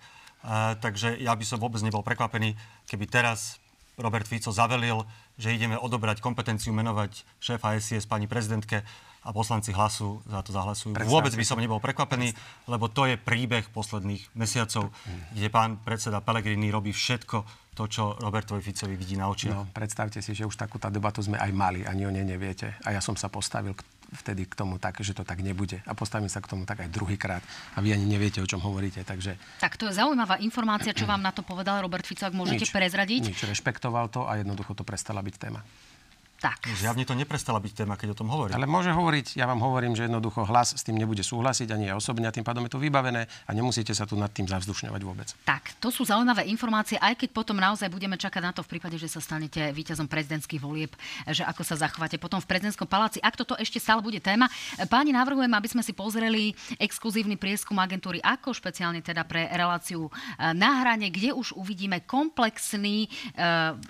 Uh, 0.43 0.76
takže 0.82 1.21
ja 1.23 1.32
by 1.38 1.45
som 1.47 1.62
vôbec 1.62 1.80
nebol 1.86 2.04
prekvapený, 2.04 2.58
keby 2.89 3.08
teraz 3.08 3.62
Robert 3.97 4.25
Fico 4.25 4.49
zavelil, 4.49 5.06
že 5.38 5.53
ideme 5.53 5.77
odobrať 5.77 6.21
kompetenciu 6.21 6.73
menovať 6.73 7.25
šéfa 7.38 7.77
SIS 7.77 8.10
pani 8.10 8.25
prezidentke 8.25 8.82
a 9.23 9.29
poslanci 9.32 9.71
hlasu 9.71 10.19
za 10.27 10.43
to 10.43 10.51
zahlasujú. 10.51 10.91
Predstavte. 10.91 11.15
Vôbec 11.15 11.34
by 11.34 11.45
som 11.47 11.56
nebol 11.56 11.79
prekvapený, 11.79 12.36
lebo 12.67 12.91
to 12.91 13.08
je 13.08 13.15
príbeh 13.15 13.71
posledných 13.71 14.36
mesiacov, 14.36 14.91
mm. 14.91 15.39
kde 15.39 15.47
pán 15.47 15.79
predseda 15.79 16.19
Pellegrini 16.19 16.67
robí 16.67 16.91
všetko 16.91 17.63
to, 17.73 17.84
čo 17.89 18.19
Robertovi 18.19 18.62
Ficovi 18.62 18.93
vidí 18.93 19.17
na 19.17 19.32
očiach. 19.32 19.56
No, 19.56 19.65
predstavte 19.71 20.21
si, 20.21 20.36
že 20.36 20.45
už 20.45 20.53
takúto 20.53 20.91
debatu 20.93 21.23
sme 21.23 21.39
aj 21.41 21.51
mali, 21.56 21.82
ani 21.88 22.06
o 22.06 22.12
nej 22.12 22.21
neviete. 22.21 22.77
A 22.86 22.93
ja 22.93 23.01
som 23.01 23.17
sa 23.17 23.32
postavil 23.32 23.73
vtedy 24.13 24.45
k 24.45 24.54
tomu 24.54 24.78
tak, 24.78 25.02
že 25.02 25.17
to 25.17 25.26
tak 25.26 25.41
nebude. 25.41 25.82
A 25.84 25.91
postavím 25.97 26.30
sa 26.30 26.39
k 26.39 26.49
tomu 26.49 26.63
tak 26.63 26.86
aj 26.86 26.89
druhýkrát. 26.93 27.43
A 27.76 27.82
vy 27.82 27.93
ani 27.93 28.06
neviete, 28.06 28.39
o 28.39 28.47
čom 28.47 28.62
hovoríte. 28.62 29.02
Takže... 29.02 29.36
Tak 29.60 29.76
to 29.76 29.89
je 29.89 29.97
zaujímavá 29.97 30.39
informácia, 30.39 30.93
čo 30.93 31.10
vám 31.10 31.21
na 31.21 31.34
to 31.34 31.41
povedal 31.41 31.82
Robert 31.82 32.06
Fico, 32.06 32.23
ak 32.23 32.34
môžete 32.38 32.69
nič, 32.69 32.73
prezradiť. 32.73 33.21
Nič, 33.34 33.41
rešpektoval 33.43 34.13
to 34.13 34.26
a 34.30 34.39
jednoducho 34.39 34.78
to 34.78 34.86
prestala 34.86 35.19
byť 35.26 35.36
téma. 35.38 35.62
Tak. 36.43 36.67
Zjavne 36.75 37.08
to 37.08 37.15
neprestala 37.15 37.63
byť 37.63 37.71
téma, 37.71 37.95
keď 37.95 38.12
o 38.12 38.19
tom 38.19 38.27
hovorí. 38.27 38.51
Ale 38.51 38.67
môže 38.67 38.91
hovoriť, 38.91 39.39
ja 39.39 39.47
vám 39.47 39.63
hovorím, 39.63 39.95
že 39.95 40.12
jednoducho 40.12 40.43
hlas 40.43 40.75
s 40.75 40.84
tým 40.84 40.99
nebude 40.99 41.23
súhlasiť, 41.23 41.71
ani 41.71 41.88
ja 41.88 41.95
osobne, 41.95 42.27
a 42.27 42.36
tým 42.36 42.43
pádom 42.43 42.67
je 42.67 42.75
to 42.75 42.84
vybavené 42.84 43.32
a 43.47 43.51
nemusíte 43.56 43.95
sa 43.95 44.03
tu 44.03 44.19
nad 44.19 44.27
tým 44.27 44.51
zavzdušňovať 44.51 45.01
vôbec. 45.08 45.32
Tak, 45.47 45.79
to 45.79 45.88
sú 45.88 46.03
zaujímavé 46.03 46.43
informácie, 46.51 46.99
aj 46.99 47.15
keď 47.15 47.29
potom 47.32 47.56
naozaj 47.56 47.88
budeme 47.88 48.19
čakať 48.19 48.43
na 48.43 48.51
to 48.51 48.60
v 48.60 48.75
prípade, 48.75 48.99
že 48.99 49.08
sa 49.08 49.23
stanete 49.23 49.71
víťazom 49.71 50.12
prezidentských 50.12 50.60
volieb, 50.60 50.91
že 51.32 51.47
ako 51.47 51.63
sa 51.63 51.79
zachováte 51.79 52.19
potom 52.19 52.43
v 52.43 52.49
prezidentskom 52.51 52.91
paláci. 52.91 53.23
Ak 53.23 53.39
toto 53.39 53.56
ešte 53.56 53.79
stále 53.79 54.03
bude 54.03 54.19
téma, 54.19 54.51
páni, 54.91 55.15
navrhujem, 55.15 55.51
aby 55.56 55.67
sme 55.71 55.79
si 55.79 55.95
pozreli 55.95 56.51
exkluzívny 56.75 57.39
prieskum 57.39 57.79
agentúry 57.79 58.19
ako 58.19 58.51
špeciálne 58.51 58.99
teda 58.99 59.23
pre 59.23 59.47
reláciu 59.47 60.08
e, 60.08 60.12
na 60.51 60.84
hrane, 60.84 61.08
kde 61.08 61.32
už 61.32 61.56
uvidíme 61.56 62.03
komplexný 62.03 63.08
e, 63.08 63.10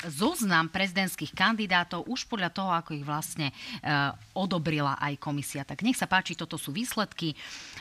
zoznam 0.05 0.69
prezidentských 0.69 1.33
kandidátov 1.33 2.05
už 2.05 2.29
podľa 2.29 2.42
podľa 2.43 2.59
toho, 2.59 2.71
ako 2.75 2.91
ich 2.99 3.07
vlastne 3.07 3.47
uh, 3.87 4.11
odobrila 4.35 4.99
aj 4.99 5.15
komisia. 5.15 5.63
Tak 5.63 5.79
nech 5.79 5.95
sa 5.95 6.11
páči, 6.11 6.35
toto 6.35 6.59
sú 6.59 6.75
výsledky. 6.75 7.31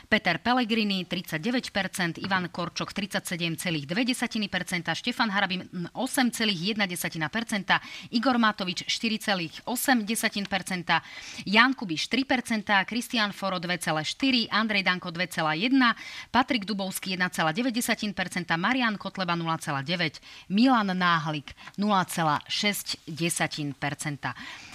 Peter 0.09 0.39
Pellegrini 0.39 1.05
39%, 1.05 2.17
Ivan 2.23 2.49
Korčok 2.49 2.93
37,2%, 2.93 4.95
Štefan 4.95 5.31
Harabin 5.31 5.69
8,1%, 5.93 7.79
Igor 8.11 8.37
Matovič 8.37 8.83
4,8%, 8.85 11.01
Jan 11.45 11.73
Kubiš 11.73 12.09
3%, 12.09 12.85
Kristian 12.85 13.31
Foro 13.31 13.59
2,4%, 13.59 14.47
Andrej 14.51 14.83
Danko 14.83 15.11
2,1%, 15.11 15.93
Patrik 16.31 16.65
Dubovský 16.65 17.17
1,9%, 17.17 18.57
Marian 18.57 18.97
Kotleba 18.97 19.35
0,9%, 19.35 20.19
Milan 20.49 20.97
Náhlik 20.97 21.55
0,6%. 21.77 24.33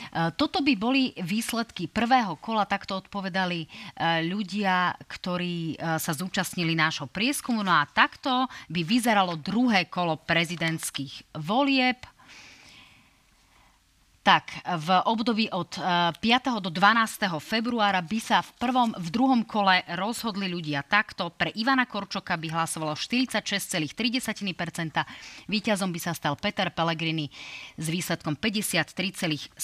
E, 0.09 0.33
toto 0.37 0.61
by 0.65 0.77
boli 0.77 1.13
výsledky 1.21 1.89
prvého 1.89 2.37
kola, 2.41 2.65
takto 2.65 2.97
odpovedali 2.99 3.65
e, 3.65 3.69
ľudia, 4.27 4.97
ktorí 5.19 5.75
e, 5.75 5.99
sa 5.99 6.13
zúčastnili 6.15 6.79
nášho 6.79 7.11
prieskumu. 7.11 7.67
No 7.67 7.75
a 7.75 7.83
takto 7.91 8.47
by 8.71 8.81
vyzeralo 8.87 9.35
druhé 9.35 9.91
kolo 9.91 10.15
prezidentských 10.23 11.35
volieb 11.43 11.99
tak 14.29 14.61
v 14.85 14.93
období 15.09 15.49
od 15.57 15.81
5. 15.81 16.21
Eh, 16.21 16.61
do 16.61 16.69
12. 16.69 17.41
februára 17.41 18.05
by 18.05 18.21
sa 18.21 18.45
v 18.45 18.53
prvom, 18.61 18.93
v 18.93 19.09
druhom 19.09 19.41
kole 19.41 19.81
rozhodli 19.97 20.53
ľudia 20.53 20.85
takto. 20.85 21.33
Pre 21.33 21.49
Ivana 21.57 21.89
Korčoka 21.89 22.37
by 22.37 22.53
hlasovalo 22.53 22.93
46,3%, 22.93 23.89
víťazom 25.49 25.89
by 25.89 26.01
sa 26.05 26.13
stal 26.13 26.37
Peter 26.37 26.69
Pellegrini 26.69 27.33
s 27.81 27.89
výsledkom 27.89 28.37
53,7%. 28.37 29.57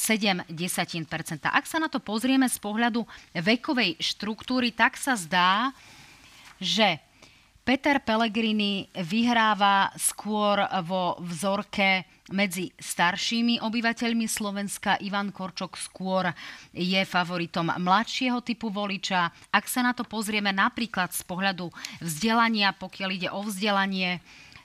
Ak 1.45 1.69
sa 1.69 1.77
na 1.77 1.93
to 1.93 2.01
pozrieme 2.01 2.49
z 2.49 2.57
pohľadu 2.57 3.05
vekovej 3.37 4.01
štruktúry, 4.01 4.73
tak 4.73 4.97
sa 4.97 5.13
zdá, 5.13 5.77
že 6.57 7.05
Peter 7.65 7.97
Pellegrini 7.97 8.93
vyhráva 8.93 9.89
skôr 9.97 10.61
vo 10.85 11.17
vzorke 11.25 12.05
medzi 12.29 12.69
staršími 12.77 13.65
obyvateľmi 13.65 14.29
Slovenska. 14.29 15.01
Ivan 15.01 15.33
Korčok 15.33 15.81
skôr 15.81 16.29
je 16.77 17.01
favoritom 17.09 17.73
mladšieho 17.73 18.45
typu 18.45 18.69
voliča. 18.69 19.33
Ak 19.49 19.65
sa 19.65 19.81
na 19.81 19.97
to 19.97 20.05
pozrieme 20.05 20.53
napríklad 20.53 21.17
z 21.17 21.25
pohľadu 21.25 21.73
vzdelania, 22.05 22.77
pokiaľ 22.77 23.09
ide 23.17 23.29
o 23.33 23.41
vzdelanie, 23.41 24.21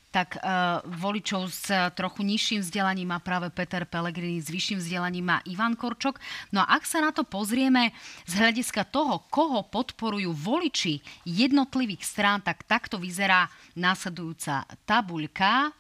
tak 0.10 0.41
uh, 0.41 0.82
voličov 0.89 1.54
s 1.54 1.69
trochu 1.93 2.26
nižším 2.26 2.65
vzdelaním 2.65 3.13
má 3.13 3.22
práve 3.22 3.54
Peter 3.54 3.86
Pellegrini, 3.86 4.41
s 4.41 4.50
vyšším 4.50 4.82
vzdelaním 4.82 5.26
má 5.26 5.38
Ivan 5.45 5.78
Korčok. 5.78 6.17
No 6.50 6.65
a 6.65 6.78
ak 6.78 6.84
sa 6.86 7.02
na 7.02 7.13
to 7.13 7.22
pozrieme 7.22 7.93
z 8.26 8.34
hľadiska 8.41 8.89
toho, 8.89 9.22
koho 9.30 9.69
podporujú 9.69 10.34
voliči 10.34 11.02
jednotlivých 11.30 12.02
strán, 12.02 12.41
tak 12.41 12.65
takto 12.65 12.98
vyzerá 12.98 13.45
následujúca 13.78 14.65
tabuľka. 14.89 15.74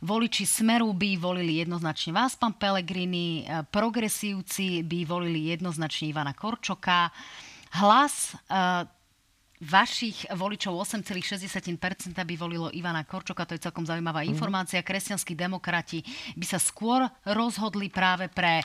Voliči 0.00 0.48
Smeru 0.48 0.96
by 0.96 1.20
volili 1.20 1.60
jednoznačne 1.60 2.16
vás, 2.16 2.32
pán 2.32 2.56
Pellegrini, 2.56 3.44
e, 3.44 3.60
progresívci 3.68 4.80
by 4.80 5.04
volili 5.04 5.52
jednoznačne 5.52 6.08
Ivana 6.08 6.32
Korčoka. 6.32 7.12
Hlas 7.76 8.32
e, 8.32 8.99
vašich 9.60 10.32
voličov 10.32 10.72
8,6% 10.72 12.16
by 12.16 12.34
volilo 12.40 12.72
Ivana 12.72 13.04
Korčoka, 13.04 13.44
to 13.44 13.52
je 13.52 13.68
celkom 13.68 13.84
zaujímavá 13.84 14.24
mhm. 14.24 14.32
informácia. 14.32 14.80
Kresťanskí 14.80 15.36
demokrati 15.36 16.00
by 16.36 16.46
sa 16.48 16.56
skôr 16.56 17.04
rozhodli 17.28 17.92
práve 17.92 18.32
pre 18.32 18.64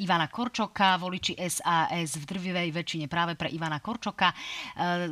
Ivana 0.00 0.32
Korčoka, 0.32 0.96
voliči 0.96 1.36
SAS 1.44 2.16
v 2.16 2.24
drvivej 2.24 2.68
väčšine 2.72 3.06
práve 3.06 3.36
pre 3.36 3.52
Ivana 3.52 3.84
Korčoka. 3.84 4.32
E, 4.32 4.36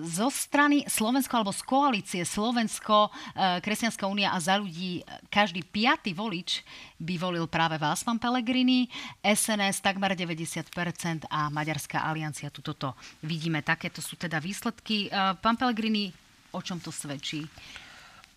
zo 0.08 0.32
strany 0.32 0.88
Slovensko 0.88 1.36
alebo 1.36 1.52
z 1.52 1.62
koalície 1.68 2.22
Slovensko, 2.24 3.12
e, 3.36 3.60
Kresťanská 3.60 4.08
únia 4.08 4.32
a 4.32 4.40
za 4.40 4.56
ľudí 4.56 5.04
každý 5.28 5.60
piatý 5.60 6.16
volič 6.16 6.64
by 6.96 7.18
volil 7.18 7.44
práve 7.50 7.76
vás, 7.76 8.00
pán 8.06 8.16
Pellegrini. 8.16 8.86
SNS 9.20 9.82
takmer 9.82 10.14
90% 10.14 11.26
a 11.28 11.50
Maďarská 11.50 12.06
aliancia, 12.06 12.48
tu 12.48 12.62
toto 12.62 12.94
vidíme. 13.26 13.60
Takéto 13.60 13.98
sú 13.98 14.14
teda 14.14 14.38
výsledky 14.38 15.01
Eh, 15.08 15.34
pán 15.40 15.56
Pellegrini, 15.56 16.12
o 16.52 16.60
čom 16.60 16.78
to 16.78 16.92
svedčí? 16.92 17.46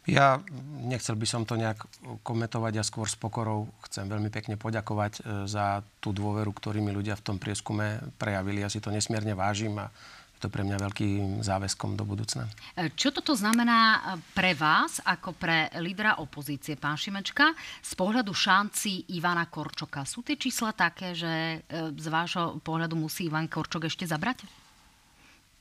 Ja 0.05 0.37
nechcel 0.85 1.17
by 1.17 1.25
som 1.25 1.49
to 1.49 1.57
nejak 1.57 1.81
komentovať 2.21 2.77
a 2.77 2.79
ja 2.79 2.85
skôr 2.85 3.09
s 3.09 3.17
pokorou 3.17 3.65
chcem 3.89 4.05
veľmi 4.05 4.29
pekne 4.29 4.55
poďakovať 4.55 5.13
eh, 5.19 5.21
za 5.49 5.81
tú 5.99 6.13
dôveru, 6.13 6.53
ktorými 6.53 6.93
ľudia 6.93 7.17
v 7.17 7.25
tom 7.25 7.37
prieskume 7.41 8.13
prejavili. 8.21 8.61
Ja 8.61 8.69
si 8.69 8.79
to 8.79 8.93
nesmierne 8.93 9.33
vážim 9.33 9.73
a 9.81 9.89
je 10.35 10.43
to 10.45 10.51
pre 10.51 10.67
mňa 10.67 10.77
veľkým 10.83 11.41
záväzkom 11.41 11.97
do 11.97 12.05
budúcna. 12.05 12.45
Eh, 12.77 12.93
čo 12.93 13.09
toto 13.09 13.33
znamená 13.33 14.13
pre 14.37 14.53
vás, 14.53 15.01
ako 15.01 15.33
pre 15.33 15.73
lídra 15.81 16.21
opozície, 16.21 16.77
pán 16.77 17.01
Šimečka, 17.01 17.57
z 17.81 17.91
pohľadu 17.97 18.29
šanci 18.29 19.09
Ivana 19.17 19.49
Korčoka? 19.49 20.05
Sú 20.05 20.21
tie 20.21 20.37
čísla 20.37 20.69
také, 20.71 21.17
že 21.17 21.65
z 21.73 22.07
vášho 22.13 22.61
pohľadu 22.61 22.93
musí 22.93 23.25
Ivan 23.25 23.49
Korčok 23.49 23.89
ešte 23.89 24.05
zabrať? 24.05 24.45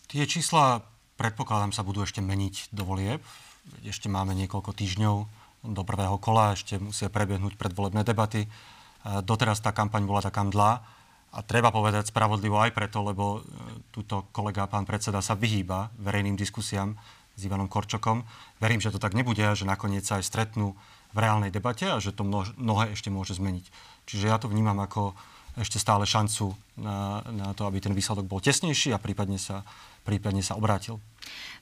Tie 0.04 0.24
čísla 0.28 0.93
predpokladám 1.16 1.72
sa 1.74 1.87
budú 1.87 2.03
ešte 2.03 2.20
meniť 2.20 2.74
do 2.74 2.83
volieb. 2.87 3.22
Ešte 3.87 4.12
máme 4.12 4.37
niekoľko 4.37 4.77
týždňov 4.77 5.16
do 5.64 5.83
prvého 5.83 6.20
kola, 6.20 6.53
ešte 6.53 6.77
musia 6.77 7.09
prebiehnúť 7.09 7.57
predvolebné 7.57 8.05
debaty. 8.05 8.44
Doteraz 9.05 9.64
tá 9.64 9.72
kampaň 9.72 10.05
bola 10.05 10.20
taká 10.20 10.44
mdlá 10.44 10.85
a 11.35 11.38
treba 11.42 11.74
povedať 11.74 12.14
spravodlivo 12.14 12.62
aj 12.62 12.70
preto, 12.70 13.03
lebo 13.03 13.42
e, 13.42 13.50
túto 13.90 14.31
kolega, 14.31 14.70
pán 14.70 14.87
predseda, 14.87 15.18
sa 15.18 15.35
vyhýba 15.35 15.90
verejným 15.98 16.38
diskusiám 16.38 16.94
s 17.35 17.40
Ivanom 17.42 17.66
Korčokom. 17.66 18.22
Verím, 18.62 18.79
že 18.79 18.94
to 18.94 19.03
tak 19.03 19.18
nebude 19.18 19.42
a 19.42 19.59
že 19.59 19.66
nakoniec 19.66 20.07
sa 20.07 20.22
aj 20.22 20.31
stretnú 20.31 20.79
v 21.11 21.18
reálnej 21.18 21.50
debate 21.50 21.90
a 21.90 21.98
že 21.98 22.14
to 22.14 22.22
mnohé 22.22 22.94
ešte 22.94 23.11
môže 23.11 23.35
zmeniť. 23.35 23.66
Čiže 24.07 24.31
ja 24.31 24.38
to 24.38 24.46
vnímam 24.46 24.79
ako 24.79 25.18
ešte 25.59 25.83
stále 25.83 26.07
šancu 26.07 26.55
na, 26.79 27.22
na 27.31 27.50
to, 27.55 27.66
aby 27.66 27.83
ten 27.83 27.94
výsledok 27.94 28.27
bol 28.27 28.38
tesnejší 28.38 28.94
a 28.94 29.03
prípadne 29.03 29.38
sa 29.38 29.66
prípadne 30.04 30.44
sa 30.44 30.54
obrátil. 30.54 31.00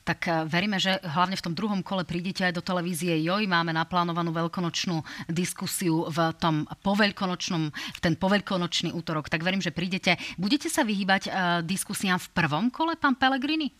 Tak 0.02 0.20
eh, 0.26 0.34
veríme, 0.50 0.82
že 0.82 0.98
hlavne 1.06 1.38
v 1.38 1.44
tom 1.46 1.54
druhom 1.54 1.80
kole 1.80 2.02
prídete 2.02 2.42
aj 2.42 2.58
do 2.58 2.62
televízie 2.62 3.22
JOJ. 3.22 3.46
Máme 3.46 3.70
naplánovanú 3.70 4.34
veľkonočnú 4.34 4.98
diskusiu 5.30 6.10
v 6.10 6.18
tom 6.42 6.66
poveľkonočnom, 6.82 7.62
v 7.70 7.98
ten 8.02 8.18
poveľkonočný 8.18 8.90
útorok. 8.90 9.30
Tak 9.30 9.46
verím, 9.46 9.62
že 9.62 9.70
prídete. 9.70 10.18
Budete 10.34 10.66
sa 10.66 10.82
vyhýbať 10.82 11.22
uh, 11.30 11.32
diskusiám 11.62 12.18
v 12.18 12.28
prvom 12.34 12.66
kole, 12.74 12.98
pán 12.98 13.14
Pellegrini? 13.14 13.70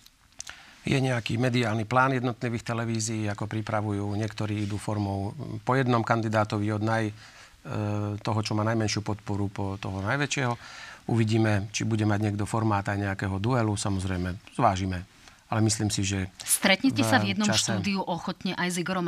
Je 0.83 0.99
nejaký 0.99 1.39
mediálny 1.39 1.87
plán 1.87 2.19
jednotlivých 2.19 2.67
televízií, 2.67 3.31
ako 3.31 3.47
pripravujú. 3.47 4.03
Niektorí 4.19 4.67
idú 4.67 4.83
formou 4.83 5.31
po 5.63 5.79
jednom 5.79 6.03
kandidátovi 6.03 6.75
od 6.75 6.83
naj, 6.83 7.05
eh, 7.07 7.15
toho, 8.19 8.41
čo 8.43 8.55
má 8.55 8.67
najmenšiu 8.67 9.03
podporu, 9.03 9.47
po 9.51 9.79
toho 9.79 10.03
najväčšieho. 10.03 10.55
Uvidíme, 11.11 11.69
či 11.75 11.83
bude 11.83 12.07
mať 12.07 12.21
niekto 12.31 12.45
formát 12.47 12.87
aj 12.87 12.99
nejakého 12.99 13.37
duelu. 13.43 13.75
Samozrejme, 13.75 14.55
zvážime 14.55 15.09
ale 15.53 15.61
myslím 15.69 15.93
si, 15.93 16.01
že... 16.01 16.33
Stretnete 16.41 17.05
sa 17.05 17.21
v 17.21 17.37
jednom 17.37 17.45
čase... 17.45 17.77
štúdiu 17.77 18.01
ochotne 18.01 18.57
aj 18.57 18.73
s 18.73 18.77
Igorom 18.81 19.05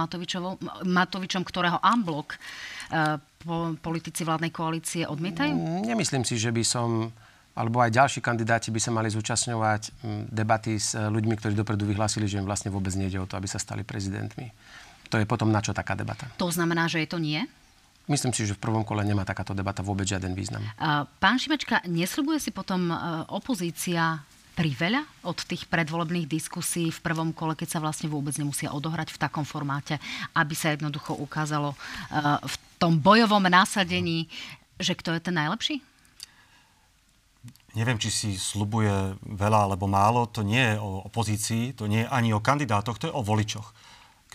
Matovičom, 0.85 1.41
ktorého 1.41 1.81
Amblok 1.81 2.37
uh, 2.37 3.17
po, 3.41 3.73
politici 3.81 4.29
vládnej 4.29 4.53
koalície 4.53 5.09
odmietajú? 5.09 5.57
Nemyslím 5.89 6.21
si, 6.29 6.37
že 6.37 6.53
by 6.53 6.61
som 6.61 7.09
alebo 7.55 7.79
aj 7.79 7.95
ďalší 7.95 8.19
kandidáti 8.19 8.75
by 8.75 8.81
sa 8.83 8.91
mali 8.91 9.07
zúčastňovať 9.15 9.83
mm, 10.03 10.23
debaty 10.27 10.75
s 10.75 10.99
e, 10.99 11.07
ľuďmi, 11.07 11.39
ktorí 11.39 11.55
dopredu 11.55 11.87
vyhlásili, 11.87 12.27
že 12.27 12.43
im 12.43 12.51
vlastne 12.51 12.75
vôbec 12.75 12.91
nejde 12.99 13.23
o 13.23 13.31
to, 13.31 13.39
aby 13.39 13.47
sa 13.47 13.63
stali 13.63 13.87
prezidentmi. 13.87 14.51
To 15.07 15.23
je 15.23 15.25
potom 15.25 15.55
na 15.55 15.63
čo 15.63 15.71
taká 15.71 15.95
debata. 15.95 16.27
To 16.43 16.51
znamená, 16.51 16.91
že 16.91 17.07
je 17.07 17.09
to 17.15 17.23
nie? 17.23 17.47
Myslím 18.05 18.37
si, 18.37 18.45
že 18.45 18.53
v 18.53 18.61
prvom 18.61 18.85
kole 18.85 19.01
nemá 19.01 19.25
takáto 19.25 19.57
debata 19.57 19.81
vôbec 19.81 20.05
žiaden 20.05 20.37
význam. 20.37 20.61
Pán 21.19 21.41
Šimečka, 21.41 21.81
nesľubuje 21.89 22.37
si 22.37 22.51
potom 22.53 22.93
e, 22.93 22.97
opozícia 23.33 24.21
priveľa 24.55 25.09
od 25.25 25.41
tých 25.41 25.65
predvolebných 25.67 26.29
diskusí 26.29 26.93
v 26.93 27.01
prvom 27.01 27.33
kole, 27.33 27.57
keď 27.57 27.79
sa 27.79 27.83
vlastne 27.83 28.13
vôbec 28.13 28.37
nemusia 28.37 28.71
odohrať 28.77 29.17
v 29.17 29.21
takom 29.25 29.43
formáte, 29.43 29.97
aby 30.37 30.53
sa 30.53 30.77
jednoducho 30.77 31.17
ukázalo 31.17 31.73
e, 31.73 31.77
v 32.45 32.55
tom 32.77 33.01
bojovom 33.01 33.49
násadení, 33.49 34.29
že 34.77 34.93
kto 34.93 35.17
je 35.17 35.21
ten 35.25 35.35
najlepší? 35.41 35.81
neviem, 37.75 37.99
či 37.99 38.11
si 38.11 38.31
slubuje 38.39 39.19
veľa 39.27 39.67
alebo 39.69 39.91
málo, 39.91 40.31
to 40.31 40.47
nie 40.47 40.63
je 40.63 40.77
o 40.79 41.05
opozícii, 41.11 41.75
to 41.75 41.91
nie 41.91 42.07
je 42.07 42.09
ani 42.09 42.31
o 42.31 42.41
kandidátoch, 42.43 43.03
to 43.03 43.11
je 43.11 43.15
o 43.15 43.27
voličoch, 43.27 43.75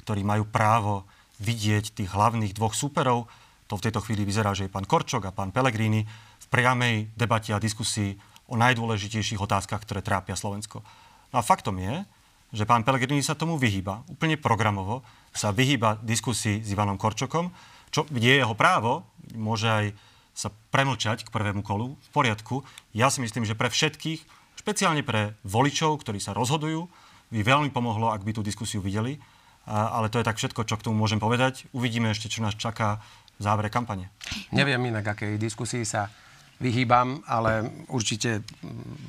ktorí 0.04 0.22
majú 0.28 0.44
právo 0.46 1.08
vidieť 1.40 1.96
tých 1.96 2.12
hlavných 2.12 2.52
dvoch 2.52 2.76
súperov. 2.76 3.32
To 3.70 3.78
v 3.78 3.86
tejto 3.86 4.02
chvíli 4.02 4.26
vyzerá, 4.26 4.58
že 4.58 4.66
je 4.66 4.74
pán 4.74 4.90
Korčok 4.90 5.30
a 5.30 5.36
pán 5.36 5.54
Pelegrini 5.54 6.02
v 6.42 6.48
priamej 6.50 7.14
debate 7.14 7.54
a 7.54 7.62
diskusii 7.62 8.18
o 8.50 8.58
najdôležitejších 8.58 9.38
otázkach, 9.38 9.86
ktoré 9.86 10.02
trápia 10.02 10.34
Slovensko. 10.34 10.82
No 11.30 11.36
a 11.38 11.46
faktom 11.46 11.78
je, 11.78 12.02
že 12.50 12.66
pán 12.66 12.82
Pelegrini 12.82 13.22
sa 13.22 13.38
tomu 13.38 13.62
vyhýba. 13.62 14.02
Úplne 14.10 14.42
programovo 14.42 15.06
sa 15.30 15.54
vyhýba 15.54 16.02
diskusii 16.02 16.66
s 16.66 16.74
Ivanom 16.74 16.98
Korčokom, 16.98 17.54
čo 17.94 18.10
je 18.10 18.34
jeho 18.42 18.58
právo, 18.58 19.06
môže 19.38 19.70
aj 19.70 19.86
sa 20.34 20.50
premlčať 20.74 21.30
k 21.30 21.34
prvému 21.34 21.62
kolu 21.62 21.94
v 21.94 22.10
poriadku. 22.10 22.66
Ja 22.98 23.14
si 23.14 23.22
myslím, 23.22 23.46
že 23.46 23.54
pre 23.54 23.70
všetkých, 23.70 24.26
špeciálne 24.58 25.06
pre 25.06 25.38
voličov, 25.46 26.02
ktorí 26.02 26.18
sa 26.18 26.34
rozhodujú, 26.34 26.90
by 27.30 27.46
veľmi 27.46 27.70
pomohlo, 27.70 28.10
ak 28.10 28.26
by 28.26 28.34
tú 28.34 28.42
diskusiu 28.42 28.82
videli. 28.82 29.22
Ale 29.70 30.10
to 30.10 30.18
je 30.18 30.26
tak 30.26 30.42
všetko, 30.42 30.66
čo 30.66 30.82
k 30.82 30.86
tomu 30.90 30.98
môžem 30.98 31.22
povedať. 31.22 31.70
Uvidíme 31.78 32.10
ešte, 32.10 32.26
čo 32.32 32.42
nás 32.42 32.58
čaká 32.58 32.98
v 33.40 33.42
závere 33.42 33.72
kampane. 33.72 34.12
Neviem 34.52 34.92
inak, 34.92 35.16
akej 35.16 35.40
diskusii 35.40 35.88
sa 35.88 36.12
vyhýbam, 36.60 37.24
ale 37.24 37.88
určite 37.88 38.44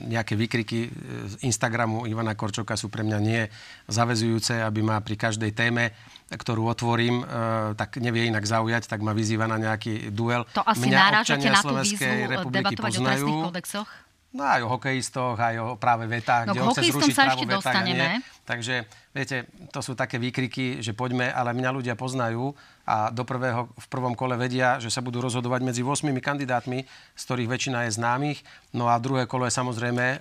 nejaké 0.07 0.39
výkriky 0.39 0.87
z 1.27 1.35
Instagramu 1.43 2.07
Ivana 2.07 2.39
Korčoka 2.39 2.79
sú 2.79 2.87
pre 2.87 3.03
mňa 3.03 3.19
nie 3.19 3.43
zavezujúce, 3.91 4.63
aby 4.63 4.87
ma 4.87 5.03
pri 5.03 5.19
každej 5.19 5.51
téme 5.51 5.91
ktorú 6.31 6.71
otvorím, 6.71 7.27
e, 7.27 7.75
tak 7.75 7.99
nevie 7.99 8.31
inak 8.31 8.47
zaujať, 8.47 8.87
tak 8.87 9.03
ma 9.03 9.11
vyzýva 9.11 9.51
na 9.51 9.59
nejaký 9.59 10.15
duel. 10.15 10.47
To 10.55 10.63
asi 10.63 10.87
Mňa 10.87 10.99
náražate 11.11 11.49
na 11.51 11.59
tú 11.59 11.75
výzvu 11.75 12.15
debatovať 12.55 12.93
poznajú. 12.95 13.03
o 13.03 13.07
trestných 13.11 13.47
kódexoch? 13.51 13.91
No 14.31 14.47
aj 14.47 14.63
o 14.63 14.71
hokejistoch, 14.71 15.35
aj 15.35 15.55
o 15.59 15.67
práve 15.75 16.07
vetách, 16.07 16.47
no, 16.47 16.55
kde 16.55 16.63
on 16.63 16.71
chce 16.71 16.95
zrušiť 16.95 17.17
sa 17.19 17.35
ešte 17.35 17.51
dostaneme. 17.51 18.23
Takže, 18.47 18.87
viete, 19.11 19.51
to 19.75 19.83
sú 19.83 19.99
také 19.99 20.23
výkriky, 20.23 20.79
že 20.79 20.95
poďme, 20.95 21.31
ale 21.35 21.51
mňa 21.51 21.71
ľudia 21.75 21.95
poznajú 21.99 22.55
a 22.87 23.11
do 23.11 23.23
prvého, 23.27 23.71
v 23.71 23.87
prvom 23.91 24.15
kole 24.15 24.35
vedia, 24.35 24.79
že 24.79 24.91
sa 24.91 25.03
budú 25.03 25.23
rozhodovať 25.23 25.63
medzi 25.63 25.83
8 25.83 26.11
kandidátmi, 26.19 26.83
z 27.15 27.23
ktorých 27.27 27.51
väčšina 27.51 27.87
je 27.87 27.99
známych. 27.99 28.39
No 28.75 28.91
a 28.91 28.99
druhé 29.03 29.31
kolo 29.31 29.47
je 29.47 29.55
samozrejme 29.55 30.05
e, 30.07 30.19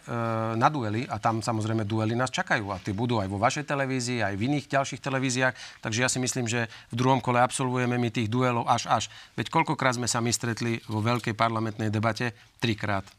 na 0.57 0.70
duely 0.70 1.10
a 1.10 1.18
tam 1.18 1.41
samozrejme 1.41 1.86
duely 1.86 2.14
nás 2.14 2.30
čakajú. 2.30 2.70
A 2.70 2.78
tie 2.78 2.93
budú 2.93 3.18
aj 3.18 3.30
vo 3.30 3.41
vašej 3.41 3.66
televízii, 3.66 4.22
aj 4.22 4.38
v 4.38 4.45
iných 4.45 4.70
ďalších 4.70 5.01
televíziách. 5.01 5.82
Takže 5.82 6.05
ja 6.05 6.10
si 6.10 6.22
myslím, 6.22 6.45
že 6.45 6.70
v 6.93 6.95
druhom 6.97 7.22
kole 7.22 7.41
absolvujeme 7.41 7.97
my 7.97 8.10
tých 8.14 8.30
duelov 8.30 8.70
až 8.70 8.86
až. 8.89 9.10
Veď 9.34 9.49
koľkokrát 9.49 9.97
sme 9.97 10.05
sa 10.05 10.22
my 10.22 10.30
stretli 10.30 10.78
vo 10.86 11.01
veľkej 11.01 11.34
parlamentnej 11.34 11.89
debate? 11.89 12.38
Trikrát. 12.62 13.18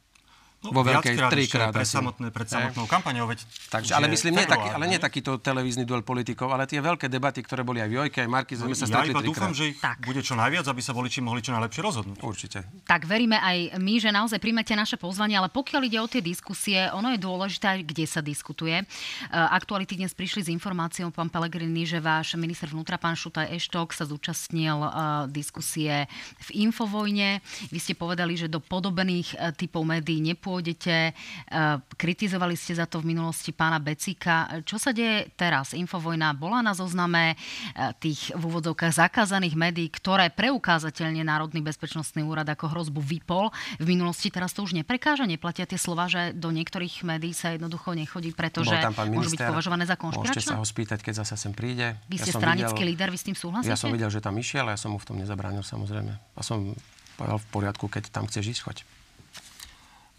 No, 0.61 0.76
vo 0.76 0.84
veľkej 0.84 1.16
trikrát. 1.32 1.72
Pred, 1.72 1.88
samotné, 1.88 2.28
pred 2.28 2.44
samotnou 2.44 2.84
kampaňou. 2.84 3.24
Veď 3.24 3.48
Takže, 3.72 3.96
ale 3.96 4.12
myslím, 4.12 4.36
nie, 4.36 4.44
taký, 4.44 4.68
ale 4.68 4.84
nie 4.92 5.00
takýto 5.00 5.40
televízny 5.40 5.88
duel 5.88 6.04
politikov, 6.04 6.52
ale 6.52 6.68
tie 6.68 6.84
veľké 6.84 7.08
debaty, 7.08 7.40
ktoré 7.40 7.64
boli 7.64 7.80
aj 7.80 7.88
v 7.88 7.94
Jojke, 7.96 8.18
aj 8.20 8.28
Marky, 8.28 8.61
sme 8.61 8.76
sa 8.76 8.84
stretli 8.84 9.16
Ja 9.16 9.16
iba 9.16 9.24
dúfam, 9.24 9.56
že 9.56 9.72
ich 9.72 9.80
tak. 9.80 10.04
bude 10.04 10.20
čo 10.20 10.36
najviac, 10.36 10.68
aby 10.68 10.84
sa 10.84 10.92
voliči 10.92 11.24
mohli 11.24 11.40
čo 11.40 11.56
najlepšie 11.56 11.80
rozhodnúť. 11.80 12.18
Určite. 12.20 12.58
Tak 12.84 13.08
veríme 13.08 13.40
aj 13.40 13.80
my, 13.80 13.94
že 13.96 14.12
naozaj 14.12 14.36
príjmete 14.36 14.76
naše 14.76 15.00
pozvanie, 15.00 15.40
ale 15.40 15.48
pokiaľ 15.48 15.80
ide 15.88 15.96
o 15.96 16.04
tie 16.04 16.20
diskusie, 16.20 16.92
ono 16.92 17.08
je 17.16 17.20
dôležité, 17.24 17.80
kde 17.80 18.04
sa 18.04 18.20
diskutuje. 18.20 18.76
E, 18.76 18.84
aktuality 19.32 19.96
dnes 19.96 20.12
prišli 20.12 20.44
s 20.44 20.48
informáciou, 20.52 21.08
pán 21.08 21.32
Pelegrini, 21.32 21.88
že 21.88 22.04
váš 22.04 22.36
minister 22.36 22.68
vnútra, 22.68 23.00
pán 23.00 23.16
Šutaj 23.16 23.48
Eštok, 23.56 23.96
sa 23.96 24.04
zúčastnil 24.04 24.76
uh, 24.76 25.24
diskusie 25.24 26.04
v 26.36 26.68
Infovojne. 26.68 27.40
Vy 27.72 27.78
ste 27.80 27.94
povedali, 27.96 28.36
že 28.36 28.52
do 28.52 28.61
podobných 28.61 29.40
uh, 29.40 29.56
typov 29.56 29.88
médií 29.88 30.20
nepôjdete. 30.51 31.14
Eh, 31.14 31.78
kritizovali 31.94 32.59
ste 32.59 32.74
za 32.74 32.90
to 32.90 32.98
v 32.98 33.14
minulosti 33.14 33.55
pána 33.55 33.78
Becika. 33.78 34.51
Čo 34.66 34.82
sa 34.82 34.90
deje 34.90 35.30
teraz? 35.38 35.78
Infovojna 35.78 36.34
bola 36.34 36.59
na 36.59 36.74
zozname 36.74 37.38
eh, 37.38 37.94
tých 38.03 38.34
v 38.34 38.42
úvodzovkách 38.42 38.90
zakázaných 38.90 39.55
médií, 39.55 39.86
ktoré 39.86 40.34
preukázateľne 40.34 41.22
Národný 41.22 41.62
bezpečnostný 41.62 42.26
úrad 42.26 42.51
ako 42.51 42.66
hrozbu 42.74 42.98
vypol. 42.98 43.55
V 43.78 43.86
minulosti 43.86 44.34
teraz 44.34 44.51
to 44.51 44.66
už 44.66 44.74
neprekáža, 44.74 45.30
neplatia 45.30 45.70
tie 45.70 45.78
slova, 45.78 46.11
že 46.11 46.34
do 46.34 46.51
niektorých 46.51 47.07
médií 47.07 47.30
sa 47.30 47.55
jednoducho 47.55 47.94
nechodí, 47.94 48.34
pretože 48.34 48.74
môžu 49.07 49.38
byť 49.38 49.46
považované 49.46 49.86
za 49.86 49.94
konšpiračné? 49.94 50.34
Môžete 50.34 50.51
sa 50.51 50.59
ho 50.59 50.66
spýtať, 50.66 50.98
keď 51.07 51.22
zase 51.22 51.38
sem 51.38 51.55
príde. 51.55 51.94
Vy 52.11 52.18
ste 52.18 52.34
ja 52.34 52.42
stranický 52.42 52.82
videl, 52.82 52.90
líder, 52.98 53.09
vy 53.14 53.18
s 53.22 53.24
tým 53.30 53.36
súhlasíte? 53.38 53.70
Ja 53.70 53.78
som 53.78 53.94
videl, 53.94 54.11
že 54.11 54.18
tam 54.18 54.34
išiel 54.34 54.66
a 54.66 54.74
ja 54.74 54.78
som 54.80 54.90
mu 54.90 54.98
v 54.98 55.07
tom 55.07 55.16
nezabránil 55.20 55.62
samozrejme. 55.62 56.11
A 56.11 56.40
som 56.42 56.74
povedal 57.20 57.36
v 57.36 57.46
poriadku, 57.53 57.84
keď 57.92 58.09
tam 58.09 58.24
chceš 58.24 58.57
ísť, 58.57 58.62
choď. 58.64 58.78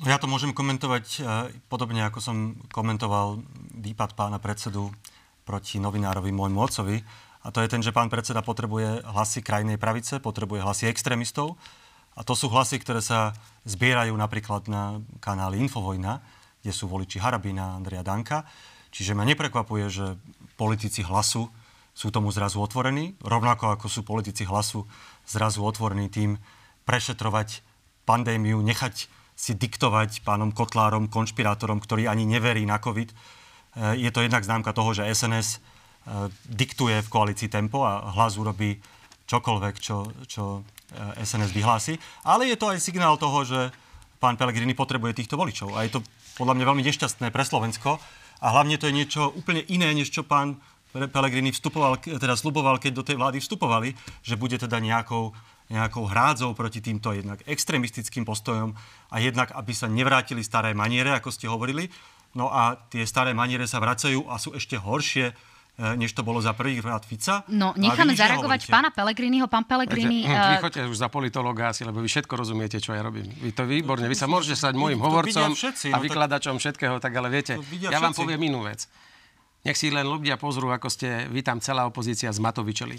Ja 0.01 0.17
to 0.17 0.25
môžem 0.25 0.49
komentovať 0.49 1.05
e, 1.13 1.19
podobne, 1.69 2.01
ako 2.01 2.17
som 2.25 2.57
komentoval 2.73 3.45
výpad 3.77 4.17
pána 4.17 4.41
predsedu 4.41 4.89
proti 5.45 5.77
novinárovi 5.77 6.33
môjmu 6.33 6.57
otcovi. 6.57 7.05
A 7.45 7.53
to 7.53 7.61
je 7.61 7.69
ten, 7.69 7.85
že 7.85 7.93
pán 7.93 8.09
predseda 8.09 8.41
potrebuje 8.41 9.05
hlasy 9.05 9.45
krajnej 9.45 9.77
pravice, 9.77 10.17
potrebuje 10.17 10.65
hlasy 10.65 10.89
extrémistov. 10.89 11.53
A 12.17 12.25
to 12.25 12.33
sú 12.33 12.49
hlasy, 12.49 12.81
ktoré 12.81 12.97
sa 12.97 13.37
zbierajú 13.69 14.17
napríklad 14.17 14.65
na 14.65 15.05
kanáli 15.21 15.61
Infovojna, 15.61 16.17
kde 16.65 16.73
sú 16.73 16.89
voliči 16.89 17.21
Harabina 17.21 17.77
Andrea 17.77 18.01
Danka. 18.01 18.49
Čiže 18.89 19.13
ma 19.13 19.21
neprekvapuje, 19.21 19.85
že 19.85 20.17
politici 20.57 21.05
hlasu 21.05 21.45
sú 21.93 22.09
tomu 22.09 22.33
zrazu 22.33 22.57
otvorení, 22.57 23.21
rovnako 23.21 23.77
ako 23.77 23.85
sú 23.85 24.01
politici 24.01 24.49
hlasu 24.49 24.89
zrazu 25.29 25.61
otvorení 25.61 26.09
tým 26.09 26.41
prešetrovať 26.89 27.61
pandémiu, 28.09 28.57
nechať 28.65 29.20
si 29.41 29.57
diktovať 29.57 30.21
pánom 30.21 30.53
Kotlárom, 30.53 31.09
konšpirátorom, 31.09 31.81
ktorý 31.81 32.05
ani 32.05 32.29
neverí 32.29 32.61
na 32.61 32.77
COVID. 32.77 33.09
E, 33.09 33.15
je 33.97 34.13
to 34.13 34.21
jednak 34.21 34.45
známka 34.45 34.69
toho, 34.69 34.93
že 34.93 35.09
SNS 35.09 35.57
e, 35.57 35.59
diktuje 36.45 37.01
v 37.01 37.09
koalícii 37.09 37.49
tempo 37.49 37.81
a 37.81 38.13
hlas 38.13 38.37
urobí 38.37 38.77
čokoľvek, 39.25 39.75
čo, 39.81 40.05
čo 40.29 40.61
SNS 41.17 41.51
e, 41.51 41.55
vyhlási. 41.57 41.93
Ale 42.21 42.53
je 42.53 42.57
to 42.61 42.69
aj 42.69 42.85
signál 42.85 43.17
toho, 43.17 43.41
že 43.41 43.73
pán 44.21 44.37
Pellegrini 44.37 44.77
potrebuje 44.77 45.17
týchto 45.17 45.41
voličov. 45.41 45.73
A 45.73 45.89
je 45.89 45.97
to 45.97 46.05
podľa 46.37 46.61
mňa 46.61 46.65
veľmi 46.69 46.83
nešťastné 46.85 47.33
pre 47.33 47.41
Slovensko. 47.41 47.97
A 48.45 48.47
hlavne 48.53 48.77
to 48.77 48.85
je 48.85 48.93
niečo 48.93 49.33
úplne 49.33 49.65
iné, 49.73 49.89
než 49.97 50.13
čo 50.13 50.21
pán 50.21 50.61
Pellegrini 50.93 51.49
vstupoval, 51.49 51.97
teda 51.97 52.37
sluboval, 52.37 52.77
keď 52.77 52.91
do 52.93 53.07
tej 53.07 53.17
vlády 53.17 53.41
vstupovali, 53.41 53.97
že 54.21 54.37
bude 54.37 54.61
teda 54.61 54.77
nejakou 54.77 55.33
nejakou 55.71 56.03
hrádzou 56.03 56.51
proti 56.51 56.83
týmto 56.83 57.15
jednak 57.15 57.39
extrémistickým 57.47 58.27
postojom 58.27 58.75
a 59.09 59.15
jednak, 59.23 59.55
aby 59.55 59.71
sa 59.71 59.87
nevrátili 59.87 60.43
staré 60.43 60.75
maniere, 60.75 61.15
ako 61.15 61.31
ste 61.31 61.47
hovorili. 61.47 61.87
No 62.35 62.51
a 62.51 62.75
tie 62.91 63.07
staré 63.07 63.31
maniere 63.31 63.63
sa 63.67 63.79
vracajú 63.79 64.27
a 64.27 64.35
sú 64.39 64.55
ešte 64.55 64.79
horšie 64.79 65.31
e, 65.31 65.33
než 65.99 66.15
to 66.15 66.23
bolo 66.23 66.39
za 66.39 66.55
prvý 66.55 66.79
rád 66.79 67.03
Fica. 67.03 67.43
No, 67.51 67.75
necháme 67.75 68.15
zareagovať 68.15 68.71
pána 68.71 68.91
Pelegriniho. 68.91 69.47
Pán 69.51 69.67
Pelegrini... 69.67 70.23
Viete, 70.23 70.39
uh... 70.39 70.51
Vy 70.55 70.63
chodte 70.63 70.81
už 70.87 70.97
za 70.99 71.11
politológa 71.11 71.75
asi, 71.75 71.83
lebo 71.83 71.99
vy 71.99 72.07
všetko 72.07 72.31
rozumiete, 72.35 72.79
čo 72.79 72.95
ja 72.95 73.03
robím. 73.03 73.27
Vy 73.27 73.51
to 73.51 73.67
výborne. 73.67 74.07
Vy 74.07 74.15
sa 74.15 74.31
môžete 74.31 74.55
stať 74.59 74.79
môjim 74.79 74.99
hovorcom 74.99 75.55
všetci, 75.55 75.91
a 75.91 75.99
no 75.99 76.03
vykladačom 76.03 76.55
všetkého, 76.55 76.99
tak 77.03 77.11
ale 77.15 77.27
viete, 77.27 77.59
ja 77.79 77.99
vám 77.99 78.15
všetci. 78.15 78.19
poviem 78.19 78.41
inú 78.47 78.63
vec. 78.63 78.87
Nech 79.61 79.77
si 79.77 79.93
len 79.93 80.07
ľudia 80.07 80.39
pozrú, 80.39 80.71
ako 80.73 80.87
ste 80.89 81.29
vy 81.29 81.43
tam 81.45 81.59
celá 81.61 81.85
opozícia 81.85 82.31
z 82.31 82.39
Matovičeli. 82.41 82.97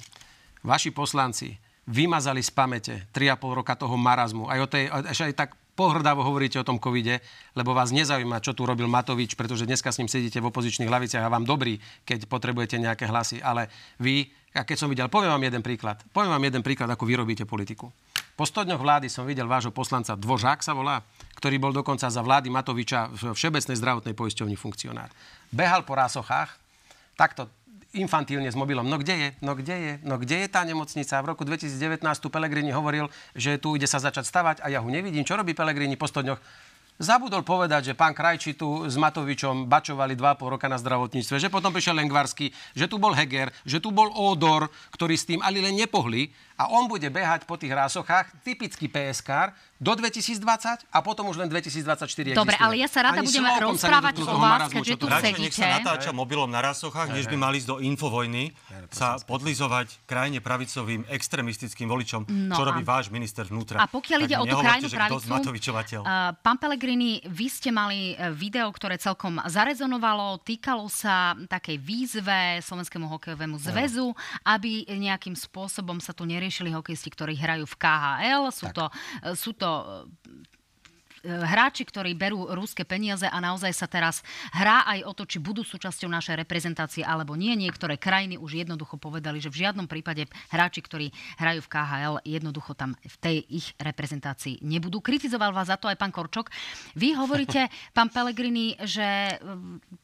Vaši 0.63 0.95
poslanci 0.95 1.72
vymazali 1.87 2.43
z 2.43 2.51
pamäte 2.55 2.95
3,5 3.11 3.59
roka 3.59 3.75
toho 3.75 3.95
marazmu. 3.99 4.47
Aj 4.47 4.59
o 4.63 4.67
tej, 4.71 4.87
aj 4.91 5.35
tak 5.35 5.59
pohrdavo 5.73 6.21
hovoríte 6.21 6.61
o 6.61 6.67
tom 6.67 6.77
covide, 6.77 7.25
lebo 7.57 7.73
vás 7.73 7.91
nezaujíma, 7.91 8.45
čo 8.45 8.53
tu 8.53 8.69
robil 8.69 8.87
Matovič, 8.87 9.35
pretože 9.35 9.65
dneska 9.65 9.89
s 9.89 9.99
ním 9.99 10.11
sedíte 10.11 10.39
v 10.39 10.53
opozičných 10.53 10.89
hlaviciach 10.89 11.25
a 11.25 11.33
vám 11.33 11.49
dobrý, 11.49 11.81
keď 12.05 12.29
potrebujete 12.29 12.77
nejaké 12.77 13.09
hlasy. 13.09 13.41
Ale 13.41 13.73
vy, 13.97 14.29
a 14.53 14.63
keď 14.69 14.77
som 14.77 14.89
videl, 14.93 15.09
poviem 15.09 15.33
vám 15.33 15.45
jeden 15.49 15.65
príklad. 15.65 15.99
Poviem 16.13 16.37
vám 16.37 16.45
jeden 16.45 16.63
príklad, 16.63 16.93
ako 16.93 17.09
vy 17.09 17.15
robíte 17.17 17.45
politiku. 17.49 17.89
Po 18.33 18.45
100 18.49 18.69
dňoch 18.69 18.81
vlády 18.81 19.07
som 19.13 19.29
videl 19.29 19.45
vášho 19.49 19.73
poslanca 19.73 20.17
Dvožák 20.17 20.65
sa 20.65 20.73
volá, 20.73 21.05
ktorý 21.37 21.61
bol 21.61 21.73
dokonca 21.73 22.09
za 22.09 22.21
vlády 22.25 22.49
Matoviča 22.49 23.13
v 23.13 23.37
Všeobecnej 23.37 23.77
zdravotnej 23.77 24.15
poisťovni 24.17 24.57
funkcionár. 24.57 25.13
Behal 25.53 25.85
po 25.85 25.97
rásochách, 25.97 26.49
takto 27.17 27.49
infantilne 27.93 28.49
s 28.49 28.57
mobilom. 28.57 28.89
No 28.89 28.97
kde 28.97 29.15
je? 29.15 29.29
No 29.45 29.53
kde 29.53 29.77
je? 29.77 29.93
No 30.03 30.17
kde 30.17 30.45
je 30.45 30.49
tá 30.49 30.65
nemocnica? 30.65 31.21
V 31.21 31.27
roku 31.29 31.45
2019 31.45 32.01
tu 32.21 32.29
Pelegrini 32.33 32.73
hovoril, 32.73 33.13
že 33.37 33.61
tu 33.61 33.77
ide 33.77 33.85
sa 33.85 34.01
začať 34.01 34.25
stavať 34.25 34.57
a 34.65 34.73
ja 34.73 34.81
ho 34.81 34.89
nevidím. 34.89 35.25
Čo 35.25 35.37
robí 35.37 35.53
Pelegrini 35.53 36.01
po 36.01 36.09
100 36.09 36.25
dňoch? 36.25 36.41
Zabudol 37.01 37.43
povedať, 37.43 37.93
že 37.93 37.99
pán 37.99 38.13
Krajči 38.13 38.53
tu 38.53 38.85
s 38.85 39.01
Matovičom 39.01 39.65
bačovali 39.65 40.13
2,5 40.13 40.55
roka 40.55 40.69
na 40.69 40.77
zdravotníctve, 40.77 41.41
že 41.41 41.49
potom 41.49 41.73
prišiel 41.73 41.97
Lengvarsky, 41.97 42.53
že 42.77 42.85
tu 42.85 43.01
bol 43.01 43.17
Heger, 43.17 43.49
že 43.65 43.81
tu 43.81 43.89
bol 43.91 44.13
Ódor, 44.13 44.69
ktorý 44.93 45.17
s 45.17 45.25
tým 45.25 45.41
ani 45.41 45.65
len 45.65 45.75
nepohli 45.75 46.31
a 46.61 46.69
on 46.69 46.87
bude 46.87 47.09
behať 47.09 47.49
po 47.49 47.57
tých 47.57 47.73
rásochách, 47.73 48.45
typický 48.45 48.93
PSK, 48.93 49.57
do 49.83 49.99
2020 49.99 50.87
a 50.95 50.99
potom 51.03 51.27
už 51.35 51.43
len 51.43 51.51
2024 51.51 52.39
Dobre, 52.39 52.55
ale 52.55 52.79
ja 52.79 52.87
sa 52.87 53.11
rada 53.11 53.19
Ani 53.19 53.27
budem 53.27 53.43
rozprávať 53.43 54.15
o 54.23 54.39
vás, 54.39 54.71
keďže 54.71 54.95
tu 54.95 55.07
sedíte. 55.11 55.43
nech 55.43 55.55
sa 55.59 55.83
natáča 55.83 56.15
mobilom 56.15 56.47
na 56.47 56.63
rásochách, 56.63 57.11
než 57.11 57.27
by 57.27 57.35
mali 57.35 57.59
ísť 57.59 57.67
do 57.67 57.77
infovojny 57.83 58.55
sa 58.95 59.19
podlizovať 59.19 60.07
krajine 60.07 60.39
pravicovým 60.39 61.03
extremistickým 61.11 61.91
voličom, 61.91 62.31
no 62.31 62.55
čo 62.55 62.63
robí 62.63 62.87
váš 62.87 63.11
minister 63.11 63.43
vnútra. 63.43 63.83
A 63.83 63.91
pokiaľ 63.91 64.19
ide 64.23 64.37
o 64.39 64.47
tú 64.47 64.55
krajinu 64.63 64.87
pravicu, 64.87 65.35
uh, 65.99 66.31
pán 66.39 66.57
Pelegrini, 66.63 67.19
vy 67.27 67.47
ste 67.51 67.75
mali 67.75 68.15
e, 68.15 68.31
video, 68.31 68.71
ktoré 68.71 68.95
celkom 69.01 69.43
zarezonovalo, 69.43 70.39
týkalo 70.47 70.87
sa 70.87 71.35
takej 71.35 71.83
výzve 71.83 72.63
Slovenskému 72.63 73.11
hokejovému 73.19 73.59
zväzu, 73.59 74.15
aby 74.47 74.87
nejakým 74.87 75.35
spôsobom 75.35 75.99
sa 75.99 76.15
tu 76.15 76.23
neriešili 76.23 76.71
hokejisti, 76.71 77.11
ktorí 77.11 77.35
hrajú 77.35 77.67
v 77.67 77.75
KHL. 77.81 78.45
Sú 78.55 78.69
to, 78.71 78.85
e, 79.27 79.33
sú 79.35 79.51
to 79.57 79.72
hráči, 81.23 81.87
ktorí 81.87 82.19
berú 82.19 82.51
rúske 82.51 82.83
peniaze 82.83 83.25
a 83.25 83.39
naozaj 83.39 83.71
sa 83.73 83.87
teraz 83.87 84.27
hrá 84.51 84.83
aj 84.91 85.07
o 85.07 85.13
to, 85.15 85.23
či 85.25 85.39
budú 85.39 85.63
súčasťou 85.63 86.11
našej 86.11 86.35
reprezentácie 86.43 87.07
alebo 87.07 87.39
nie. 87.39 87.55
Niektoré 87.55 87.97
krajiny 87.97 88.37
už 88.37 88.67
jednoducho 88.67 88.99
povedali, 88.99 89.39
že 89.39 89.51
v 89.51 89.67
žiadnom 89.67 89.87
prípade 89.87 90.27
hráči, 90.51 90.83
ktorí 90.83 91.15
hrajú 91.39 91.63
v 91.63 91.71
KHL, 91.71 92.15
jednoducho 92.27 92.75
tam 92.75 92.99
v 92.99 93.17
tej 93.23 93.37
ich 93.47 93.67
reprezentácii 93.79 94.61
nebudú. 94.67 94.99
Kritizoval 94.99 95.55
vás 95.55 95.71
za 95.71 95.79
to 95.79 95.87
aj 95.87 95.99
pán 95.99 96.11
Korčok. 96.11 96.51
Vy 96.99 97.15
hovoríte, 97.15 97.71
pán 97.97 98.11
Pellegrini, 98.11 98.75
že 98.83 99.39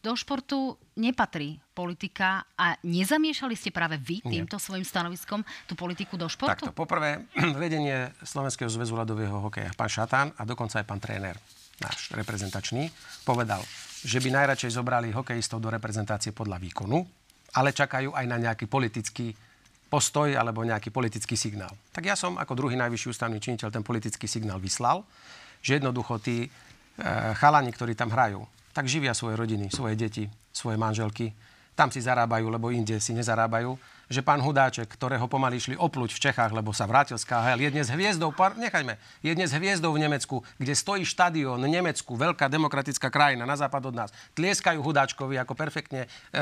do 0.01 0.14
športu 0.14 0.79
nepatrí 0.95 1.59
politika 1.79 2.43
a 2.59 2.74
nezamiešali 2.83 3.55
ste 3.55 3.70
práve 3.70 4.03
vy 4.03 4.18
týmto 4.26 4.59
Nie. 4.59 4.64
svojim 4.66 4.83
stanoviskom 4.83 5.47
tú 5.70 5.79
politiku 5.79 6.18
do 6.18 6.26
športu? 6.26 6.66
Takto, 6.66 6.74
poprvé, 6.74 7.22
vedenie 7.62 8.11
Slovenského 8.26 8.66
zväzu 8.66 8.99
ľadového 8.99 9.39
hokeja, 9.39 9.70
pán 9.79 9.87
Šatán 9.87 10.35
a 10.35 10.43
dokonca 10.43 10.83
aj 10.83 10.87
pán 10.91 10.99
tréner, 10.99 11.39
náš 11.79 12.11
reprezentačný, 12.11 12.91
povedal, 13.22 13.62
že 14.03 14.18
by 14.18 14.35
najradšej 14.35 14.74
zobrali 14.74 15.14
hokejistov 15.14 15.62
do 15.62 15.70
reprezentácie 15.70 16.35
podľa 16.35 16.59
výkonu, 16.59 16.99
ale 17.55 17.70
čakajú 17.70 18.11
aj 18.11 18.26
na 18.26 18.43
nejaký 18.43 18.66
politický 18.66 19.31
postoj 19.87 20.35
alebo 20.35 20.66
nejaký 20.66 20.91
politický 20.91 21.39
signál. 21.39 21.72
Tak 21.95 22.05
ja 22.05 22.18
som 22.18 22.37
ako 22.37 22.59
druhý 22.59 22.74
najvyšší 22.74 23.07
ústavný 23.14 23.39
činiteľ 23.39 23.70
ten 23.70 23.87
politický 23.87 24.26
signál 24.26 24.59
vyslal, 24.61 25.07
že 25.64 25.81
jednoducho 25.81 26.20
tí 26.20 26.45
e, 26.45 26.49
chalani, 27.39 27.72
ktorí 27.72 27.97
tam 27.97 28.12
hrajú, 28.12 28.45
tak 28.76 28.85
živia 28.85 29.16
svoje 29.16 29.41
rodiny, 29.41 29.72
svoje 29.72 29.97
deti, 29.97 30.29
svoje 30.53 30.76
manželky, 30.76 31.33
tam 31.79 31.95
si 31.95 32.03
zarábajú, 32.03 32.51
lebo 32.51 32.74
inde 32.74 32.99
si 32.99 33.14
nezarábajú. 33.14 33.79
Že 34.11 34.26
pán 34.26 34.43
Hudáček, 34.43 34.91
ktorého 34.91 35.31
pomaly 35.31 35.62
išli 35.62 35.79
opluť 35.79 36.11
v 36.11 36.22
Čechách, 36.26 36.51
lebo 36.51 36.74
sa 36.74 36.91
vrátil 36.91 37.14
z 37.14 37.29
KHL, 37.29 37.61
je 37.61 37.70
dnes 37.70 37.87
hviezdou, 37.87 38.35
nechajme, 38.35 38.99
je 39.22 39.33
dnes 39.37 39.53
hviezdou 39.53 39.95
v 39.95 40.03
Nemecku, 40.03 40.43
kde 40.59 40.72
stojí 40.74 41.05
štadión 41.07 41.61
Nemecku, 41.61 42.16
veľká 42.18 42.51
demokratická 42.51 43.12
krajina 43.12 43.47
na 43.47 43.55
západ 43.55 43.93
od 43.93 43.95
nás. 43.95 44.11
Tlieskajú 44.35 44.81
Hudáčkovi, 44.81 45.39
ako 45.39 45.55
perfektne 45.55 46.09
e, 46.09 46.41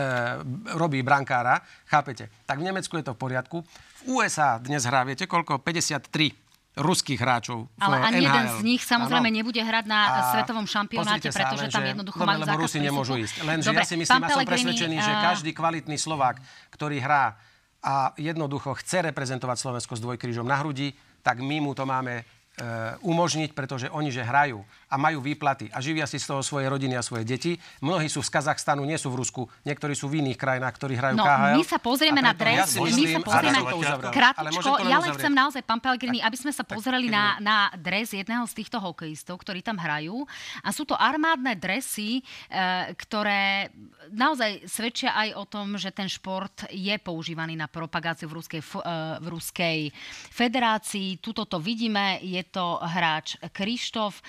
robí 0.78 1.02
brankára, 1.02 1.60
chápete? 1.90 2.30
Tak 2.46 2.62
v 2.62 2.70
Nemecku 2.70 2.96
je 2.96 3.04
to 3.04 3.12
v 3.12 3.20
poriadku. 3.20 3.66
V 4.06 4.22
USA 4.22 4.62
dnes 4.62 4.86
hrá, 4.86 5.02
viete 5.02 5.26
koľko? 5.26 5.58
53 5.60 6.45
ruských 6.76 7.16
hráčov. 7.16 7.72
Ale 7.80 7.96
ani 8.04 8.20
NHL. 8.20 8.28
jeden 8.28 8.46
z 8.52 8.58
nich 8.62 8.82
samozrejme 8.84 9.32
ano. 9.32 9.36
nebude 9.40 9.60
hrať 9.64 9.84
na 9.88 10.00
a 10.06 10.18
svetovom 10.36 10.68
šampionáte, 10.68 11.32
pretože 11.32 11.72
tam 11.72 11.82
jednoducho 11.82 12.20
majú 12.20 12.40
zákaz 12.44 12.62
Rusi 12.68 12.78
nemôžu 12.84 13.14
ísť. 13.16 13.34
Lenže 13.42 13.72
Dobre, 13.72 13.80
ja 13.80 13.88
si 13.88 13.96
myslím 13.96 14.22
a 14.22 14.28
som 14.28 14.44
presvedčený, 14.44 14.96
že 15.00 15.12
každý 15.24 15.50
kvalitný 15.56 15.96
Slovák, 15.96 16.36
ktorý 16.76 17.00
hrá 17.00 17.40
a 17.80 18.12
jednoducho 18.20 18.76
chce 18.76 19.08
reprezentovať 19.08 19.56
Slovensko 19.56 19.96
s 19.96 20.00
dvojkrížom 20.04 20.44
na 20.44 20.60
hrudi, 20.60 20.92
tak 21.24 21.40
my 21.40 21.64
mu 21.64 21.72
to 21.72 21.88
máme 21.88 22.28
E, 22.56 22.64
umožniť, 23.04 23.52
pretože 23.52 23.92
oni 23.92 24.08
že 24.08 24.24
hrajú 24.24 24.64
a 24.86 24.94
majú 24.94 25.18
výplaty 25.18 25.66
a 25.74 25.82
živia 25.82 26.06
si 26.06 26.22
z 26.22 26.30
toho 26.30 26.46
svoje 26.46 26.70
rodiny 26.70 26.94
a 26.94 27.02
svoje 27.02 27.26
deti. 27.26 27.58
Mnohí 27.82 28.06
sú 28.06 28.22
z 28.22 28.30
Kazachstanu, 28.30 28.86
nie 28.86 28.94
sú 28.94 29.10
v 29.10 29.18
Rusku, 29.18 29.42
niektorí 29.66 29.98
sú 29.98 30.06
v 30.06 30.22
iných 30.22 30.38
krajinách, 30.38 30.74
ktorí 30.78 30.94
hrajú 30.94 31.18
no, 31.18 31.26
KHL. 31.26 31.58
My 31.58 31.64
sa 31.66 31.78
pozrieme 31.82 32.20
na 32.22 32.30
dres, 32.30 32.54
ja 32.54 32.82
myslím, 32.86 33.02
my 33.02 33.14
sa 33.18 33.20
pozrieme 33.26 33.58
krátko, 34.14 34.70
ja 34.86 34.98
len 35.02 35.10
chcem 35.18 35.34
naozaj, 35.34 35.62
pán 35.66 35.82
Pellegrini, 35.82 36.22
aby 36.22 36.38
sme 36.38 36.54
sa 36.54 36.62
pozreli 36.62 37.10
na, 37.10 37.34
na 37.42 37.56
dres 37.74 38.14
jedného 38.14 38.46
z 38.46 38.62
týchto 38.62 38.78
hokejistov, 38.78 39.42
ktorí 39.42 39.58
tam 39.66 39.74
hrajú. 39.82 40.22
A 40.62 40.70
sú 40.70 40.86
to 40.86 40.94
armádne 40.94 41.58
dresy, 41.58 42.22
e, 42.46 42.94
ktoré 42.94 43.74
naozaj 44.14 44.70
svedčia 44.70 45.18
aj 45.18 45.28
o 45.34 45.44
tom, 45.50 45.74
že 45.74 45.90
ten 45.90 46.06
šport 46.06 46.70
je 46.70 46.94
používaný 47.02 47.58
na 47.58 47.66
propagáciu 47.66 48.30
v 48.30 48.38
Ruskej, 48.38 48.62
e, 48.62 48.66
v 49.18 49.26
Ruskej 49.26 49.78
federácii. 50.30 51.18
Tuto 51.18 51.42
to 51.42 51.58
vidíme, 51.58 52.22
je 52.22 52.42
to 52.46 52.78
hráč 52.78 53.34
Krištof. 53.50 54.22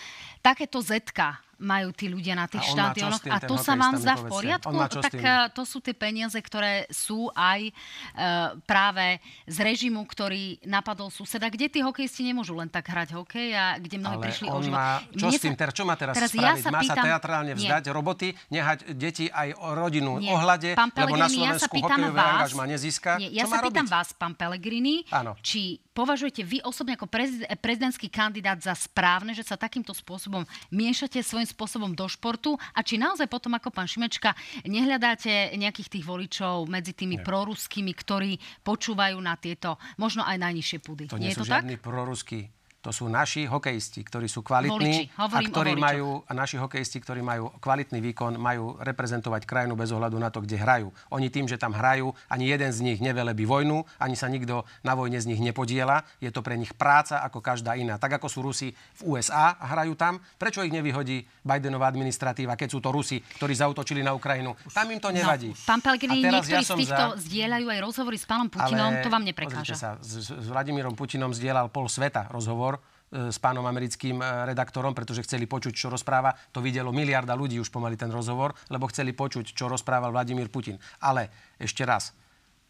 Takéto 0.47 0.81
zetka 0.81 1.46
majú 1.57 1.89
tí 1.93 2.05
ľudia 2.09 2.37
na 2.37 2.45
tých 2.45 2.63
a 2.63 2.93
štádionoch. 2.93 3.23
A 3.33 3.37
to 3.41 3.55
sa 3.57 3.73
vám 3.73 3.97
zdá 3.97 4.13
v 4.17 4.29
poriadku? 4.29 4.73
Tak 5.01 5.13
uh, 5.17 5.49
to 5.51 5.65
sú 5.65 5.81
tie 5.81 5.93
peniaze, 5.97 6.37
ktoré 6.37 6.85
sú 6.93 7.33
aj 7.33 7.69
uh, 7.69 8.55
práve 8.63 9.17
z 9.49 9.57
režimu, 9.65 10.05
ktorý 10.05 10.61
napadol 10.69 11.09
suseda, 11.09 11.49
kde 11.49 11.67
tí 11.67 11.79
hokejisti 11.81 12.21
nemôžu 12.29 12.53
len 12.53 12.69
tak 12.69 12.85
hrať 12.89 13.17
hokej 13.17 13.49
a 13.57 13.81
kde 13.81 13.95
mnohí 13.97 14.17
prišli 14.21 14.47
o 14.49 14.61
život. 14.61 14.79
Čo 15.17 15.27
s 15.33 15.41
tým, 15.41 15.55
sa, 15.57 15.73
čo 15.73 15.83
má 15.83 15.95
teraz, 15.97 16.13
teraz 16.13 16.29
spraviť? 16.29 16.45
Ja 16.45 16.53
sa 16.61 16.69
má 16.69 16.81
pýtam, 16.85 16.95
sa 17.01 17.05
teatrálne 17.09 17.53
vzdať 17.57 17.83
nie. 17.89 17.93
roboty, 17.93 18.27
nehať 18.53 18.79
deti 18.93 19.25
aj 19.33 19.57
rodinu 19.73 20.21
nie. 20.21 20.29
ohľade, 20.29 20.77
pán 20.77 20.93
lebo 20.93 21.17
na 21.17 21.27
Slovensku 21.29 21.73
ja 21.77 21.83
hokejové 21.89 22.19
angažma 22.21 22.63
nezíska. 22.69 23.11
Nie, 23.17 23.29
ja 23.33 23.43
čo 23.45 23.57
sa 23.57 23.65
pýtam 23.65 23.87
robiť? 23.89 23.95
vás, 23.97 24.07
pán 24.13 24.33
Pellegrini, 24.37 25.05
Áno. 25.09 25.33
či 25.41 25.81
považujete 25.97 26.45
vy 26.45 26.61
osobne 26.61 26.93
ako 26.93 27.09
prezidentský 27.57 28.13
kandidát 28.13 28.61
za 28.61 28.77
správne, 28.77 29.33
že 29.33 29.41
sa 29.41 29.57
takýmto 29.57 29.97
spôsobom 29.97 30.45
miešate 30.69 31.17
svojím 31.25 31.46
spôsobom 31.47 31.95
do 31.95 32.05
športu 32.11 32.59
a 32.75 32.83
či 32.83 32.99
naozaj 32.99 33.31
potom 33.31 33.55
ako 33.55 33.71
pán 33.71 33.87
Šimečka 33.87 34.35
nehľadáte 34.67 35.55
nejakých 35.55 35.99
tých 35.99 36.05
voličov 36.05 36.67
medzi 36.67 36.91
tými 36.91 37.21
Nie. 37.21 37.25
proruskými, 37.25 37.95
ktorí 37.95 38.35
počúvajú 38.67 39.17
na 39.23 39.39
tieto 39.39 39.79
možno 39.95 40.27
aj 40.27 40.35
najnižšie 40.35 40.79
pudy. 40.83 41.07
To 41.07 41.15
nie, 41.15 41.31
nie 41.31 41.35
sú 41.35 41.47
to 41.47 41.49
žiadni 41.49 41.79
proruskí 41.79 42.56
to 42.87 42.95
sú 42.95 43.11
naši 43.11 43.43
hokejisti, 43.43 43.99
ktorí 43.99 44.31
sú 44.31 44.39
kvalitní 44.47 45.11
a, 45.19 45.43
ktorí 45.43 45.75
majú, 45.75 46.23
a 46.23 46.31
naši 46.31 46.55
hokejisti, 46.55 47.03
ktorí 47.03 47.19
majú 47.19 47.51
kvalitný 47.59 47.99
výkon, 47.99 48.39
majú 48.39 48.79
reprezentovať 48.79 49.43
krajinu 49.43 49.75
bez 49.75 49.91
ohľadu 49.91 50.15
na 50.15 50.31
to, 50.31 50.39
kde 50.39 50.55
hrajú. 50.55 50.87
Oni 51.11 51.27
tým, 51.27 51.51
že 51.51 51.59
tam 51.59 51.75
hrajú, 51.75 52.15
ani 52.31 52.47
jeden 52.47 52.71
z 52.71 52.79
nich 52.87 53.03
nevelebí 53.03 53.43
vojnu, 53.43 53.83
ani 53.99 54.15
sa 54.15 54.31
nikto 54.31 54.63
na 54.87 54.95
vojne 54.95 55.19
z 55.19 55.27
nich 55.27 55.43
nepodiela. 55.43 56.07
Je 56.23 56.31
to 56.31 56.39
pre 56.39 56.55
nich 56.55 56.71
práca 56.71 57.19
ako 57.27 57.43
každá 57.43 57.75
iná. 57.75 57.99
Tak 57.99 58.23
ako 58.23 58.31
sú 58.31 58.39
Rusi 58.39 58.71
v 58.71 59.19
USA 59.19 59.59
a 59.59 59.75
hrajú 59.75 59.99
tam, 59.99 60.23
prečo 60.39 60.63
ich 60.63 60.71
nevyhodí 60.71 61.27
Bidenová 61.43 61.91
administratíva, 61.91 62.55
keď 62.55 62.71
sú 62.71 62.79
to 62.79 62.95
Rusi, 62.95 63.19
ktorí 63.19 63.51
zautočili 63.51 63.99
na 63.99 64.15
Ukrajinu? 64.15 64.55
Tam 64.71 64.87
im 64.87 65.03
to 65.03 65.11
nevadí. 65.11 65.51
No, 65.51 65.67
pán 65.67 65.83
Pellegrini, 65.83 66.23
niektorí 66.23 66.55
ja 66.55 66.63
z 66.63 66.71
týchto 66.71 67.03
za... 67.19 67.19
zdieľajú 67.19 67.67
aj 67.67 67.79
rozhovory 67.83 68.15
s 68.15 68.23
pánom 68.23 68.47
Putinom, 68.47 68.95
ale, 68.95 69.03
to 69.03 69.11
vám 69.11 69.27
neprekáža. 69.27 69.75
Sa, 69.75 69.91
s, 69.99 70.31
s 70.31 70.47
Vladimírom 70.47 70.95
Putinom 70.95 71.35
zdieľal 71.35 71.67
pol 71.67 71.91
sveta 71.91 72.31
rozhovor 72.31 72.76
s 73.07 73.39
pánom 73.39 73.63
americkým 73.63 74.19
e, 74.19 74.25
redaktorom, 74.51 74.91
pretože 74.91 75.23
chceli 75.23 75.47
počuť, 75.47 75.71
čo 75.71 75.87
rozpráva. 75.87 76.35
To 76.51 76.59
videlo 76.59 76.91
miliarda 76.91 77.31
ľudí 77.39 77.55
už 77.55 77.71
pomaly 77.71 77.95
ten 77.95 78.11
rozhovor, 78.11 78.51
lebo 78.67 78.87
chceli 78.91 79.15
počuť, 79.15 79.55
čo 79.55 79.71
rozprával 79.71 80.11
Vladimír 80.11 80.51
Putin. 80.51 80.75
Ale 80.99 81.55
ešte 81.55 81.87
raz, 81.87 82.11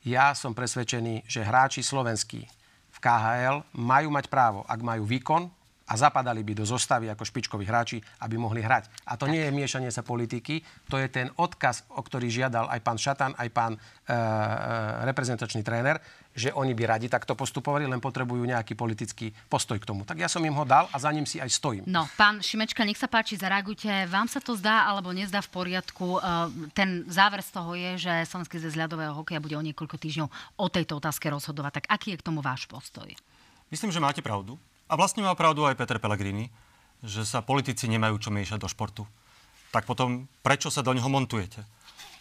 ja 0.06 0.38
som 0.38 0.54
presvedčený, 0.54 1.26
že 1.26 1.42
hráči 1.42 1.82
slovenskí 1.82 2.46
v 2.94 2.98
KHL 3.02 3.66
majú 3.78 4.10
mať 4.14 4.26
právo, 4.30 4.62
ak 4.66 4.80
majú 4.82 5.10
výkon, 5.10 5.50
a 5.88 5.94
zapadali 5.96 6.44
by 6.44 6.52
do 6.52 6.66
zostavy 6.68 7.08
ako 7.08 7.24
špičkoví 7.24 7.64
hráči, 7.64 8.04
aby 8.20 8.36
mohli 8.36 8.60
hrať. 8.60 9.08
A 9.08 9.16
to 9.16 9.32
nie 9.32 9.40
je 9.48 9.56
miešanie 9.56 9.88
sa 9.88 10.04
politiky, 10.04 10.60
to 10.92 11.00
je 11.00 11.08
ten 11.08 11.32
odkaz, 11.40 11.88
o 11.96 12.04
ktorý 12.04 12.28
žiadal 12.28 12.68
aj 12.68 12.80
pán 12.84 13.00
Šatan, 13.00 13.32
aj 13.40 13.50
pán 13.56 13.74
e, 13.76 13.80
e, 13.80 14.16
reprezentačný 15.08 15.64
tréner, 15.64 16.04
že 16.38 16.54
oni 16.54 16.78
by 16.78 16.84
radi 16.86 17.10
takto 17.10 17.34
postupovali, 17.34 17.90
len 17.90 17.98
potrebujú 17.98 18.46
nejaký 18.46 18.78
politický 18.78 19.34
postoj 19.50 19.82
k 19.82 19.90
tomu. 19.90 20.06
Tak 20.06 20.22
ja 20.22 20.30
som 20.30 20.46
im 20.46 20.54
ho 20.54 20.62
dal 20.62 20.86
a 20.94 20.98
za 21.02 21.10
ním 21.10 21.26
si 21.26 21.42
aj 21.42 21.50
stojím. 21.50 21.84
No, 21.90 22.06
pán 22.14 22.46
Šimečka, 22.46 22.86
nech 22.86 23.02
sa 23.02 23.10
páči, 23.10 23.42
zareagujte. 23.42 24.06
Vám 24.06 24.30
sa 24.30 24.38
to 24.38 24.54
zdá 24.54 24.86
alebo 24.86 25.10
nezdá 25.10 25.42
v 25.42 25.50
poriadku? 25.50 26.22
E, 26.22 26.30
ten 26.78 27.10
záver 27.10 27.42
z 27.42 27.50
toho 27.50 27.74
je, 27.74 27.92
že 28.06 28.14
Slovenský 28.30 28.62
zväz 28.62 28.78
ľadového 28.78 29.18
hokeja 29.18 29.42
bude 29.42 29.58
o 29.58 29.66
niekoľko 29.66 29.98
týždňov 29.98 30.30
o 30.62 30.68
tejto 30.70 31.02
otázke 31.02 31.26
rozhodovať. 31.26 31.82
Tak 31.82 31.86
aký 31.90 32.14
je 32.14 32.20
k 32.22 32.26
tomu 32.30 32.46
váš 32.46 32.70
postoj? 32.70 33.10
Myslím, 33.74 33.90
že 33.90 33.98
máte 33.98 34.22
pravdu 34.22 34.62
A 34.88 34.96
vlastne 34.96 35.26
má 35.26 35.34
pravdu 35.34 35.66
aj 35.66 35.76
Peter 35.76 35.98
Pellegrini, 35.98 36.54
že 37.02 37.26
sa 37.26 37.42
politici 37.42 37.90
nemajú 37.90 38.22
čo 38.22 38.30
miešať 38.30 38.62
do 38.62 38.70
športu. 38.70 39.10
Tak 39.74 39.90
potom 39.90 40.30
prečo 40.46 40.70
sa 40.70 40.86
do 40.86 40.94
neho 40.94 41.10
montujete? 41.10 41.66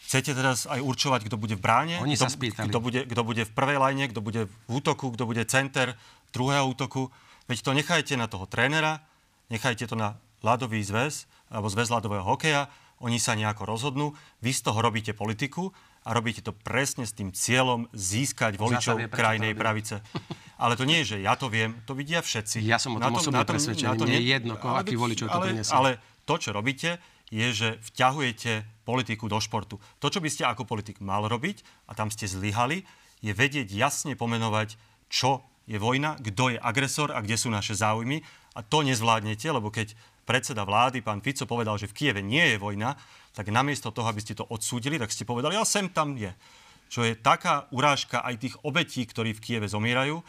Chcete 0.07 0.39
teraz 0.39 0.71
aj 0.71 0.79
určovať, 0.79 1.27
kto 1.27 1.35
bude 1.35 1.59
v 1.59 1.63
bráne? 1.67 1.99
Oni 1.99 2.15
kto, 2.15 2.25
sa 2.25 2.31
spýtali. 2.31 2.71
Kto 2.71 2.79
bude, 2.79 3.01
kto 3.11 3.23
bude 3.27 3.43
v 3.43 3.53
prvej 3.53 3.79
lajne, 3.83 4.07
kto 4.07 4.23
bude 4.23 4.47
v 4.47 4.55
útoku, 4.71 5.11
kto 5.11 5.27
bude 5.27 5.43
center 5.51 5.99
druhého 6.31 6.63
útoku. 6.71 7.11
Veď 7.51 7.59
to 7.67 7.71
nechajte 7.75 8.15
na 8.15 8.31
toho 8.31 8.47
trénera, 8.47 9.03
nechajte 9.51 9.91
to 9.91 9.99
na 9.99 10.15
ľadový 10.47 10.79
zväz, 10.87 11.27
alebo 11.51 11.67
zväz 11.67 11.91
ľadového 11.91 12.23
hokeja, 12.23 12.71
oni 13.03 13.19
sa 13.21 13.37
nejako 13.37 13.67
rozhodnú, 13.69 14.17
vy 14.41 14.51
z 14.55 14.61
toho 14.63 14.79
robíte 14.81 15.13
politiku 15.13 15.75
a 16.07 16.15
robíte 16.15 16.41
to 16.41 16.55
presne 16.55 17.05
s 17.05 17.13
tým 17.13 17.35
cieľom 17.35 17.91
získať 17.93 18.57
voličov 18.57 18.97
vie, 18.97 19.11
prečo 19.11 19.19
krajnej 19.21 19.53
to 19.53 19.59
pravice. 19.59 19.97
Ale 20.57 20.79
to 20.79 20.89
nie 20.89 21.03
je, 21.03 21.19
že 21.19 21.27
ja 21.27 21.35
to 21.37 21.51
viem, 21.51 21.77
to 21.85 21.93
vidia 21.93 22.23
všetci. 22.23 22.63
Ja 22.65 22.79
som 22.79 22.97
o 22.97 23.03
tom 23.03 23.19
osobne 23.19 23.43
presvedčený, 23.45 24.01
mne 24.01 24.17
je 24.17 24.25
jedno, 24.25 24.55
koho- 24.57 24.79
aký 24.79 24.95
voličov 24.97 25.29
to 25.29 25.37
ale, 25.37 25.47
prinesie. 25.51 25.75
Ale 25.75 25.91
to, 26.25 26.35
čo 26.41 26.55
robíte, 26.55 27.03
je, 27.29 27.47
že 27.53 27.69
vťahujete 27.93 28.76
politiku 28.87 29.27
do 29.27 29.43
športu. 29.43 29.83
To, 29.99 30.07
čo 30.07 30.23
by 30.23 30.31
ste 30.31 30.47
ako 30.47 30.63
politik 30.63 31.03
mal 31.03 31.27
robiť, 31.27 31.91
a 31.91 31.99
tam 31.99 32.15
ste 32.15 32.31
zlyhali, 32.31 32.87
je 33.19 33.35
vedieť 33.35 33.67
jasne 33.75 34.15
pomenovať, 34.15 34.79
čo 35.11 35.43
je 35.67 35.83
vojna, 35.83 36.15
kto 36.23 36.55
je 36.55 36.59
agresor 36.63 37.11
a 37.11 37.19
kde 37.19 37.35
sú 37.35 37.51
naše 37.51 37.75
záujmy. 37.75 38.23
A 38.55 38.63
to 38.63 38.87
nezvládnete, 38.87 39.51
lebo 39.51 39.75
keď 39.75 39.99
predseda 40.23 40.63
vlády, 40.63 41.03
pán 41.03 41.21
Fico, 41.21 41.45
povedal, 41.45 41.75
že 41.77 41.91
v 41.91 41.97
Kieve 41.99 42.23
nie 42.23 42.55
je 42.55 42.63
vojna, 42.63 42.95
tak 43.35 43.51
namiesto 43.51 43.91
toho, 43.91 44.09
aby 44.09 44.23
ste 44.23 44.39
to 44.39 44.47
odsúdili, 44.47 44.97
tak 44.97 45.13
ste 45.13 45.29
povedali, 45.29 45.59
ale 45.59 45.69
sem 45.69 45.91
tam 45.91 46.15
je. 46.15 46.31
Čo 46.87 47.03
je 47.03 47.19
taká 47.19 47.67
urážka 47.75 48.23
aj 48.23 48.47
tých 48.47 48.55
obetí, 48.63 49.03
ktorí 49.03 49.35
v 49.35 49.43
Kieve 49.43 49.67
zomierajú. 49.67 50.23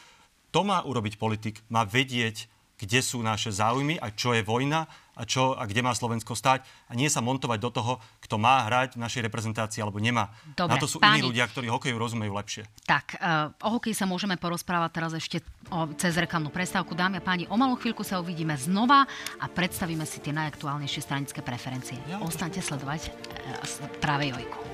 To 0.51 0.61
má 0.65 0.81
urobiť 0.81 1.21
politik, 1.21 1.61
má 1.69 1.85
vedieť, 1.85 2.49
kde 2.77 2.99
sú 3.01 3.21
naše 3.21 3.53
záujmy 3.53 3.97
a 3.97 4.13
čo 4.13 4.33
je 4.37 4.45
vojna 4.45 4.85
a, 5.17 5.25
čo, 5.25 5.57
a 5.57 5.65
kde 5.65 5.81
má 5.81 5.97
Slovensko 5.97 6.37
stať. 6.37 6.61
A 6.87 6.93
nie 6.93 7.09
sa 7.09 7.25
montovať 7.25 7.57
do 7.57 7.73
toho, 7.73 7.93
kto 8.21 8.37
má 8.37 8.61
hrať 8.69 8.95
v 8.95 9.01
našej 9.01 9.25
reprezentácii 9.25 9.81
alebo 9.81 9.97
nemá. 9.97 10.29
Dobre, 10.53 10.77
Na 10.77 10.77
to 10.77 10.85
sú 10.85 11.01
páni. 11.01 11.19
iní 11.19 11.33
ľudia, 11.33 11.49
ktorí 11.49 11.65
hokeju 11.73 11.97
rozumejú 11.97 12.37
lepšie. 12.37 12.69
Tak, 12.85 13.17
e, 13.17 13.49
o 13.65 13.69
hokeji 13.73 13.97
sa 13.97 14.05
môžeme 14.05 14.37
porozprávať 14.37 14.89
teraz 14.93 15.11
ešte 15.17 15.41
o, 15.73 15.89
cez 15.97 16.13
reklamnú 16.13 16.53
prestávku. 16.53 16.93
Dámy 16.93 17.17
a 17.17 17.25
páni, 17.25 17.49
o 17.49 17.57
malú 17.57 17.73
chvíľku 17.73 18.05
sa 18.05 18.21
uvidíme 18.21 18.53
znova 18.53 19.09
a 19.41 19.45
predstavíme 19.49 20.05
si 20.05 20.21
tie 20.21 20.35
najaktuálnejšie 20.37 21.01
stranické 21.01 21.41
preferencie. 21.41 21.97
Ja, 22.05 22.21
Ostaňte 22.21 22.61
sledovať 22.61 23.09
e, 23.09 23.09
práve 23.97 24.29
Jojku. 24.29 24.66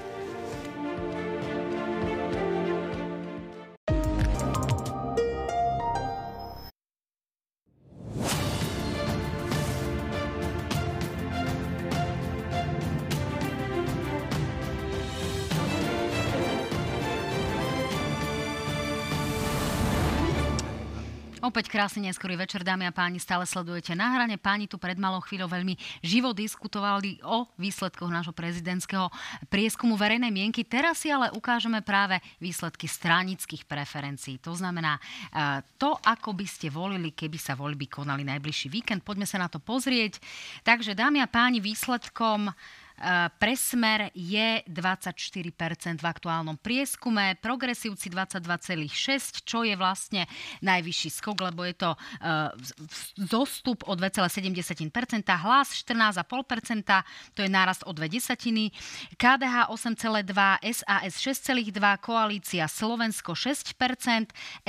Opäť 21.44 21.68
krásny 21.68 22.08
neskorý 22.08 22.39
večer, 22.39 22.64
dámy 22.64 22.88
a 22.88 22.96
páni, 22.96 23.20
stále 23.20 23.44
sledujete 23.44 23.91
na 24.00 24.16
hrane. 24.16 24.39
Páni 24.39 24.64
tu 24.64 24.80
pred 24.80 24.96
malou 24.96 25.20
chvíľou 25.20 25.52
veľmi 25.52 25.76
živo 26.00 26.32
diskutovali 26.32 27.20
o 27.20 27.44
výsledkoch 27.60 28.08
nášho 28.08 28.32
prezidentského 28.32 29.12
prieskumu 29.52 30.00
verejnej 30.00 30.32
mienky. 30.32 30.64
Teraz 30.64 31.04
si 31.04 31.12
ale 31.12 31.36
ukážeme 31.36 31.84
práve 31.84 32.24
výsledky 32.39 32.88
stranických 32.88 33.68
preferencií. 33.68 34.39
To 34.39 34.56
znamená 34.56 34.96
eh, 34.96 35.60
to, 35.76 36.00
ako 36.00 36.32
by 36.32 36.48
ste 36.48 36.72
volili, 36.72 37.12
keby 37.12 37.36
sa 37.36 37.60
voľby 37.60 37.91
konali 37.91 38.24
najbližší 38.24 38.72
víkend. 38.72 39.04
Poďme 39.04 39.28
sa 39.28 39.36
na 39.36 39.52
to 39.52 39.60
pozrieť. 39.60 40.24
Takže, 40.64 40.96
dámy 40.96 41.20
a 41.20 41.28
páni, 41.28 41.60
výsledkom 41.60 42.56
Eh, 42.94 43.30
Pre 43.39 43.56
smer 43.58 44.14
je 44.14 44.62
24% 44.70 46.00
v 46.00 46.06
aktuálnom 46.06 46.62
prieskume, 46.62 47.36
progresívci 47.41 48.14
22,6%, 48.14 49.41
čo 49.44 49.66
je 49.66 49.74
vlastne 49.74 50.30
najvyšší 50.62 51.10
skok, 51.10 51.50
lebo 51.50 51.66
je 51.66 51.74
to 51.74 51.91
eh, 51.98 52.54
zostup 53.28 53.84
o 53.89 53.98
2,7%, 53.98 54.94
hlas 55.41 55.74
14,5%, 55.74 57.34
to 57.34 57.41
je 57.41 57.50
nárast 57.50 57.82
o 57.84 57.91
2 57.91 58.14
desatiny, 58.14 58.70
KDH 59.18 59.74
8,2%, 59.74 60.62
SAS 60.70 61.18
6,2%, 61.18 61.98
koalícia 61.98 62.70
Slovensko 62.70 63.34
6%, 63.34 63.74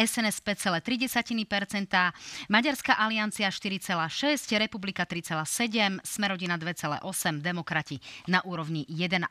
SNS 0.00 0.36
5,3%, 0.40 2.48
Maďarská 2.48 2.96
aliancia 2.96 3.52
4,6%, 3.52 4.56
Republika 4.58 5.04
3,7%, 5.04 6.00
Smerodina 6.02 6.56
2,8%, 6.56 7.44
Demokrati 7.44 8.00
na 8.30 8.40
úrovni 8.44 8.86
1,5%. 8.86 9.26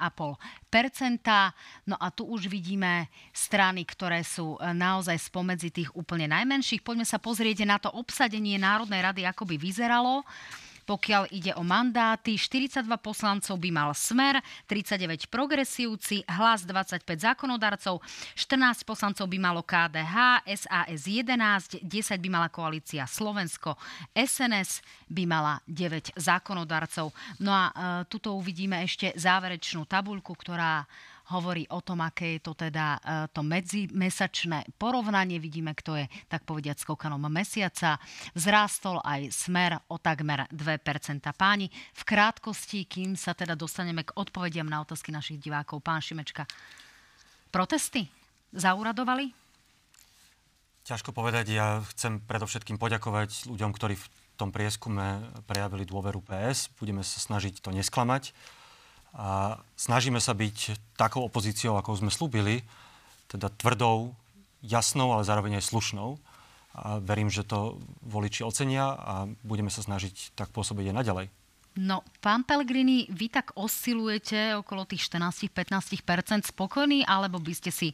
No 1.88 1.96
a 2.00 2.08
tu 2.12 2.28
už 2.28 2.48
vidíme 2.48 3.08
strany, 3.32 3.84
ktoré 3.88 4.22
sú 4.26 4.58
e, 4.58 4.72
naozaj 4.72 5.30
spomedzi 5.30 5.70
tých 5.72 5.90
úplne 5.96 6.28
najmenších. 6.30 6.84
Poďme 6.84 7.08
sa 7.08 7.22
pozrieť 7.22 7.64
na 7.64 7.78
to 7.80 7.92
obsadenie 7.94 8.60
Národnej 8.60 9.02
rady, 9.02 9.22
ako 9.28 9.48
by 9.48 9.56
vyzeralo. 9.56 10.26
Pokiaľ 10.84 11.32
ide 11.32 11.52
o 11.56 11.64
mandáty, 11.64 12.36
42 12.36 12.84
poslancov 13.00 13.56
by 13.56 13.70
mal 13.72 13.90
Smer, 13.96 14.44
39 14.68 15.32
progresívci, 15.32 16.28
hlas 16.28 16.68
25 16.68 17.04
zákonodarcov, 17.08 18.04
14 18.36 18.84
poslancov 18.84 19.26
by 19.32 19.38
malo 19.40 19.64
KDH, 19.64 20.44
SAS 20.44 21.08
11, 21.08 21.80
10 21.80 22.20
by 22.20 22.30
mala 22.30 22.52
koalícia 22.52 23.08
Slovensko, 23.08 23.80
SNS 24.12 24.84
by 25.08 25.24
mala 25.24 25.64
9 25.66 26.20
zákonodarcov. 26.20 27.16
No 27.40 27.52
a 27.56 27.64
e, 27.70 27.74
tuto 28.12 28.36
uvidíme 28.36 28.84
ešte 28.84 29.16
záverečnú 29.16 29.88
tabuľku, 29.88 30.36
ktorá 30.36 30.84
hovorí 31.34 31.66
o 31.74 31.82
tom, 31.82 32.06
aké 32.06 32.38
je 32.38 32.42
to 32.46 32.54
teda 32.54 32.86
e, 32.96 33.00
to 33.34 33.42
medzimesačné 33.42 34.78
porovnanie. 34.78 35.42
Vidíme, 35.42 35.74
kto 35.74 35.98
je, 35.98 36.06
tak 36.30 36.46
povediať, 36.46 36.86
skokanom 36.86 37.26
mesiaca. 37.28 37.98
Vzrástol 38.38 39.02
aj 39.02 39.34
smer 39.34 39.82
o 39.90 39.98
takmer 39.98 40.46
2%. 40.54 41.26
Páni, 41.34 41.74
v 41.74 42.02
krátkosti, 42.06 42.86
kým 42.86 43.18
sa 43.18 43.34
teda 43.34 43.58
dostaneme 43.58 44.06
k 44.06 44.14
odpovediam 44.14 44.70
na 44.70 44.86
otázky 44.86 45.10
našich 45.10 45.42
divákov. 45.42 45.82
Pán 45.82 46.00
Šimečka, 46.00 46.46
protesty 47.50 48.06
zauradovali? 48.54 49.34
Ťažko 50.84 51.16
povedať, 51.16 51.56
ja 51.56 51.80
chcem 51.96 52.20
predovšetkým 52.20 52.76
poďakovať 52.76 53.48
ľuďom, 53.48 53.72
ktorí 53.72 53.96
v 53.96 54.08
tom 54.36 54.52
prieskume 54.52 55.32
prejavili 55.48 55.88
dôveru 55.88 56.20
PS. 56.20 56.68
Budeme 56.76 57.08
sa 57.08 57.24
snažiť 57.24 57.64
to 57.64 57.72
nesklamať. 57.72 58.36
A 59.14 59.62
snažíme 59.78 60.18
sa 60.18 60.34
byť 60.34 60.74
takou 60.98 61.22
opozíciou, 61.22 61.78
ako 61.78 62.02
sme 62.02 62.10
slúbili, 62.10 62.66
teda 63.30 63.54
tvrdou, 63.54 64.18
jasnou, 64.66 65.14
ale 65.14 65.28
zároveň 65.28 65.62
aj 65.62 65.70
slušnou. 65.70 66.18
A 66.74 66.98
verím, 66.98 67.30
že 67.30 67.46
to 67.46 67.78
voliči 68.02 68.42
ocenia 68.42 68.98
a 68.98 69.30
budeme 69.46 69.70
sa 69.70 69.86
snažiť 69.86 70.34
tak 70.34 70.50
pôsobiť 70.50 70.90
aj 70.90 70.98
naďalej. 70.98 71.28
No, 71.74 72.06
pán 72.22 72.46
Pellegrini, 72.46 73.10
vy 73.10 73.34
tak 73.34 73.58
oscilujete 73.58 74.54
okolo 74.62 74.86
tých 74.86 75.10
14-15% 75.10 76.54
spokojní, 76.54 77.02
alebo 77.02 77.42
by 77.42 77.50
ste 77.50 77.74
si, 77.74 77.90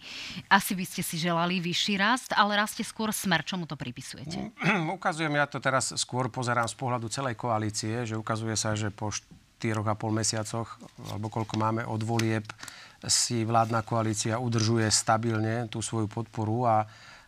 asi 0.51 0.75
by 0.75 0.83
ste 0.83 0.99
si 0.99 1.15
želali 1.15 1.63
vyšší 1.63 1.95
rast, 1.95 2.35
ale 2.35 2.59
rastie 2.59 2.83
skôr 2.83 3.15
smer. 3.15 3.39
Čomu 3.47 3.71
to 3.71 3.79
pripisujete? 3.79 4.51
Ukazujem, 4.99 5.31
ja 5.31 5.47
to 5.47 5.63
teraz 5.63 5.95
skôr 5.95 6.27
pozerám 6.27 6.67
z 6.67 6.75
pohľadu 6.75 7.07
celej 7.07 7.39
koalície, 7.39 8.03
že 8.03 8.19
ukazuje 8.19 8.59
sa, 8.59 8.75
že 8.75 8.91
po 8.91 9.15
štyroch 9.59 9.91
a 9.91 9.99
pol 9.99 10.15
mesiacoch, 10.15 10.79
alebo 11.11 11.27
koľko 11.27 11.59
máme 11.59 11.83
od 11.83 11.99
volieb, 12.07 12.47
si 13.03 13.43
vládna 13.43 13.83
koalícia 13.83 14.39
udržuje 14.39 14.87
stabilne 14.87 15.67
tú 15.67 15.83
svoju 15.83 16.07
podporu 16.07 16.63
a 16.63 16.75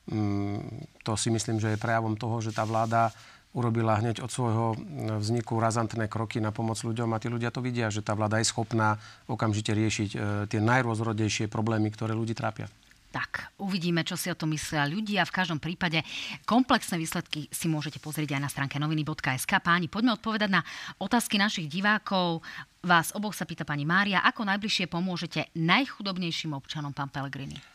mm, 0.07 1.03
to 1.03 1.19
si 1.19 1.27
myslím, 1.27 1.59
že 1.59 1.75
je 1.75 1.83
prejavom 1.83 2.15
toho, 2.15 2.39
že 2.39 2.55
tá 2.55 2.63
vláda 2.63 3.11
urobila 3.51 3.99
hneď 3.99 4.23
od 4.23 4.31
svojho 4.31 4.79
vzniku 5.19 5.59
razantné 5.59 6.07
kroky 6.07 6.39
na 6.39 6.55
pomoc 6.55 6.79
ľuďom 6.79 7.11
a 7.11 7.19
tí 7.19 7.27
ľudia 7.27 7.51
to 7.51 7.59
vidia, 7.59 7.91
že 7.91 7.99
tá 7.99 8.15
vláda 8.15 8.39
je 8.39 8.47
schopná 8.47 8.95
okamžite 9.27 9.75
riešiť 9.75 10.09
e, 10.15 10.17
tie 10.47 10.59
najrôzrodejšie 10.63 11.51
problémy, 11.51 11.91
ktoré 11.91 12.15
ľudí 12.15 12.31
trápia. 12.31 12.71
Tak, 13.11 13.59
uvidíme, 13.59 14.07
čo 14.07 14.15
si 14.15 14.31
o 14.31 14.39
tom 14.39 14.55
myslia 14.55 14.87
ľudia. 14.87 15.27
V 15.27 15.35
každom 15.35 15.59
prípade 15.59 15.99
komplexné 16.47 16.95
výsledky 16.95 17.51
si 17.51 17.67
môžete 17.67 17.99
pozrieť 17.99 18.39
aj 18.39 18.41
na 18.41 18.47
stránke 18.47 18.79
noviny.sk. 18.79 19.51
Páni, 19.59 19.91
poďme 19.91 20.15
odpovedať 20.15 20.47
na 20.47 20.63
otázky 20.95 21.35
našich 21.35 21.67
divákov. 21.67 22.39
Vás 22.79 23.11
oboch 23.11 23.35
sa 23.35 23.43
pýta 23.43 23.67
pani 23.67 23.83
Mária, 23.83 24.23
ako 24.23 24.47
najbližšie 24.47 24.87
pomôžete 24.87 25.51
najchudobnejším 25.59 26.55
občanom, 26.55 26.95
pán 26.95 27.11
Pellegrini? 27.11 27.70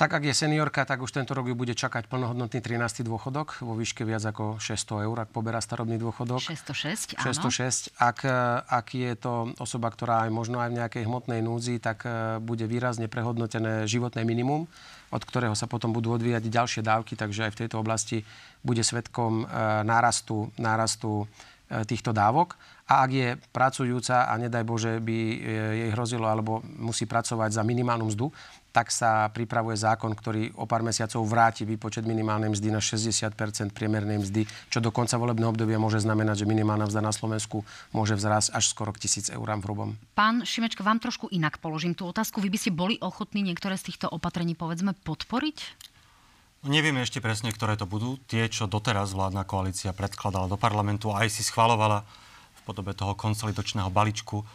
Tak 0.00 0.16
ak 0.16 0.32
je 0.32 0.32
seniorka, 0.32 0.88
tak 0.88 1.04
už 1.04 1.12
tento 1.12 1.36
rok 1.36 1.44
ju 1.44 1.52
bude 1.52 1.76
čakať 1.76 2.08
plnohodnotný 2.08 2.64
13. 2.64 3.04
dôchodok 3.04 3.60
vo 3.60 3.76
výške 3.76 4.08
viac 4.08 4.24
ako 4.24 4.56
600 4.56 5.04
eur, 5.04 5.16
ak 5.20 5.28
poberá 5.28 5.60
starobný 5.60 6.00
dôchodok. 6.00 6.40
606, 6.40 7.20
áno. 7.20 7.28
606. 7.28 7.92
Ak, 8.00 8.24
e, 8.24 8.32
ak 8.64 8.96
je 8.96 9.12
to 9.20 9.52
osoba, 9.60 9.92
ktorá 9.92 10.24
aj 10.24 10.32
možno 10.32 10.56
aj 10.56 10.72
v 10.72 10.78
nejakej 10.80 11.02
hmotnej 11.04 11.44
núdzi, 11.44 11.84
tak 11.84 12.08
e, 12.08 12.40
bude 12.40 12.64
výrazne 12.64 13.12
prehodnotené 13.12 13.84
životné 13.84 14.24
minimum, 14.24 14.64
od 15.12 15.20
ktorého 15.20 15.52
sa 15.52 15.68
potom 15.68 15.92
budú 15.92 16.16
odvíjať 16.16 16.48
ďalšie 16.48 16.80
dávky, 16.80 17.12
takže 17.20 17.52
aj 17.52 17.52
v 17.52 17.60
tejto 17.60 17.76
oblasti 17.76 18.24
bude 18.64 18.80
svetkom 18.80 19.44
e, 19.44 19.84
nárastu, 19.84 20.48
nárastu 20.56 21.28
týchto 21.86 22.10
dávok. 22.10 22.58
A 22.90 23.06
ak 23.06 23.10
je 23.14 23.28
pracujúca 23.54 24.26
a 24.26 24.34
nedaj 24.34 24.66
Bože 24.66 24.98
by 24.98 25.18
jej 25.78 25.90
hrozilo 25.94 26.26
alebo 26.26 26.58
musí 26.66 27.06
pracovať 27.06 27.54
za 27.54 27.62
minimálnu 27.62 28.10
mzdu, 28.10 28.34
tak 28.70 28.90
sa 28.90 29.26
pripravuje 29.30 29.78
zákon, 29.78 30.10
ktorý 30.14 30.54
o 30.58 30.66
pár 30.66 30.82
mesiacov 30.82 31.22
vráti 31.26 31.66
výpočet 31.66 32.06
minimálnej 32.06 32.50
mzdy 32.54 32.70
na 32.70 32.82
60% 32.82 33.34
priemernej 33.74 34.22
mzdy, 34.22 34.42
čo 34.70 34.78
do 34.78 34.94
konca 34.94 35.18
volebného 35.18 35.50
obdobia 35.50 35.78
môže 35.78 36.02
znamenať, 36.02 36.42
že 36.42 36.50
minimálna 36.50 36.86
mzda 36.86 37.02
na 37.02 37.14
Slovensku 37.14 37.66
môže 37.94 38.14
vzrásť 38.14 38.54
až 38.54 38.64
skoro 38.70 38.90
k 38.94 39.06
tisíc 39.06 39.26
eurám 39.30 39.62
v 39.62 39.66
hrubom. 39.70 39.88
Pán 40.14 40.46
Šimečko, 40.46 40.86
vám 40.86 41.02
trošku 41.02 41.30
inak 41.34 41.58
položím 41.58 41.98
tú 41.98 42.06
otázku. 42.06 42.38
Vy 42.38 42.50
by 42.50 42.58
ste 42.58 42.70
boli 42.74 42.94
ochotní 43.02 43.42
niektoré 43.42 43.74
z 43.74 43.90
týchto 43.90 44.06
opatrení, 44.10 44.54
povedzme, 44.54 44.94
podporiť? 45.02 45.89
Nevieme 46.60 47.00
ešte 47.00 47.24
presne, 47.24 47.56
ktoré 47.56 47.72
to 47.80 47.88
budú. 47.88 48.20
Tie, 48.28 48.44
čo 48.52 48.68
doteraz 48.68 49.16
vládna 49.16 49.48
koalícia 49.48 49.96
predkladala 49.96 50.44
do 50.44 50.60
parlamentu 50.60 51.08
a 51.08 51.24
aj 51.24 51.32
si 51.32 51.40
schvalovala 51.40 52.04
v 52.52 52.60
podobe 52.68 52.92
toho 52.92 53.16
konsolidočného 53.16 53.88
balíčku, 53.88 54.44
eh, 54.44 54.46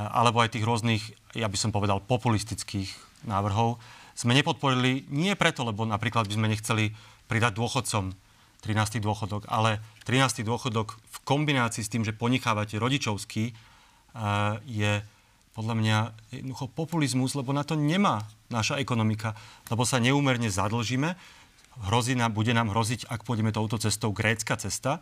alebo 0.00 0.40
aj 0.40 0.56
tých 0.56 0.64
rôznych, 0.64 1.02
ja 1.36 1.52
by 1.52 1.58
som 1.60 1.68
povedal, 1.68 2.00
populistických 2.00 2.88
návrhov 3.28 3.76
sme 4.16 4.32
nepodporili 4.32 5.04
nie 5.12 5.36
preto, 5.36 5.60
lebo 5.60 5.84
napríklad 5.84 6.24
by 6.24 6.40
sme 6.40 6.48
nechceli 6.48 6.96
pridať 7.28 7.52
dôchodcom 7.52 8.16
13. 8.64 9.04
dôchodok, 9.04 9.44
ale 9.52 9.84
13. 10.08 10.48
dôchodok 10.48 10.96
v 10.96 11.16
kombinácii 11.28 11.84
s 11.84 11.92
tým, 11.92 12.00
že 12.00 12.16
ponechávate 12.16 12.80
rodičovský, 12.80 13.52
eh, 13.52 14.56
je 14.64 15.04
podľa 15.52 15.74
mňa 15.76 15.98
jednoducho 16.32 16.72
populizmus, 16.72 17.36
lebo 17.36 17.52
na 17.52 17.60
to 17.60 17.76
nemá 17.76 18.24
naša 18.48 18.80
ekonomika, 18.80 19.36
lebo 19.68 19.84
sa 19.84 20.00
neúmerne 20.00 20.48
zadlžíme. 20.48 21.41
Hrozí 21.80 22.12
nám, 22.12 22.36
bude 22.36 22.52
nám 22.52 22.68
hroziť, 22.68 23.08
ak 23.08 23.24
pôjdeme 23.24 23.54
touto 23.54 23.80
cestou, 23.80 24.12
grécka 24.12 24.60
cesta, 24.60 25.00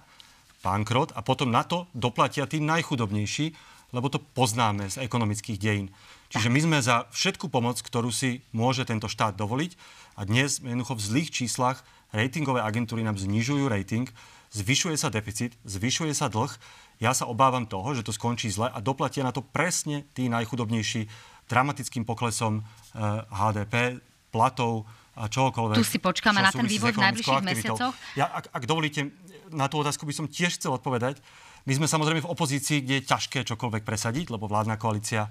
bankrot 0.63 1.11
a 1.17 1.21
potom 1.25 1.51
na 1.51 1.65
to 1.67 1.91
doplatia 1.97 2.47
tí 2.47 2.61
najchudobnejší, 2.63 3.53
lebo 3.91 4.07
to 4.07 4.23
poznáme 4.23 4.87
z 4.87 5.03
ekonomických 5.03 5.59
dejín. 5.59 5.91
Čiže 6.31 6.47
my 6.47 6.61
sme 6.63 6.79
za 6.79 7.11
všetku 7.11 7.51
pomoc, 7.51 7.83
ktorú 7.83 8.15
si 8.15 8.47
môže 8.55 8.87
tento 8.87 9.11
štát 9.11 9.35
dovoliť 9.35 9.75
a 10.15 10.23
dnes 10.23 10.63
jednoducho 10.63 10.95
v 10.95 11.03
zlých 11.03 11.31
číslach 11.35 11.83
ratingové 12.15 12.63
agentúry 12.63 13.03
nám 13.03 13.19
znižujú 13.19 13.67
rating, 13.67 14.07
zvyšuje 14.55 14.95
sa 14.95 15.11
deficit, 15.11 15.59
zvyšuje 15.67 16.15
sa 16.15 16.31
dlh. 16.31 16.55
Ja 17.03 17.17
sa 17.19 17.27
obávam 17.27 17.67
toho, 17.67 17.99
že 17.99 18.07
to 18.07 18.15
skončí 18.15 18.47
zle 18.47 18.71
a 18.71 18.79
doplatia 18.79 19.27
na 19.27 19.35
to 19.35 19.43
presne 19.43 20.07
tí 20.15 20.31
najchudobnejší 20.31 21.11
dramatickým 21.51 22.07
poklesom 22.07 22.63
eh, 22.63 23.27
HDP, 23.27 23.99
platov 24.31 24.87
a 25.21 25.29
čohokoľvek. 25.29 25.77
Tu 25.77 25.85
si 25.85 26.01
počkáme 26.01 26.41
na 26.41 26.49
ten 26.49 26.65
vývoj 26.65 26.97
v 26.97 27.01
najbližších 27.05 27.45
mesiacoch. 27.45 27.93
Ja, 28.17 28.33
ak, 28.33 28.49
ak 28.57 28.65
dovolíte, 28.65 29.13
na 29.53 29.69
tú 29.69 29.85
otázku 29.85 30.09
by 30.09 30.15
som 30.17 30.25
tiež 30.25 30.57
chcel 30.57 30.73
odpovedať. 30.73 31.21
My 31.69 31.77
sme 31.77 31.85
samozrejme 31.85 32.25
v 32.25 32.33
opozícii, 32.33 32.81
kde 32.81 33.05
je 33.05 33.09
ťažké 33.13 33.45
čokoľvek 33.45 33.85
presadiť, 33.85 34.33
lebo 34.33 34.49
vládna 34.49 34.81
koalícia 34.81 35.29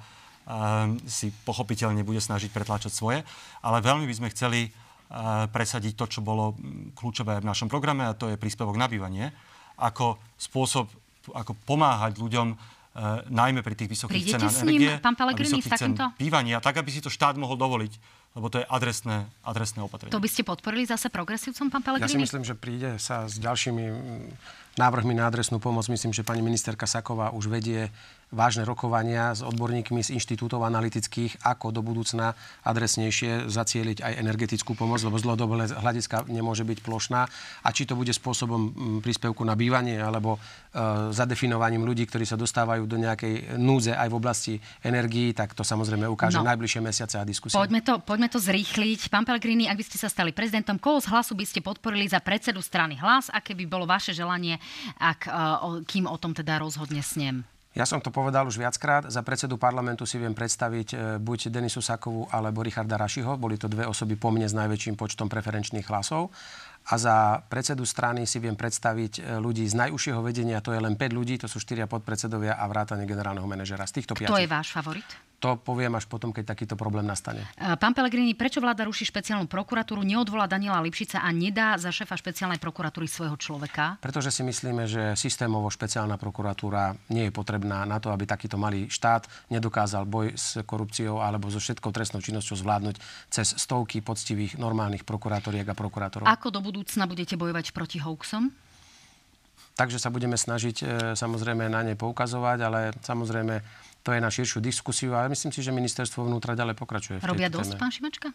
Ehm, 0.50 0.98
si 1.06 1.30
pochopiteľne 1.30 2.02
bude 2.02 2.18
snažiť 2.18 2.50
pretláčať 2.50 2.90
svoje, 2.90 3.22
ale 3.62 3.86
veľmi 3.86 4.10
by 4.10 4.16
sme 4.18 4.34
chceli 4.34 4.66
ehm, 4.66 5.46
presadiť 5.46 5.94
to, 5.94 6.06
čo 6.10 6.26
bolo 6.26 6.58
kľúčové 6.98 7.38
v 7.38 7.46
našom 7.46 7.70
programe, 7.70 8.10
a 8.10 8.18
to 8.18 8.34
je 8.34 8.42
príspevok 8.42 8.74
na 8.74 8.90
bývanie, 8.90 9.30
ako 9.78 10.18
spôsob, 10.42 10.90
ako 11.38 11.54
pomáhať 11.70 12.18
ľuďom 12.18 12.80
Uh, 12.90 13.22
najmä 13.30 13.62
pri 13.62 13.78
tých 13.78 13.96
vysokých 13.96 14.18
Prídete 14.18 14.50
cenách 14.50 14.66
energie 14.66 14.98
pán 14.98 15.14
a 15.14 15.38
vysokých 15.38 15.78
cen 15.78 15.94
bývania, 16.18 16.58
tak 16.58 16.82
aby 16.82 16.90
si 16.90 17.06
to 17.06 17.14
štát 17.14 17.38
mohol 17.38 17.54
dovoliť, 17.54 17.94
lebo 18.38 18.48
to 18.54 18.62
je 18.62 18.66
adresné, 18.70 19.26
adresné 19.42 19.82
opatrenie. 19.82 20.14
To 20.14 20.22
by 20.22 20.30
ste 20.30 20.46
podporili 20.46 20.86
zase 20.86 21.10
progresívcom, 21.10 21.74
pán 21.74 21.82
Pelegrini? 21.82 22.06
Ja 22.06 22.14
si 22.14 22.22
myslím, 22.22 22.44
že 22.46 22.54
príde 22.54 23.02
sa 23.02 23.26
s 23.26 23.42
ďalšími 23.42 23.86
návrhmi 24.80 25.12
na 25.12 25.28
adresnú 25.28 25.60
pomoc. 25.60 25.92
Myslím, 25.92 26.16
že 26.16 26.24
pani 26.24 26.40
ministerka 26.40 26.88
Saková 26.88 27.36
už 27.36 27.52
vedie 27.52 27.92
vážne 28.30 28.62
rokovania 28.62 29.34
s 29.34 29.42
odborníkmi 29.42 30.06
z 30.06 30.14
inštitútov 30.14 30.62
analytických, 30.62 31.42
ako 31.42 31.74
do 31.74 31.82
budúcna 31.82 32.38
adresnejšie 32.62 33.50
zacieliť 33.50 34.06
aj 34.06 34.14
energetickú 34.22 34.78
pomoc, 34.78 35.02
lebo 35.02 35.18
z 35.18 35.26
dlhodobého 35.26 35.66
hľadiska 35.82 36.30
nemôže 36.30 36.62
byť 36.62 36.80
plošná. 36.86 37.26
A 37.66 37.70
či 37.74 37.90
to 37.90 37.98
bude 37.98 38.14
spôsobom 38.14 39.02
príspevku 39.02 39.42
na 39.42 39.58
bývanie 39.58 39.98
alebo 39.98 40.38
e, 40.38 40.40
zadefinovaním 41.10 41.82
ľudí, 41.82 42.06
ktorí 42.06 42.22
sa 42.30 42.38
dostávajú 42.38 42.86
do 42.86 43.02
nejakej 43.02 43.58
núze 43.58 43.98
aj 43.98 44.08
v 44.14 44.16
oblasti 44.16 44.54
energií, 44.86 45.34
tak 45.34 45.58
to 45.58 45.66
samozrejme 45.66 46.06
ukáže 46.06 46.38
no. 46.38 46.46
najbližšie 46.46 46.82
mesiace 46.86 47.18
a 47.18 47.26
diskusie. 47.26 47.58
Poďme 47.58 47.82
to, 47.82 47.98
poďme 47.98 48.30
to 48.30 48.38
zrýchliť. 48.38 49.10
Pán 49.10 49.26
Pellegrini, 49.26 49.66
ak 49.66 49.82
by 49.82 49.86
ste 49.90 49.98
sa 49.98 50.06
stali 50.06 50.30
prezidentom, 50.30 50.78
koho 50.78 51.02
z 51.02 51.10
hlasu 51.10 51.34
by 51.34 51.46
ste 51.50 51.66
podporili 51.66 52.06
za 52.06 52.22
predsedu 52.22 52.62
strany 52.62 52.94
hlas, 53.02 53.34
aké 53.34 53.58
by 53.58 53.66
bolo 53.66 53.90
vaše 53.90 54.14
želanie, 54.14 54.62
ak, 55.00 55.30
e, 55.30 55.32
kým 55.86 56.06
o 56.10 56.18
tom 56.18 56.34
teda 56.34 56.60
rozhodne 56.60 57.04
snem? 57.04 57.48
Ja 57.78 57.86
som 57.86 58.02
to 58.02 58.10
povedal 58.10 58.50
už 58.50 58.58
viackrát. 58.58 59.06
Za 59.14 59.22
predsedu 59.22 59.62
parlamentu 59.62 60.02
si 60.02 60.18
viem 60.18 60.34
predstaviť 60.34 60.88
e, 60.92 60.96
buď 61.22 61.54
Denisu 61.54 61.86
Sakovú 61.86 62.26
alebo 62.34 62.66
Richarda 62.66 62.98
Rašiho. 62.98 63.38
Boli 63.38 63.62
to 63.62 63.70
dve 63.70 63.86
osoby 63.86 64.18
po 64.18 64.34
mne 64.34 64.50
s 64.50 64.58
najväčším 64.58 64.98
počtom 64.98 65.30
preferenčných 65.30 65.86
hlasov. 65.86 66.34
A 66.90 66.98
za 66.98 67.46
predsedu 67.46 67.86
strany 67.86 68.26
si 68.26 68.42
viem 68.42 68.58
predstaviť 68.58 69.22
e, 69.22 69.38
ľudí 69.38 69.70
z 69.70 69.78
najúžšieho 69.78 70.18
vedenia. 70.26 70.66
To 70.66 70.74
je 70.74 70.82
len 70.82 70.98
5 70.98 71.14
ľudí, 71.14 71.38
to 71.38 71.46
sú 71.46 71.62
4 71.62 71.86
podpredsedovia 71.86 72.58
a 72.58 72.66
vrátane 72.66 73.06
generálneho 73.06 73.46
manažera. 73.46 73.86
Z 73.86 74.02
týchto 74.02 74.18
Kto 74.18 74.42
je 74.42 74.50
váš 74.50 74.74
favorit? 74.74 75.06
To 75.40 75.56
poviem 75.56 75.96
až 75.96 76.04
potom, 76.04 76.36
keď 76.36 76.52
takýto 76.52 76.76
problém 76.76 77.08
nastane. 77.08 77.48
Pán 77.56 77.96
Pelegrini, 77.96 78.36
prečo 78.36 78.60
vláda 78.60 78.84
ruší 78.84 79.08
špeciálnu 79.08 79.48
prokuratúru, 79.48 80.04
neodvolá 80.04 80.52
Daniela 80.52 80.84
Lipšica 80.84 81.24
a 81.24 81.30
nedá 81.32 81.80
za 81.80 81.96
šéfa 81.96 82.20
špeciálnej 82.20 82.60
prokuratúry 82.60 83.08
svojho 83.08 83.40
človeka? 83.40 83.96
Pretože 84.04 84.36
si 84.36 84.44
myslíme, 84.44 84.84
že 84.84 85.16
systémovo 85.16 85.72
špeciálna 85.72 86.20
prokuratúra 86.20 86.92
nie 87.16 87.32
je 87.32 87.34
potrebná 87.34 87.88
na 87.88 88.04
to, 88.04 88.12
aby 88.12 88.28
takýto 88.28 88.60
malý 88.60 88.92
štát 88.92 89.32
nedokázal 89.48 90.04
boj 90.04 90.36
s 90.36 90.60
korupciou 90.68 91.24
alebo 91.24 91.48
so 91.48 91.64
všetkou 91.64 91.96
trestnou 91.96 92.20
činnosťou 92.20 92.60
zvládnuť 92.60 92.96
cez 93.32 93.56
stovky 93.56 94.04
poctivých 94.04 94.60
normálnych 94.60 95.08
prokurátoriek 95.08 95.72
a 95.72 95.76
prokurátorov. 95.76 96.28
Ako 96.28 96.52
do 96.52 96.60
budúcna 96.60 97.08
budete 97.08 97.40
bojovať 97.40 97.72
proti 97.72 98.04
hoaxom? 98.04 98.52
Takže 99.80 99.96
sa 99.96 100.12
budeme 100.12 100.36
snažiť 100.36 100.76
e, 100.84 100.86
samozrejme 101.16 101.72
na 101.72 101.88
ne 101.88 101.96
poukazovať, 101.96 102.58
ale 102.68 102.80
samozrejme 103.00 103.64
to 104.04 104.16
je 104.16 104.20
na 104.20 104.32
širšiu 104.32 104.64
diskusiu 104.64 105.12
a 105.16 105.28
myslím 105.28 105.52
si, 105.52 105.60
že 105.60 105.76
ministerstvo 105.76 106.24
vnútra 106.24 106.56
ďalej 106.56 106.76
pokračuje. 106.80 107.18
Robia 107.22 107.52
dosť, 107.52 107.76
téme. 107.76 107.82
pán 107.82 107.92
Šimačka? 107.92 108.30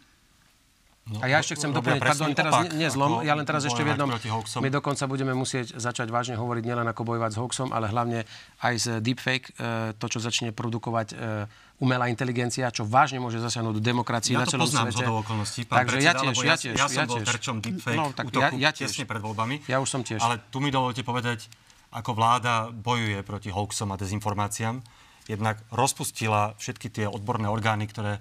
No, 1.05 1.21
a 1.21 1.29
ja 1.29 1.37
ešte 1.37 1.61
chcem 1.61 1.69
doplniť, 1.69 2.01
pardon, 2.01 2.33
teraz 2.33 2.53
nie, 2.65 2.81
nie 2.81 2.89
zlom, 2.89 3.21
ja 3.21 3.37
len 3.37 3.45
teraz 3.45 3.69
ešte 3.69 3.85
v 3.85 3.93
jednom, 3.93 4.09
my 4.65 4.69
dokonca 4.73 5.05
budeme 5.05 5.37
musieť 5.37 5.77
začať 5.77 6.09
vážne 6.09 6.33
hovoriť 6.33 6.65
nielen 6.65 6.89
ako 6.89 7.05
bojovať 7.05 7.37
s 7.37 7.39
hoaxom, 7.45 7.69
ale 7.77 7.93
hlavne 7.93 8.25
aj 8.65 8.75
z 8.81 8.87
deepfake, 9.05 9.53
e, 9.53 9.93
to, 10.01 10.07
čo 10.09 10.17
začne 10.17 10.57
produkovať 10.57 11.12
e, 11.12 11.45
umelá 11.85 12.09
inteligencia, 12.09 12.73
čo 12.73 12.89
vážne 12.89 13.21
môže 13.21 13.37
zasiahnuť 13.37 13.77
do 13.77 13.83
demokracie 13.85 14.33
ja 14.33 14.41
na 14.41 14.49
celom 14.49 14.65
svete. 14.65 15.05
Ja 15.05 15.12
to 15.12 15.21
okolností, 15.21 15.69
pán 15.69 15.85
Takže 15.85 15.93
predseda, 15.93 16.09
ja 16.09 16.15
tiež, 16.17 16.37
ja 16.41 16.57
tiež. 16.57 16.73
Ja, 16.73 16.87
ja 16.89 16.89
som 16.89 17.05
bol 17.05 17.21
terčom 17.21 17.57
deepfake 17.61 18.01
no, 18.01 18.05
tak 18.17 18.25
útoku 18.33 18.41
ja, 18.41 18.49
ja 18.57 18.71
tiež. 18.73 18.89
tesne 18.89 19.05
pred 19.05 19.21
voľbami. 19.21 19.55
Ja 19.69 19.85
už 19.85 19.89
som 19.93 20.01
tiež. 20.01 20.25
Ale 20.25 20.41
tu 20.49 20.65
mi 20.65 20.73
dovolte 20.73 21.05
povedať, 21.05 21.53
ako 21.93 22.17
vláda 22.17 22.73
bojuje 22.73 23.21
proti 23.21 23.53
hoaxom 23.53 23.93
a 23.93 24.01
dezinformáciám 24.01 25.04
jednak 25.29 25.61
rozpustila 25.72 26.53
všetky 26.61 26.93
tie 26.93 27.07
odborné 27.09 27.49
orgány, 27.49 27.89
ktoré 27.89 28.20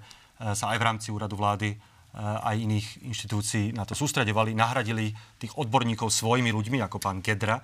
sa 0.56 0.72
aj 0.72 0.78
v 0.80 0.86
rámci 0.86 1.08
úradu 1.12 1.36
vlády 1.36 1.76
e, 1.76 1.76
aj 2.20 2.56
iných 2.56 2.88
inštitúcií 3.04 3.76
na 3.76 3.84
to 3.84 3.92
sústredovali, 3.92 4.56
nahradili 4.56 5.12
tých 5.36 5.52
odborníkov 5.56 6.08
svojimi 6.08 6.48
ľuďmi, 6.52 6.80
ako 6.80 6.96
pán 7.00 7.20
Gedra 7.20 7.60
e, 7.60 7.62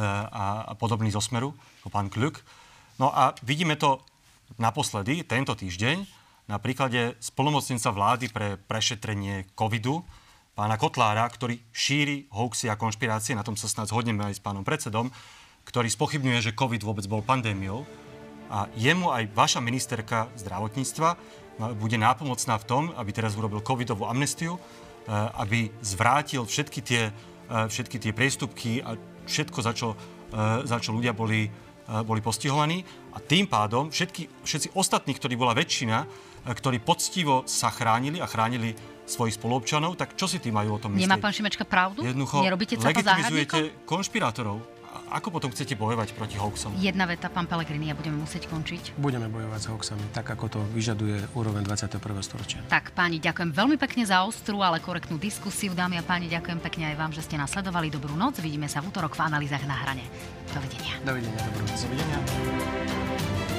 a, 0.00 0.72
podobný 0.80 1.12
zo 1.12 1.20
Smeru, 1.20 1.52
ako 1.84 1.88
pán 1.92 2.08
Kľuk. 2.08 2.40
No 2.96 3.12
a 3.12 3.36
vidíme 3.44 3.76
to 3.76 4.00
naposledy, 4.56 5.22
tento 5.28 5.52
týždeň, 5.52 6.08
na 6.48 6.56
príklade 6.56 7.12
spolumocnenca 7.20 7.92
vlády 7.92 8.32
pre 8.32 8.56
prešetrenie 8.56 9.52
covidu, 9.52 10.00
pána 10.56 10.80
Kotlára, 10.80 11.28
ktorý 11.28 11.60
šíri 11.70 12.24
hoaxy 12.32 12.72
a 12.72 12.80
konšpirácie, 12.80 13.36
na 13.36 13.44
tom 13.44 13.54
sa 13.54 13.68
snad 13.68 13.92
zhodneme 13.92 14.24
aj 14.24 14.40
s 14.40 14.42
pánom 14.42 14.64
predsedom, 14.64 15.12
ktorý 15.68 15.92
spochybňuje, 15.92 16.50
že 16.50 16.56
covid 16.56 16.80
vôbec 16.80 17.04
bol 17.04 17.20
pandémiou 17.20 17.84
a 18.48 18.68
jemu 18.76 19.12
aj 19.12 19.28
vaša 19.36 19.60
ministerka 19.60 20.32
zdravotníctva 20.40 21.16
bude 21.58 21.98
nápomocná 21.98 22.54
v 22.58 22.64
tom, 22.64 22.82
aby 22.94 23.10
teraz 23.10 23.34
urobil 23.34 23.58
covidovú 23.60 24.06
amnestiu, 24.06 24.56
e, 24.56 24.60
aby 25.42 25.74
zvrátil 25.82 26.46
všetky 26.46 26.80
tie, 26.86 27.10
e, 27.10 27.66
všetky 27.66 27.98
tie 27.98 28.12
priestupky 28.14 28.78
a 28.80 28.94
všetko, 29.26 29.58
za 29.60 29.72
čo, 29.74 29.98
e, 30.30 30.64
za 30.64 30.78
čo 30.78 30.94
ľudia 30.94 31.12
boli, 31.12 31.50
boli 31.88 32.20
postihovaní. 32.20 32.84
A 33.16 33.18
tým 33.18 33.48
pádom 33.48 33.88
všetky, 33.88 34.44
všetci 34.44 34.76
ostatní, 34.76 35.16
ktorí 35.16 35.40
bola 35.40 35.56
väčšina, 35.56 36.04
ktorí 36.52 36.84
poctivo 36.84 37.48
sa 37.48 37.72
chránili 37.72 38.20
a 38.20 38.28
chránili 38.28 38.76
svojich 39.08 39.40
spoluobčanov, 39.40 39.96
tak 39.96 40.12
čo 40.12 40.28
si 40.28 40.36
tí 40.36 40.52
majú 40.52 40.76
o 40.76 40.78
tom 40.78 40.92
myslieť? 40.92 41.08
Nemá 41.08 41.16
pán 41.16 41.32
Šimečka 41.32 41.64
pravdu? 41.64 42.04
Jednoducho 42.04 42.44
Nerobíte 42.44 42.76
legitimizujete 42.76 43.88
konšpirátorov. 43.88 44.77
Ako 45.08 45.32
potom 45.32 45.48
chcete 45.48 45.72
bojovať 45.72 46.12
proti 46.12 46.36
hoaxom? 46.36 46.76
Jedna 46.76 47.08
veta, 47.08 47.32
pán 47.32 47.48
Pelegrini, 47.48 47.88
a 47.88 47.96
budeme 47.96 48.20
musieť 48.20 48.44
končiť. 48.48 48.96
Budeme 49.00 49.28
bojovať 49.32 49.60
s 49.60 49.66
hoaxami, 49.72 50.04
tak 50.12 50.28
ako 50.28 50.44
to 50.48 50.60
vyžaduje 50.76 51.32
úroveň 51.32 51.64
21. 51.64 51.96
storočia. 52.20 52.60
Tak, 52.68 52.92
páni, 52.92 53.16
ďakujem 53.16 53.52
veľmi 53.52 53.76
pekne 53.80 54.04
za 54.04 54.20
ostrú, 54.24 54.60
ale 54.60 54.84
korektnú 54.84 55.16
diskusiu. 55.16 55.72
Dámy 55.72 56.00
a 56.00 56.04
páni, 56.04 56.28
ďakujem 56.28 56.60
pekne 56.60 56.92
aj 56.92 56.96
vám, 57.00 57.12
že 57.16 57.24
ste 57.24 57.40
nasledovali. 57.40 57.88
Dobrú 57.88 58.16
noc. 58.16 58.40
Vidíme 58.40 58.68
sa 58.68 58.84
v 58.84 58.92
útorok 58.92 59.16
v 59.16 59.24
analýzach 59.24 59.64
na 59.64 59.76
hrane. 59.80 60.04
Dovidenia. 60.52 61.00
Dovidenia, 61.04 61.40
dobrú 61.40 61.64
noc. 61.64 61.80
Dovidenia. 61.80 63.57